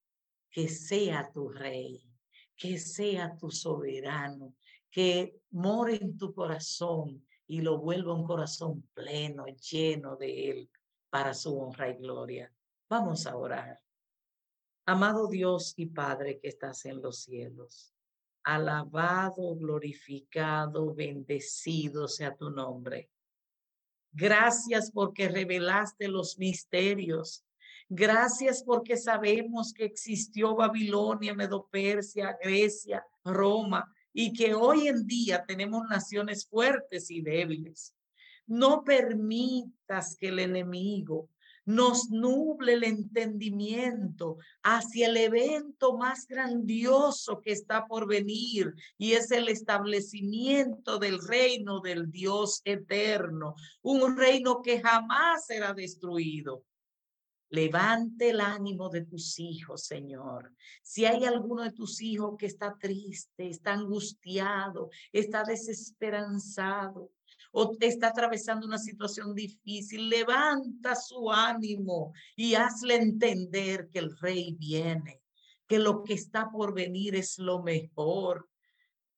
que 0.51 0.69
sea 0.69 1.31
tu 1.33 1.49
rey, 1.49 2.03
que 2.57 2.79
sea 2.79 3.37
tu 3.37 3.51
soberano, 3.51 4.55
que 4.91 5.41
more 5.51 5.95
en 5.95 6.19
tu 6.19 6.35
corazón 6.35 7.25
y 7.47 7.63
lo 7.63 7.79
vuelva 7.79 8.15
un 8.15 8.27
corazón 8.27 8.89
pleno, 8.95 9.47
lleno 9.47 10.17
de 10.17 10.51
Él 10.51 10.71
para 11.09 11.35
su 11.35 11.59
honra 11.59 11.91
y 11.91 11.95
gloria. 11.95 12.53
Vamos 12.89 13.27
a 13.27 13.37
orar. 13.37 13.81
Amado 14.87 15.29
Dios 15.29 15.75
y 15.77 15.87
Padre 15.87 16.39
que 16.41 16.49
estás 16.49 16.85
en 16.87 17.01
los 17.01 17.23
cielos, 17.23 17.95
alabado, 18.43 19.55
glorificado, 19.55 20.95
bendecido 20.95 22.09
sea 22.09 22.37
tu 22.37 22.51
nombre. 22.51 23.11
Gracias 24.13 24.91
porque 24.91 25.29
revelaste 25.29 26.09
los 26.09 26.39
misterios. 26.39 27.45
Gracias 27.89 28.63
porque 28.63 28.97
sabemos 28.97 29.73
que 29.73 29.85
existió 29.85 30.55
Babilonia, 30.55 31.35
Medopersia, 31.35 32.37
Grecia, 32.43 33.05
Roma 33.25 33.93
y 34.13 34.33
que 34.33 34.55
hoy 34.55 34.89
en 34.89 35.07
día 35.07 35.45
tenemos 35.47 35.89
naciones 35.89 36.47
fuertes 36.47 37.11
y 37.11 37.21
débiles. 37.21 37.95
No 38.47 38.83
permitas 38.85 40.17
que 40.17 40.29
el 40.29 40.41
enemigo 40.41 41.29
nos 41.71 42.11
nuble 42.11 42.73
el 42.75 42.85
entendimiento 42.85 44.39
hacia 44.63 45.07
el 45.07 45.17
evento 45.17 45.97
más 45.97 46.27
grandioso 46.27 47.41
que 47.41 47.53
está 47.53 47.87
por 47.87 48.07
venir 48.09 48.75
y 48.99 49.13
es 49.13 49.31
el 49.31 49.49
establecimiento 49.49 50.99
del 50.99 51.21
reino 51.21 51.81
del 51.81 52.11
Dios 52.11 52.61
eterno, 52.65 53.55
un 53.83 54.17
reino 54.17 54.63
que 54.63 54.81
jamás 54.81 55.47
será 55.47 55.73
destruido. 55.73 56.65
Levante 57.53 58.31
el 58.31 58.41
ánimo 58.41 58.89
de 58.91 59.05
tus 59.05 59.41
hijos, 59.41 59.83
Señor. 59.83 60.53
Si 60.83 61.05
hay 61.05 61.25
alguno 61.25 61.65
de 61.65 61.73
tus 61.73 62.01
hijos 62.01 62.37
que 62.39 62.47
está 62.47 62.77
triste, 62.79 63.49
está 63.49 63.73
angustiado, 63.73 64.91
está 65.13 65.43
desesperanzado, 65.43 67.11
o 67.53 67.77
está 67.81 68.09
atravesando 68.09 68.67
una 68.67 68.79
situación 68.79 69.35
difícil, 69.35 70.09
levanta 70.09 70.95
su 70.95 71.31
ánimo 71.31 72.13
y 72.37 72.55
hazle 72.55 72.97
entender 72.97 73.89
que 73.91 73.99
el 73.99 74.17
rey 74.19 74.55
viene, 74.59 75.21
que 75.67 75.79
lo 75.79 76.03
que 76.03 76.15
está 76.15 76.51
por 76.51 76.75
venir 76.75 77.17
es 77.17 77.39
lo 77.39 77.63
mejor. 77.63 78.49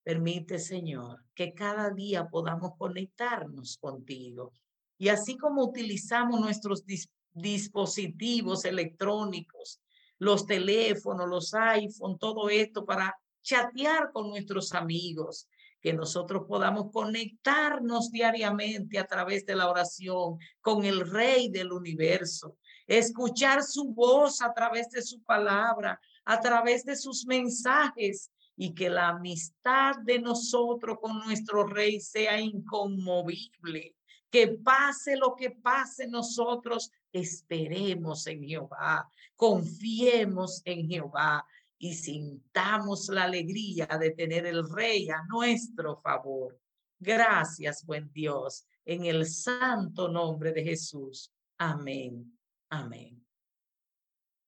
Permite, 0.02 0.58
Señor, 0.58 1.24
que 1.34 1.52
cada 1.52 1.90
día 1.90 2.26
podamos 2.28 2.72
conectarnos 2.76 3.76
contigo. 3.78 4.52
Y 4.98 5.08
así 5.08 5.36
como 5.36 5.64
utilizamos 5.64 6.40
nuestros 6.40 6.84
dispositivos 7.32 8.64
electrónicos, 8.64 9.80
los 10.18 10.46
teléfonos, 10.46 11.28
los 11.28 11.54
iPhone, 11.54 12.18
todo 12.18 12.48
esto 12.48 12.84
para 12.84 13.16
chatear 13.42 14.12
con 14.12 14.28
nuestros 14.30 14.72
amigos, 14.72 15.48
que 15.82 15.92
nosotros 15.92 16.44
podamos 16.46 16.92
conectarnos 16.92 18.12
diariamente 18.12 18.98
a 18.98 19.06
través 19.06 19.44
de 19.44 19.56
la 19.56 19.68
oración 19.68 20.38
con 20.60 20.84
el 20.84 21.00
Rey 21.10 21.50
del 21.50 21.72
universo, 21.72 22.56
escuchar 22.86 23.64
su 23.64 23.92
voz 23.92 24.40
a 24.42 24.54
través 24.54 24.88
de 24.90 25.02
su 25.02 25.20
palabra, 25.24 26.00
a 26.24 26.40
través 26.40 26.84
de 26.84 26.94
sus 26.94 27.26
mensajes 27.26 28.30
y 28.56 28.74
que 28.74 28.88
la 28.88 29.08
amistad 29.08 29.96
de 30.04 30.20
nosotros 30.20 30.98
con 31.00 31.18
nuestro 31.18 31.66
Rey 31.66 32.00
sea 32.00 32.40
inconmovible. 32.40 33.96
Que 34.30 34.48
pase 34.48 35.16
lo 35.16 35.34
que 35.34 35.50
pase, 35.50 36.06
nosotros 36.06 36.90
esperemos 37.12 38.26
en 38.28 38.44
Jehová, 38.44 39.10
confiemos 39.36 40.62
en 40.64 40.88
Jehová 40.88 41.44
y 41.82 41.94
sintamos 41.94 43.08
la 43.08 43.24
alegría 43.24 43.86
de 44.00 44.12
tener 44.12 44.46
el 44.46 44.70
rey 44.70 45.10
a 45.10 45.24
nuestro 45.28 46.00
favor. 46.00 46.56
Gracias, 47.00 47.84
buen 47.84 48.08
Dios. 48.12 48.64
en 48.84 49.04
el 49.06 49.26
santo 49.26 50.08
nombre 50.08 50.52
de 50.52 50.62
Jesús. 50.62 51.32
Amén. 51.58 52.38
Amén. 52.68 53.21